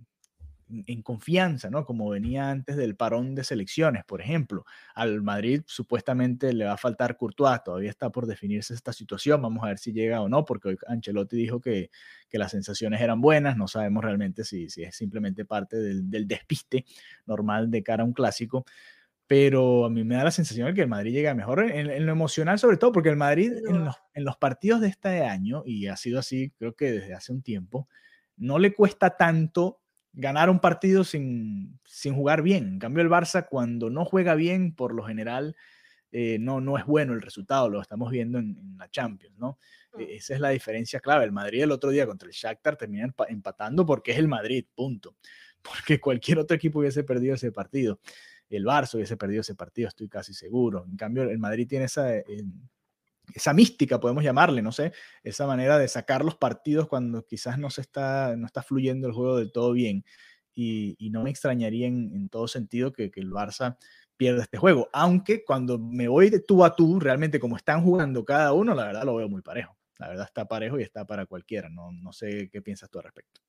en 0.88 1.02
confianza, 1.04 1.70
¿no? 1.70 1.86
Como 1.86 2.10
venía 2.10 2.50
antes 2.50 2.76
del 2.76 2.96
parón 2.96 3.36
de 3.36 3.44
selecciones, 3.44 4.04
por 4.06 4.22
ejemplo. 4.22 4.66
Al 4.96 5.22
Madrid 5.22 5.62
supuestamente 5.68 6.54
le 6.54 6.66
va 6.66 6.74
a 6.74 6.78
faltar 6.78 7.18
Courtois, 7.18 7.64
todavía 7.64 7.90
está 7.90 8.10
por 8.10 8.26
definirse 8.26 8.74
esta 8.74 8.92
situación, 8.92 9.42
vamos 9.42 9.64
a 9.64 9.68
ver 9.68 9.78
si 9.78 9.94
llega 9.94 10.22
o 10.22 10.30
no, 10.30 10.44
porque 10.44 10.70
hoy 10.70 10.78
Ancelotti 10.88 11.38
dijo 11.38 11.62
que, 11.62 11.92
que 12.30 12.40
las 12.40 12.52
sensaciones 12.52 13.02
eran 13.02 13.22
buenas, 13.22 13.58
no 13.58 13.68
sabemos 13.68 14.04
realmente 14.04 14.44
si, 14.44 14.70
si 14.70 14.84
es 14.84 14.96
simplemente 14.96 15.46
parte 15.46 15.78
del, 15.78 16.10
del, 16.10 16.28
despiste 16.28 16.86
normal 17.26 17.70
de 17.70 17.84
cara 17.84 18.04
a 18.04 18.06
un 18.06 18.14
clásico, 18.14 18.66
pero 19.28 19.86
a 19.86 19.90
mí 19.90 20.04
me 20.04 20.16
da 20.16 20.26
la 20.26 20.32
sensación 20.32 20.68
de 20.68 20.74
que 20.74 20.82
el 20.82 20.88
Madrid 20.88 21.14
llega 21.14 21.34
mejor 21.34 21.64
en, 21.64 21.90
en 21.90 22.06
lo 22.06 22.12
emocional, 22.12 22.60
sobre 22.60 22.78
todo 22.78 22.92
porque 22.92 23.10
el 23.10 23.16
Madrid 23.16 23.54
en 23.68 23.86
los, 23.86 23.96
en 24.14 24.24
los 24.24 24.38
partidos 24.38 24.82
de 24.82 24.88
este 24.88 25.24
año, 25.24 25.64
y 25.66 25.88
ha 25.88 25.98
sido 25.98 26.20
así 26.20 26.52
creo 26.58 26.76
que 26.76 26.92
desde 26.92 27.14
hace 27.14 27.32
un 27.32 27.42
tiempo, 27.42 27.88
no 28.38 28.60
le 28.60 28.74
cuesta 28.74 29.18
tanto 29.18 29.82
ganar 30.14 30.50
un 30.50 30.60
partido 30.60 31.04
sin, 31.04 31.80
sin, 31.86 32.16
jugar 32.16 32.42
bien. 32.42 32.68
En 32.68 32.80
cambio, 32.80 33.04
el 33.04 33.10
Barça, 33.10 33.48
cuando 33.50 33.90
no 33.90 34.06
juega 34.06 34.36
bien, 34.36 34.74
por 34.74 34.94
lo 34.94 35.04
general, 35.04 35.56
eh, 36.12 36.38
no, 36.40 36.62
no 36.62 36.78
es 36.78 36.86
bueno 36.86 37.14
el 37.14 37.22
resultado. 37.22 37.70
Lo 37.70 37.82
estamos 37.82 38.12
viendo 38.12 38.40
en, 38.40 38.58
en 38.58 38.78
la 38.78 38.90
Champions, 38.90 39.38
¿no? 39.38 39.60
Mm. 39.94 40.02
Esa 40.10 40.34
es 40.36 40.40
la 40.40 40.50
diferencia 40.50 41.00
clave. 41.00 41.26
El 41.26 41.32
Madrid 41.32 41.64
el 41.64 41.72
otro 41.72 41.90
día 41.90 42.06
contra 42.06 42.28
el 42.28 42.34
Shakhtar 42.34 42.78
termina 42.78 43.14
empatando 43.28 43.86
porque 43.86 44.12
es 44.12 44.18
el 44.18 44.28
Madrid, 44.28 44.66
punto. 44.74 45.16
Porque 45.66 46.00
cualquier 46.00 46.38
otro 46.38 46.56
equipo 46.56 46.78
hubiese 46.78 47.04
perdido 47.04 47.34
ese 47.34 47.52
partido. 47.52 48.00
El 48.50 48.66
Barça 48.66 48.96
hubiese 48.96 49.18
perdido 49.18 49.42
ese 49.42 49.56
partido, 49.56 49.88
estoy 49.88 50.08
casi 50.08 50.34
seguro. 50.34 50.86
En 50.90 50.98
cambio, 50.98 51.24
el 51.24 51.40
Madrid 51.40 51.68
tiene 51.68 51.86
esa... 51.86 52.16
Eh, 52.18 52.26
esa 53.34 53.54
mística, 53.54 54.00
podemos 54.00 54.24
llamarle, 54.24 54.62
no 54.62 54.72
sé, 54.72 54.94
esa 55.24 55.48
manera 55.48 55.80
de 55.80 55.88
sacar 55.88 56.24
los 56.24 56.36
partidos 56.36 56.88
cuando 56.88 57.26
quizás 57.26 57.58
no 57.58 57.72
se 57.72 57.82
está, 57.82 58.36
no 58.38 58.46
está 58.46 58.62
fluyendo 58.62 59.08
el 59.08 59.14
juego 59.14 59.38
del 59.38 59.52
todo 59.52 59.72
bien. 59.72 60.06
Y, 60.54 60.96
no 61.12 61.24
me 61.24 61.32
extrañaría 61.32 61.88
en, 61.88 62.30
todo 62.30 62.48
sentido 62.48 62.94
que, 62.94 63.12
que, 63.12 63.20
el 63.20 63.32
Barça 63.32 63.78
pierda 64.16 64.44
este 64.44 64.58
juego. 64.58 64.90
Aunque 64.94 65.44
cuando 65.44 65.78
me 65.80 66.08
voy 66.08 66.30
de 66.30 66.40
tú 66.40 66.64
a 66.64 66.76
tú, 66.76 67.00
realmente 67.00 67.40
como 67.40 67.58
están 67.58 67.84
jugando 67.84 68.24
cada 68.24 68.54
uno, 68.54 68.74
la 68.74 68.86
verdad 68.86 69.04
lo 69.04 69.16
veo 69.16 69.28
muy 69.28 69.42
parejo. 69.42 69.76
La 69.98 70.10
verdad 70.10 70.26
está 70.26 70.48
parejo 70.48 70.80
y 70.80 70.84
está 70.84 71.06
para 71.06 71.26
cualquiera. 71.26 71.70
No, 71.70 71.92
no 71.92 72.14
sé 72.14 72.50
qué 72.50 72.62
piensas 72.62 72.90
tú 72.90 73.00
al 73.00 73.06
respecto. 73.06 73.42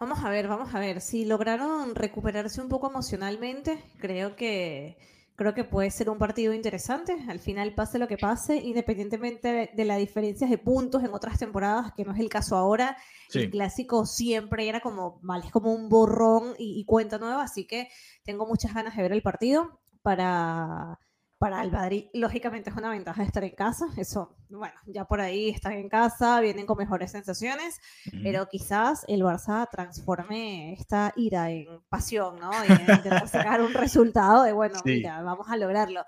Vamos 0.00 0.20
a 0.24 0.30
ver, 0.30 0.46
vamos 0.46 0.74
a 0.74 0.78
ver. 0.78 1.00
Si 1.00 1.24
lograron 1.24 1.96
recuperarse 1.96 2.60
un 2.60 2.68
poco 2.68 2.88
emocionalmente, 2.88 3.82
creo 3.98 4.36
que 4.36 4.96
creo 5.34 5.54
que 5.54 5.62
puede 5.62 5.90
ser 5.90 6.10
un 6.10 6.18
partido 6.18 6.52
interesante. 6.52 7.16
Al 7.28 7.40
final, 7.40 7.74
pase 7.74 7.98
lo 7.98 8.08
que 8.08 8.16
pase, 8.16 8.56
independientemente 8.56 9.70
de, 9.74 9.84
las 9.84 9.98
diferencias 9.98 10.50
de 10.50 10.58
puntos 10.58 11.04
en 11.04 11.14
otras 11.14 11.38
temporadas, 11.38 11.92
que 11.96 12.04
no 12.04 12.12
es 12.12 12.18
el 12.18 12.28
caso 12.28 12.56
ahora, 12.56 12.96
sí. 13.28 13.40
el 13.40 13.50
clásico 13.50 14.04
siempre 14.04 14.68
era 14.68 14.80
como, 14.80 15.20
vale, 15.22 15.46
es 15.46 15.52
como 15.52 15.72
un 15.72 15.88
borrón 15.88 16.54
y, 16.58 16.80
y, 16.80 16.84
cuenta 16.84 17.18
nueva, 17.18 17.44
así 17.44 17.66
que 17.66 17.88
tengo 18.24 18.46
muchas 18.46 18.74
ganas 18.74 18.96
de 18.96 19.02
ver 19.02 19.12
el 19.12 19.22
partido 19.22 19.80
para 20.02 20.98
para 21.38 21.62
el 21.62 21.70
Madrid, 21.70 22.06
lógicamente 22.12 22.70
es 22.70 22.76
una 22.76 22.90
ventaja 22.90 23.22
estar 23.22 23.44
en 23.44 23.54
casa. 23.54 23.86
Eso, 23.96 24.36
bueno, 24.48 24.74
ya 24.86 25.04
por 25.04 25.20
ahí 25.20 25.48
están 25.48 25.74
en 25.74 25.88
casa, 25.88 26.40
vienen 26.40 26.66
con 26.66 26.76
mejores 26.76 27.12
sensaciones, 27.12 27.78
uh 28.06 28.10
-huh. 28.10 28.22
pero 28.24 28.48
quizás 28.48 29.04
el 29.08 29.22
Barça 29.22 29.68
transforme 29.70 30.72
esta 30.72 31.12
ira 31.16 31.50
en 31.50 31.66
pasión, 31.88 32.40
¿no? 32.40 32.50
Y 32.64 32.72
intentar 32.72 33.28
sacar 33.28 33.62
un 33.62 33.72
resultado 33.72 34.42
de, 34.42 34.52
bueno, 34.52 34.80
sí. 34.84 34.96
mira, 34.96 35.22
vamos 35.22 35.48
a 35.48 35.56
lograrlo. 35.56 36.04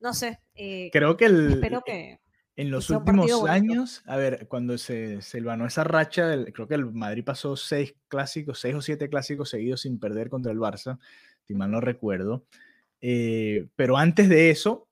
No 0.00 0.12
sé. 0.12 0.40
Eh, 0.54 0.90
Creo 0.92 1.16
que 1.16 1.26
el. 1.26 1.52
Espero 1.54 1.82
que. 1.84 2.20
En 2.58 2.70
los 2.70 2.88
últimos 2.88 3.44
años, 3.50 4.02
a 4.06 4.16
ver, 4.16 4.48
cuando 4.48 4.78
se, 4.78 5.20
se 5.20 5.40
ganó 5.42 5.66
esa 5.66 5.84
racha, 5.84 6.26
del, 6.26 6.54
creo 6.54 6.66
que 6.66 6.74
el 6.74 6.86
Madrid 6.86 7.22
pasó 7.22 7.54
seis 7.54 7.94
clásicos, 8.08 8.60
seis 8.60 8.74
o 8.74 8.80
siete 8.80 9.10
clásicos 9.10 9.50
seguidos 9.50 9.82
sin 9.82 10.00
perder 10.00 10.30
contra 10.30 10.52
el 10.52 10.58
Barça, 10.58 10.98
si 11.44 11.54
mal 11.54 11.70
no 11.70 11.82
recuerdo. 11.82 12.46
Eh, 13.08 13.68
pero 13.76 13.96
antes 13.98 14.28
de 14.28 14.50
eso, 14.50 14.88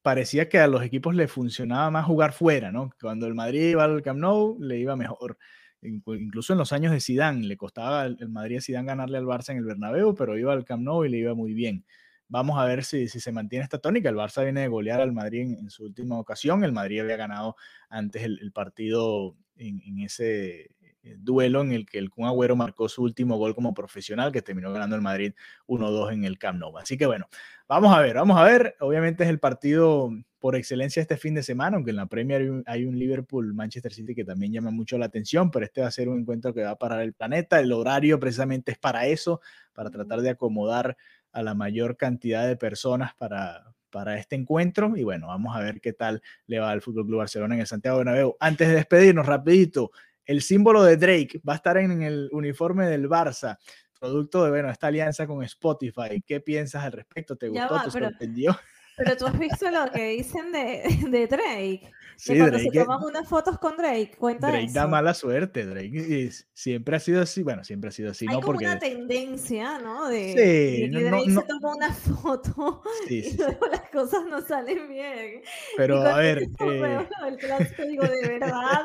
parecía 0.00 0.48
que 0.48 0.60
a 0.60 0.68
los 0.68 0.84
equipos 0.84 1.16
le 1.16 1.26
funcionaba 1.26 1.90
más 1.90 2.06
jugar 2.06 2.32
fuera, 2.32 2.70
¿no? 2.70 2.92
Cuando 3.00 3.26
el 3.26 3.34
Madrid 3.34 3.70
iba 3.70 3.82
al 3.82 4.02
Camp 4.02 4.20
Nou, 4.20 4.56
le 4.60 4.78
iba 4.78 4.94
mejor. 4.94 5.36
Incluso 5.82 6.52
en 6.52 6.60
los 6.60 6.72
años 6.72 6.92
de 6.92 7.00
Zidane, 7.00 7.44
le 7.44 7.56
costaba 7.56 8.04
el 8.06 8.28
Madrid 8.28 8.58
a 8.58 8.60
Zidane 8.60 8.86
ganarle 8.86 9.18
al 9.18 9.24
Barça 9.24 9.50
en 9.50 9.58
el 9.58 9.64
Bernabéu, 9.64 10.14
pero 10.14 10.38
iba 10.38 10.52
al 10.52 10.64
Camp 10.64 10.84
Nou 10.84 11.04
y 11.04 11.08
le 11.08 11.18
iba 11.18 11.34
muy 11.34 11.54
bien. 11.54 11.84
vamos 12.28 12.56
a 12.58 12.64
ver 12.66 12.84
si, 12.84 13.08
si 13.08 13.18
se 13.18 13.32
mantiene 13.32 13.64
esta 13.64 13.78
tónica. 13.78 14.10
El 14.10 14.16
Barça 14.16 14.44
viene 14.44 14.60
de 14.60 14.68
golear 14.68 15.00
al 15.00 15.12
Madrid 15.12 15.40
en, 15.58 15.68
su 15.70 15.86
última 15.86 16.20
ocasión. 16.20 16.62
El 16.62 16.72
Madrid 16.72 17.00
había 17.00 17.16
ganado 17.16 17.56
antes 17.88 18.22
el, 18.22 18.52
partido 18.52 19.36
en, 19.56 19.98
ese 20.00 20.70
duelo 21.18 21.60
en 21.60 21.72
el 21.72 21.86
que 21.86 21.98
el 21.98 22.10
Kun 22.10 22.26
Agüero 22.26 22.56
marcó 22.56 22.88
su 22.88 23.02
último 23.02 23.36
gol 23.36 23.54
como 23.54 23.74
profesional, 23.74 24.32
que 24.32 24.42
terminó 24.42 24.72
ganando 24.72 24.96
el 24.96 25.02
Madrid 25.02 25.34
1-2 25.66 26.12
en 26.12 26.24
el 26.24 26.38
Camp 26.38 26.58
Nou. 26.58 26.76
Así 26.78 26.96
que 26.96 27.06
bueno, 27.06 27.28
vamos 27.68 27.96
a 27.96 28.00
ver, 28.00 28.16
vamos 28.16 28.38
a 28.38 28.44
ver. 28.44 28.76
Obviamente 28.80 29.24
es 29.24 29.30
el 29.30 29.38
partido 29.38 30.10
por 30.38 30.56
excelencia 30.56 31.00
este 31.00 31.16
fin 31.16 31.34
de 31.34 31.42
semana, 31.42 31.76
aunque 31.76 31.90
en 31.90 31.96
la 31.96 32.06
Premier 32.06 32.62
hay 32.66 32.84
un, 32.84 32.98
Liverpool-Manchester 32.98 33.92
City 33.92 34.14
que 34.14 34.24
también 34.24 34.52
llama 34.52 34.70
mucho 34.70 34.98
la 34.98 35.06
atención, 35.06 35.50
pero 35.50 35.64
este 35.64 35.80
va 35.80 35.88
a 35.88 35.90
ser 35.90 36.08
un 36.08 36.20
encuentro 36.20 36.54
que 36.54 36.62
va 36.62 36.70
a 36.70 36.78
parar 36.78 37.00
el 37.02 37.12
planeta. 37.12 37.58
El 37.58 37.72
horario 37.72 38.20
precisamente 38.20 38.72
es 38.72 38.78
para 38.78 39.06
eso, 39.06 39.40
para 39.72 39.90
tratar 39.90 40.20
de 40.20 40.30
acomodar 40.30 40.96
a 41.32 41.42
la 41.42 41.54
mayor 41.54 41.96
cantidad 41.96 42.46
de 42.46 42.56
personas 42.56 43.14
para, 43.14 43.74
para 43.90 44.18
este 44.18 44.36
encuentro 44.36 44.96
y 44.96 45.04
bueno, 45.04 45.28
vamos 45.28 45.56
a 45.56 45.60
ver 45.60 45.80
qué 45.80 45.92
tal 45.92 46.22
le 46.46 46.58
va 46.58 46.70
al 46.70 46.82
Fútbol 46.82 47.06
Club 47.06 47.18
Barcelona 47.18 47.54
en 47.54 47.62
el 47.62 47.66
Santiago 47.66 47.98
Bernabéu. 47.98 48.36
Antes 48.40 48.68
de 48.68 48.74
despedirnos 48.74 49.26
rapidito, 49.26 49.90
el 50.26 50.42
símbolo 50.42 50.82
de 50.82 50.96
Drake 50.96 51.40
va 51.48 51.54
a 51.54 51.56
estar 51.56 51.76
en 51.78 52.02
el 52.02 52.28
uniforme 52.32 52.86
del 52.86 53.08
Barça, 53.08 53.56
producto 53.98 54.44
de 54.44 54.50
bueno, 54.50 54.70
esta 54.70 54.88
alianza 54.88 55.26
con 55.26 55.42
Spotify. 55.44 56.22
¿Qué 56.26 56.40
piensas 56.40 56.84
al 56.84 56.92
respecto? 56.92 57.36
¿Te 57.36 57.48
gustó? 57.48 57.80
¿Te 57.82 57.90
sorprendió? 57.90 58.52
Pero 58.52 58.75
tú 59.18 59.26
has 59.26 59.38
visto 59.38 59.70
lo 59.70 59.90
que 59.92 60.08
dicen 60.08 60.52
de, 60.52 60.82
de 61.10 61.26
Drake. 61.26 61.92
Sí, 62.16 62.38
cuando 62.38 62.58
se 62.58 62.70
toman 62.70 63.04
unas 63.04 63.28
fotos 63.28 63.58
con 63.58 63.76
Drake, 63.76 64.12
cuenta 64.18 64.48
Drake 64.48 64.72
da 64.72 64.86
mala 64.86 65.12
suerte, 65.12 65.66
Drake 65.66 66.30
siempre 66.54 66.96
ha 66.96 67.00
sido 67.00 67.20
así, 67.20 67.42
bueno, 67.42 67.62
siempre 67.62 67.88
ha 67.88 67.92
sido 67.92 68.12
así, 68.12 68.26
Hay 68.26 68.36
¿no? 68.36 68.40
como 68.40 68.54
Porque... 68.54 68.64
una 68.64 68.78
tendencia, 68.78 69.78
¿no? 69.80 70.08
De, 70.08 70.28
sí, 70.30 70.90
que 70.90 71.04
Drake 71.04 71.30
se 71.30 71.42
toma 71.42 71.76
una 71.76 71.92
foto 71.92 72.82
y 73.10 73.36
luego 73.36 73.66
las 73.66 73.90
cosas 73.90 74.24
no 74.30 74.40
salen 74.40 74.88
bien. 74.88 75.42
Pero 75.76 76.00
a 76.00 76.16
ver... 76.16 76.44
Eh... 76.58 77.08
El 77.26 77.36
clásico 77.36 77.82
digo, 77.82 78.04
de 78.04 78.28
verdad, 78.28 78.82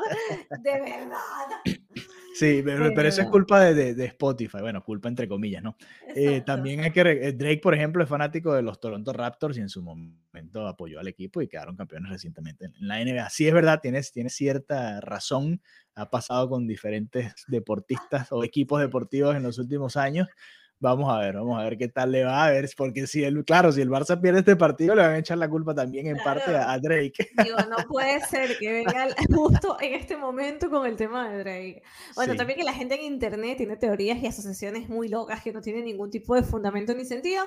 de 0.62 0.80
verdad. 0.80 1.18
Sí, 2.34 2.62
pero, 2.64 3.08
eso 3.08 3.22
es 3.22 3.28
culpa 3.28 3.60
de, 3.60 3.94
de, 3.94 4.04
Spotify, 4.06 4.58
bueno, 4.60 4.82
culpa 4.82 5.08
entre 5.08 5.28
comillas, 5.28 5.62
¿no? 5.62 5.76
Eh, 6.14 6.42
también 6.44 6.80
hay 6.80 6.90
que, 6.90 7.00
eh, 7.00 7.32
Drake, 7.32 7.60
por 7.62 7.74
ejemplo, 7.74 8.02
es 8.02 8.08
fanático 8.08 8.54
de 8.54 8.62
los 8.62 8.80
Toronto 8.80 9.12
Raptors 9.12 9.58
y 9.58 9.60
en 9.60 9.68
su 9.68 9.82
momento 9.82 10.66
apoyó 10.66 11.00
al 11.00 11.08
equipo 11.08 11.42
y 11.42 11.48
quedaron 11.48 11.76
campeones 11.76 12.10
recientemente 12.10 12.66
en 12.66 12.72
la 12.80 13.00
NBA. 13.00 13.28
Sí, 13.30 13.46
es 13.46 13.54
verdad, 13.54 13.80
tienes, 13.80 14.12
tienes 14.12 14.34
cierta 14.34 15.00
razón, 15.00 15.60
ha 15.94 16.10
pasado 16.10 16.48
con 16.48 16.66
diferentes 16.66 17.34
deportistas 17.48 18.32
o 18.32 18.44
equipos 18.44 18.80
deportivos 18.80 19.36
en 19.36 19.42
los 19.42 19.58
últimos 19.58 19.96
años, 19.96 20.28
Vamos 20.82 21.14
a 21.14 21.20
ver, 21.20 21.36
vamos 21.36 21.60
a 21.60 21.62
ver 21.62 21.78
qué 21.78 21.86
tal 21.86 22.10
le 22.10 22.24
va 22.24 22.44
a 22.44 22.50
ver, 22.50 22.68
porque 22.76 23.06
si 23.06 23.22
el, 23.22 23.44
claro, 23.44 23.70
si 23.70 23.80
el 23.80 23.88
Barça 23.88 24.20
pierde 24.20 24.40
este 24.40 24.56
partido, 24.56 24.96
le 24.96 25.02
van 25.02 25.12
a 25.12 25.18
echar 25.18 25.38
la 25.38 25.48
culpa 25.48 25.76
también 25.76 26.08
en 26.08 26.16
parte 26.16 26.56
a, 26.56 26.76
Drake. 26.80 27.30
Digo, 27.44 27.56
no 27.70 27.76
puede 27.88 28.18
ser 28.22 28.58
que 28.58 28.72
venga 28.72 29.06
justo 29.32 29.76
en 29.80 29.94
este 29.94 30.16
momento 30.16 30.68
con 30.70 30.84
el 30.84 30.96
tema 30.96 31.30
de 31.30 31.38
Drake. 31.38 31.82
Bueno, 32.16 32.34
también 32.34 32.58
que 32.58 32.64
la 32.64 32.74
gente 32.74 32.96
en 32.96 33.02
internet 33.02 33.58
tiene 33.58 33.76
teorías 33.76 34.18
y 34.18 34.26
asociaciones 34.26 34.88
muy 34.88 35.06
locas 35.06 35.40
que 35.40 35.52
no 35.52 35.60
tienen 35.60 35.84
ningún 35.84 36.10
tipo 36.10 36.34
de 36.34 36.42
fundamento 36.42 36.92
ni 36.94 37.04
sentido, 37.04 37.44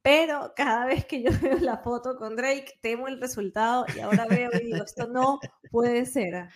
pero 0.00 0.54
cada 0.56 0.86
vez 0.86 1.04
que 1.04 1.22
yo 1.22 1.30
veo 1.42 1.58
la 1.58 1.76
foto 1.76 2.16
con 2.16 2.36
Drake, 2.36 2.78
temo 2.80 3.06
el 3.06 3.20
resultado 3.20 3.84
y 3.94 4.00
ahora 4.00 4.24
veo 4.24 4.48
y 4.54 4.64
digo, 4.64 4.82
esto 4.82 5.08
no 5.08 5.40
puede 5.70 6.06
ser. 6.06 6.48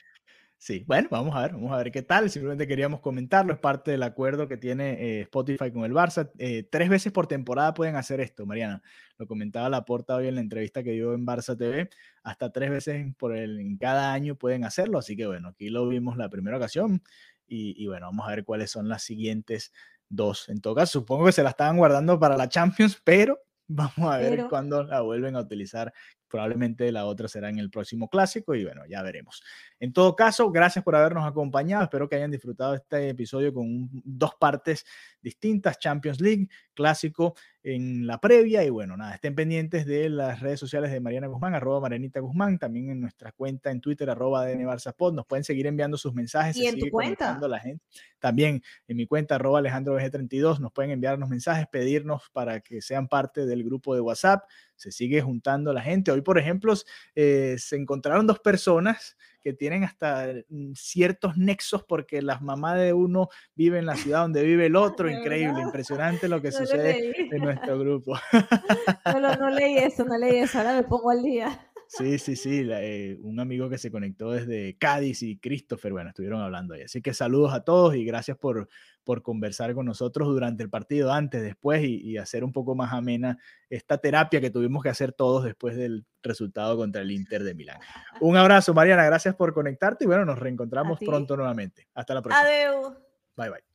Sí, 0.64 0.84
bueno, 0.86 1.08
vamos 1.10 1.34
a 1.34 1.40
ver, 1.40 1.54
vamos 1.54 1.72
a 1.72 1.76
ver 1.78 1.90
qué 1.90 2.02
tal. 2.02 2.30
Simplemente 2.30 2.68
queríamos 2.68 3.00
comentarlo, 3.00 3.52
es 3.52 3.58
parte 3.58 3.90
del 3.90 4.04
acuerdo 4.04 4.46
que 4.46 4.56
tiene 4.56 4.92
eh, 4.92 5.20
Spotify 5.22 5.72
con 5.72 5.82
el 5.82 5.92
Barça. 5.92 6.30
Eh, 6.38 6.62
tres 6.70 6.88
veces 6.88 7.10
por 7.10 7.26
temporada 7.26 7.74
pueden 7.74 7.96
hacer 7.96 8.20
esto, 8.20 8.46
Mariana. 8.46 8.80
Lo 9.18 9.26
comentaba 9.26 9.68
la 9.68 9.84
porta 9.84 10.14
hoy 10.14 10.28
en 10.28 10.36
la 10.36 10.40
entrevista 10.40 10.84
que 10.84 10.92
dio 10.92 11.14
en 11.14 11.26
Barça 11.26 11.58
TV. 11.58 11.90
Hasta 12.22 12.52
tres 12.52 12.70
veces 12.70 13.12
por 13.16 13.34
el, 13.36 13.58
en 13.58 13.76
cada 13.76 14.12
año 14.12 14.36
pueden 14.36 14.64
hacerlo. 14.64 14.98
Así 14.98 15.16
que 15.16 15.26
bueno, 15.26 15.48
aquí 15.48 15.68
lo 15.68 15.88
vimos 15.88 16.16
la 16.16 16.28
primera 16.28 16.58
ocasión. 16.58 17.02
Y, 17.48 17.74
y 17.82 17.88
bueno, 17.88 18.06
vamos 18.06 18.28
a 18.28 18.30
ver 18.30 18.44
cuáles 18.44 18.70
son 18.70 18.88
las 18.88 19.02
siguientes 19.02 19.72
dos. 20.08 20.48
En 20.48 20.60
todo 20.60 20.76
caso, 20.76 21.00
supongo 21.00 21.26
que 21.26 21.32
se 21.32 21.42
la 21.42 21.50
estaban 21.50 21.76
guardando 21.76 22.20
para 22.20 22.36
la 22.36 22.48
Champions, 22.48 23.02
pero 23.02 23.36
Vamos 23.68 24.12
a 24.12 24.18
ver 24.18 24.48
cuándo 24.48 24.82
la 24.82 25.00
vuelven 25.00 25.36
a 25.36 25.40
utilizar. 25.40 25.92
Probablemente 26.32 26.90
la 26.90 27.04
otra 27.04 27.28
será 27.28 27.50
en 27.50 27.58
el 27.58 27.68
próximo 27.68 28.08
clásico 28.08 28.54
y 28.54 28.64
bueno, 28.64 28.86
ya 28.88 29.02
veremos. 29.02 29.42
En 29.78 29.92
todo 29.92 30.16
caso, 30.16 30.50
gracias 30.50 30.82
por 30.82 30.96
habernos 30.96 31.26
acompañado. 31.26 31.84
Espero 31.84 32.08
que 32.08 32.16
hayan 32.16 32.30
disfrutado 32.30 32.74
este 32.74 33.10
episodio 33.10 33.52
con 33.52 33.90
dos 33.92 34.34
partes 34.40 34.86
distintas, 35.20 35.78
Champions 35.78 36.22
League, 36.22 36.48
clásico 36.72 37.34
en 37.62 38.06
la 38.06 38.18
previa 38.18 38.64
y 38.64 38.70
bueno, 38.70 38.96
nada, 38.96 39.14
estén 39.14 39.34
pendientes 39.34 39.86
de 39.86 40.08
las 40.08 40.40
redes 40.40 40.58
sociales 40.58 40.90
de 40.90 41.00
Mariana 41.00 41.28
Guzmán, 41.28 41.54
arroba 41.54 41.80
Marianita 41.80 42.18
Guzmán, 42.20 42.58
también 42.58 42.90
en 42.90 43.00
nuestra 43.00 43.30
cuenta 43.32 43.70
en 43.70 43.80
Twitter, 43.80 44.08
arroba 44.10 44.46
DN 44.46 44.64
nos 44.64 45.26
pueden 45.26 45.44
seguir 45.44 45.66
enviando 45.66 45.96
sus 45.96 46.14
mensajes. 46.14 46.56
¿Y 46.56 46.66
en 46.66 46.78
tu 46.78 46.88
cuenta? 46.90 47.38
La 47.46 47.60
gente. 47.60 47.84
También 48.18 48.62
en 48.88 48.96
mi 48.96 49.06
cuenta, 49.06 49.34
arroba 49.34 49.58
Alejandro 49.58 49.96
32 49.96 50.60
nos 50.60 50.72
pueden 50.72 50.90
enviarnos 50.92 51.28
mensajes, 51.28 51.66
pedirnos 51.68 52.30
para 52.32 52.60
que 52.60 52.80
sean 52.80 53.06
parte 53.06 53.46
del 53.46 53.62
grupo 53.64 53.94
de 53.94 54.00
WhatsApp, 54.00 54.44
se 54.82 54.90
sigue 54.90 55.22
juntando 55.22 55.72
la 55.72 55.80
gente. 55.80 56.10
Hoy, 56.10 56.22
por 56.22 56.38
ejemplo, 56.38 56.74
eh, 57.14 57.54
se 57.56 57.76
encontraron 57.76 58.26
dos 58.26 58.40
personas 58.40 59.16
que 59.40 59.52
tienen 59.52 59.84
hasta 59.84 60.32
mm, 60.48 60.72
ciertos 60.74 61.36
nexos 61.36 61.84
porque 61.84 62.20
las 62.20 62.42
mamás 62.42 62.78
de 62.78 62.92
uno 62.92 63.28
vive 63.54 63.78
en 63.78 63.86
la 63.86 63.94
ciudad 63.94 64.22
donde 64.22 64.42
vive 64.42 64.66
el 64.66 64.74
otro. 64.74 65.08
Increíble, 65.10 65.62
impresionante 65.62 66.28
lo 66.28 66.42
que 66.42 66.50
sucede 66.52 67.14
en 67.30 67.42
nuestro 67.42 67.78
grupo. 67.78 68.18
No, 69.22 69.36
no, 69.36 69.50
leí 69.50 69.76
eso, 69.76 70.04
no 70.04 70.16
leí 70.18 70.38
eso, 70.38 70.58
ahora 70.58 70.74
me 70.74 70.82
pongo 70.82 71.10
al 71.10 71.22
día. 71.22 71.70
Sí, 71.86 72.18
sí, 72.18 72.36
sí, 72.36 72.66
eh, 72.70 73.18
un 73.20 73.38
amigo 73.38 73.68
que 73.68 73.78
se 73.78 73.90
conectó 73.90 74.30
desde 74.30 74.76
Cádiz 74.78 75.22
y 75.22 75.38
Christopher, 75.38 75.92
bueno, 75.92 76.08
estuvieron 76.08 76.40
hablando 76.40 76.74
ahí. 76.74 76.82
Así 76.82 77.02
que 77.02 77.12
saludos 77.12 77.52
a 77.52 77.64
todos 77.64 77.94
y 77.94 78.04
gracias 78.04 78.38
por, 78.38 78.68
por 79.04 79.22
conversar 79.22 79.74
con 79.74 79.86
nosotros 79.86 80.28
durante 80.28 80.62
el 80.62 80.70
partido, 80.70 81.12
antes, 81.12 81.42
después 81.42 81.82
y, 81.82 82.16
hacer 82.18 82.44
un 82.44 82.52
poco 82.52 82.74
más 82.74 82.92
amena 82.92 83.38
esta 83.68 83.98
terapia 83.98 84.40
que 84.40 84.50
tuvimos 84.50 84.82
que 84.82 84.88
hacer 84.88 85.12
todos 85.12 85.44
después 85.44 85.76
del 85.76 86.04
resultado 86.22 86.76
contra 86.76 87.02
el 87.02 87.10
Inter 87.10 87.42
de 87.42 87.54
Milán. 87.54 87.80
Un 88.20 88.36
abrazo, 88.36 88.74
Mariana, 88.74 89.04
gracias 89.04 89.34
por 89.34 89.52
conectarte 89.52 90.04
y 90.04 90.06
bueno, 90.06 90.24
nos 90.24 90.38
reencontramos 90.38 90.98
pronto 91.00 91.36
nuevamente. 91.36 91.88
Hasta 91.94 92.14
la 92.14 92.22
próxima. 92.22 92.46
Adiós. 92.46 92.92
Bye, 93.36 93.50
bye. 93.50 93.71